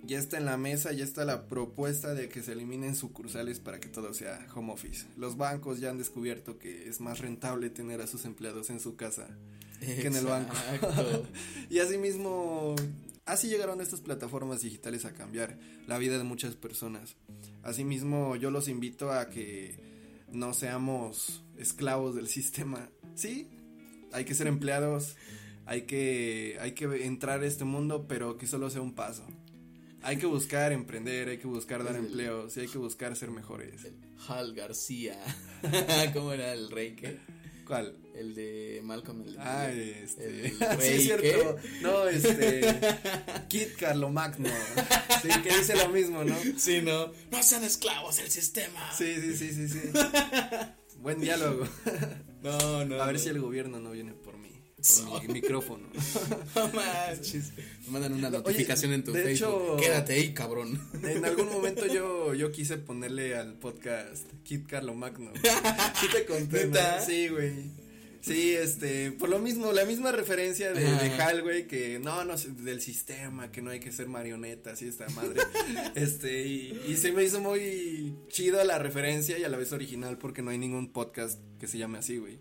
ya 0.03 0.19
está 0.19 0.39
en 0.39 0.47
la 0.47 0.57
mesa, 0.57 0.93
ya 0.93 1.05
está 1.05 1.25
la 1.25 1.47
propuesta 1.47 2.15
de 2.15 2.29
que 2.29 2.43
se 2.43 2.53
eliminen 2.53 2.97
sucursales 2.97 3.61
para 3.61 3.81
que 3.81 3.89
todo 3.89 4.15
sea 4.15 4.47
home 4.55 4.73
office. 4.73 5.07
Los 5.17 5.37
bancos 5.37 5.81
ya 5.81 5.91
han 5.91 5.99
descubierto 5.99 6.59
que 6.59 6.89
es 6.89 7.01
más 7.01 7.19
rentable 7.19 7.71
tener 7.71 8.01
a 8.01 8.07
sus 8.07 8.25
empleados 8.25 8.71
en 8.71 8.81
su 8.81 8.97
casa 8.97 9.29
que 9.81 10.07
en 10.07 10.17
el 10.17 10.27
banco. 10.27 10.55
y 11.71 11.79
asimismo, 11.79 12.77
así 13.27 13.49
llegaron 13.49 13.81
estas 13.81 14.01
plataformas 14.01 14.63
digitales 14.63 15.05
a 15.05 15.13
cambiar 15.13 15.59
la 15.87 15.99
vida 15.99 16.19
de 16.19 16.25
muchas 16.25 16.55
personas. 16.55 17.17
Asimismo, 17.63 18.37
yo 18.37 18.51
los 18.51 18.69
invito 18.69 19.13
a 19.13 19.29
que 19.29 19.90
no 20.33 20.55
seamos 20.55 21.45
esclavos 21.57 22.15
del 22.15 22.29
sistema. 22.29 22.91
Sí, 23.15 23.49
hay 24.13 24.25
que 24.25 24.35
ser 24.35 24.47
empleados, 24.47 25.17
hay 25.67 25.83
que, 25.83 26.57
hay 26.61 26.73
que 26.73 27.07
entrar 27.07 27.41
a 27.41 27.47
este 27.47 27.65
mundo, 27.65 28.07
pero 28.09 28.39
que 28.39 28.47
solo 28.47 28.71
sea 28.71 28.83
un 28.83 28.95
paso. 28.95 29.27
Hay 30.03 30.17
que 30.17 30.27
buscar 30.27 30.73
emprender, 30.73 31.29
hay 31.29 31.39
que 31.39 31.47
buscar 31.47 31.85
dar 31.85 31.97
empleos 31.97 32.57
y 32.57 32.61
hay 32.61 32.69
que 32.69 32.79
buscar 32.79 33.15
ser 33.17 33.31
mejores. 33.31 33.87
Hal 34.29 34.55
García. 34.55 35.19
¿Cómo 36.15 36.33
era 36.33 36.53
el 36.55 36.71
rey 36.71 36.97
que? 36.97 37.19
¿Cuál? 37.71 37.95
El 38.17 38.35
de 38.35 38.81
Malcolm. 38.83 39.23
El 39.23 39.37
ah, 39.39 39.71
este. 39.71 40.49
El 40.49 40.59
rey 40.59 40.99
sí, 40.99 41.05
cierto. 41.05 41.57
No, 41.83 42.09
este. 42.09 42.81
Kit 43.49 43.77
Carlomagno. 43.77 44.49
Sí, 45.23 45.29
que 45.41 45.57
dice 45.57 45.77
lo 45.77 45.89
mismo, 45.91 46.25
¿no? 46.25 46.35
Sí, 46.57 46.83
no. 46.83 47.13
No 47.31 47.43
sean 47.45 47.63
esclavos 47.63 48.17
del 48.17 48.29
sistema. 48.29 48.93
Sí, 48.93 49.15
sí, 49.21 49.37
sí, 49.37 49.53
sí, 49.53 49.69
sí. 49.69 49.79
Buen 50.99 51.21
diálogo. 51.21 51.65
No, 52.43 52.85
no. 52.85 53.01
A 53.01 53.07
ver 53.07 53.21
si 53.21 53.29
el 53.29 53.41
gobierno 53.41 53.79
no 53.79 53.93
viene 53.93 54.15
por. 54.15 54.40
Por 55.09 55.23
mi 55.27 55.35
micrófono. 55.35 55.87
no 56.55 56.69
manches. 56.69 57.53
Me 57.87 57.91
mandan 57.93 58.15
una 58.15 58.31
notificación 58.31 58.93
en 58.93 59.05
tu 59.05 59.13
de 59.13 59.23
Facebook. 59.23 59.49
Hecho, 59.49 59.77
Quédate 59.77 60.15
ahí, 60.15 60.33
cabrón. 60.35 60.81
En 61.03 61.25
algún 61.25 61.47
momento 61.53 61.87
yo, 61.87 62.35
yo 62.35 62.51
quise 62.53 62.79
ponerle 62.79 63.37
al 63.37 63.55
podcast 63.55 64.27
Kit 64.45 64.67
Carlo 64.67 64.95
Magno. 64.95 65.33
Sí 66.01 66.07
te 66.13 66.25
conté, 66.25 66.71
Sí, 67.05 67.29
güey. 67.29 67.53
Sí, 68.23 68.53
este, 68.53 69.13
por 69.13 69.31
lo 69.31 69.39
mismo, 69.39 69.73
la 69.73 69.87
misma 69.87 70.13
referencia 70.13 70.75
de, 70.75 70.83
de 70.83 71.11
Hal, 71.23 71.43
güey, 71.43 71.67
que 71.67 71.99
no, 71.99 72.23
no, 72.25 72.37
del 72.37 72.83
sistema, 72.83 73.51
que 73.51 73.63
no 73.63 73.71
hay 73.71 73.81
que 73.81 73.93
ser 73.93 74.09
marionetas 74.09 74.83
y 74.83 74.89
esta 74.89 75.09
madre. 75.11 75.41
este, 75.95 76.47
y, 76.47 76.79
y 76.87 76.97
se 76.97 77.13
me 77.13 77.25
hizo 77.25 77.41
muy 77.41 78.15
chido 78.29 78.63
la 78.63 78.79
referencia 78.79 79.39
y 79.39 79.45
a 79.45 79.49
la 79.49 79.57
vez 79.57 79.73
original 79.73 80.19
porque 80.19 80.43
no 80.43 80.51
hay 80.51 80.59
ningún 80.59 80.93
podcast 80.93 81.41
que 81.59 81.67
se 81.67 81.79
llame 81.79 81.99
así, 81.99 82.19
güey. 82.19 82.39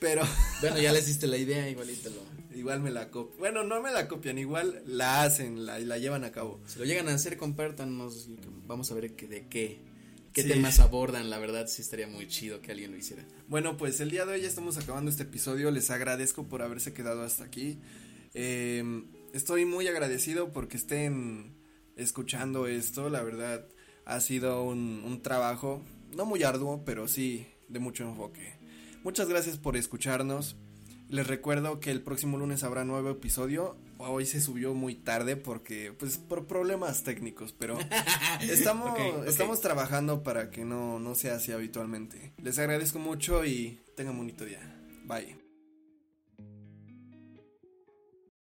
Pero. 0.00 0.22
Bueno, 0.60 0.78
ya 0.78 0.92
les 0.92 1.06
diste 1.06 1.26
la 1.26 1.38
idea, 1.38 1.70
igualito 1.70 2.10
Igual 2.54 2.80
me 2.80 2.90
la 2.90 3.08
copian. 3.08 3.38
Bueno, 3.38 3.64
no 3.64 3.80
me 3.80 3.90
la 3.90 4.08
copian, 4.08 4.36
igual 4.36 4.82
la 4.84 5.22
hacen, 5.22 5.64
la, 5.64 5.78
la 5.78 5.96
llevan 5.96 6.22
a 6.24 6.32
cabo. 6.32 6.60
Si 6.66 6.78
lo 6.78 6.84
llegan 6.84 7.08
a 7.08 7.14
hacer, 7.14 7.38
compártanos. 7.38 8.28
Vamos 8.66 8.90
a 8.90 8.94
ver 8.94 9.16
que, 9.16 9.26
de 9.26 9.46
qué. 9.46 9.80
¿Qué 10.34 10.44
temas 10.44 10.78
abordan? 10.78 11.30
La 11.30 11.38
verdad 11.38 11.66
sí 11.66 11.80
estaría 11.80 12.06
muy 12.06 12.28
chido 12.28 12.60
que 12.60 12.72
alguien 12.72 12.90
lo 12.90 12.98
hiciera. 12.98 13.24
Bueno, 13.48 13.78
pues 13.78 14.00
el 14.00 14.10
día 14.10 14.26
de 14.26 14.34
hoy 14.34 14.42
ya 14.42 14.48
estamos 14.48 14.76
acabando 14.76 15.10
este 15.10 15.22
episodio. 15.22 15.70
Les 15.70 15.90
agradezco 15.90 16.46
por 16.46 16.60
haberse 16.60 16.92
quedado 16.92 17.22
hasta 17.22 17.44
aquí. 17.44 17.78
Eh, 18.34 18.84
estoy 19.32 19.64
muy 19.64 19.88
agradecido 19.88 20.52
porque 20.52 20.76
estén 20.76 21.56
escuchando 21.96 22.66
esto. 22.66 23.08
La 23.08 23.22
verdad 23.22 23.64
ha 24.04 24.20
sido 24.20 24.62
un, 24.62 25.02
un 25.04 25.22
trabajo, 25.22 25.82
no 26.14 26.26
muy 26.26 26.42
arduo, 26.42 26.84
pero 26.84 27.08
sí 27.08 27.46
de 27.68 27.78
mucho 27.78 28.04
enfoque. 28.04 28.59
Muchas 29.02 29.28
gracias 29.28 29.56
por 29.56 29.76
escucharnos. 29.76 30.56
Les 31.08 31.26
recuerdo 31.26 31.80
que 31.80 31.90
el 31.90 32.02
próximo 32.02 32.38
lunes 32.38 32.62
habrá 32.62 32.84
nuevo 32.84 33.10
episodio. 33.10 33.76
Hoy 33.98 34.26
se 34.26 34.40
subió 34.40 34.74
muy 34.74 34.94
tarde 34.94 35.36
porque, 35.36 35.92
pues, 35.92 36.18
por 36.18 36.46
problemas 36.46 37.02
técnicos, 37.02 37.52
pero 37.52 37.78
estamos, 38.42 38.98
estamos 39.26 39.60
trabajando 39.60 40.22
para 40.22 40.50
que 40.50 40.64
no, 40.64 41.00
no 41.00 41.14
sea 41.14 41.34
así 41.34 41.50
habitualmente. 41.50 42.32
Les 42.42 42.58
agradezco 42.58 42.98
mucho 42.98 43.44
y 43.44 43.80
tengan 43.96 44.12
un 44.12 44.20
bonito 44.20 44.44
día. 44.44 44.60
Bye. 45.04 45.39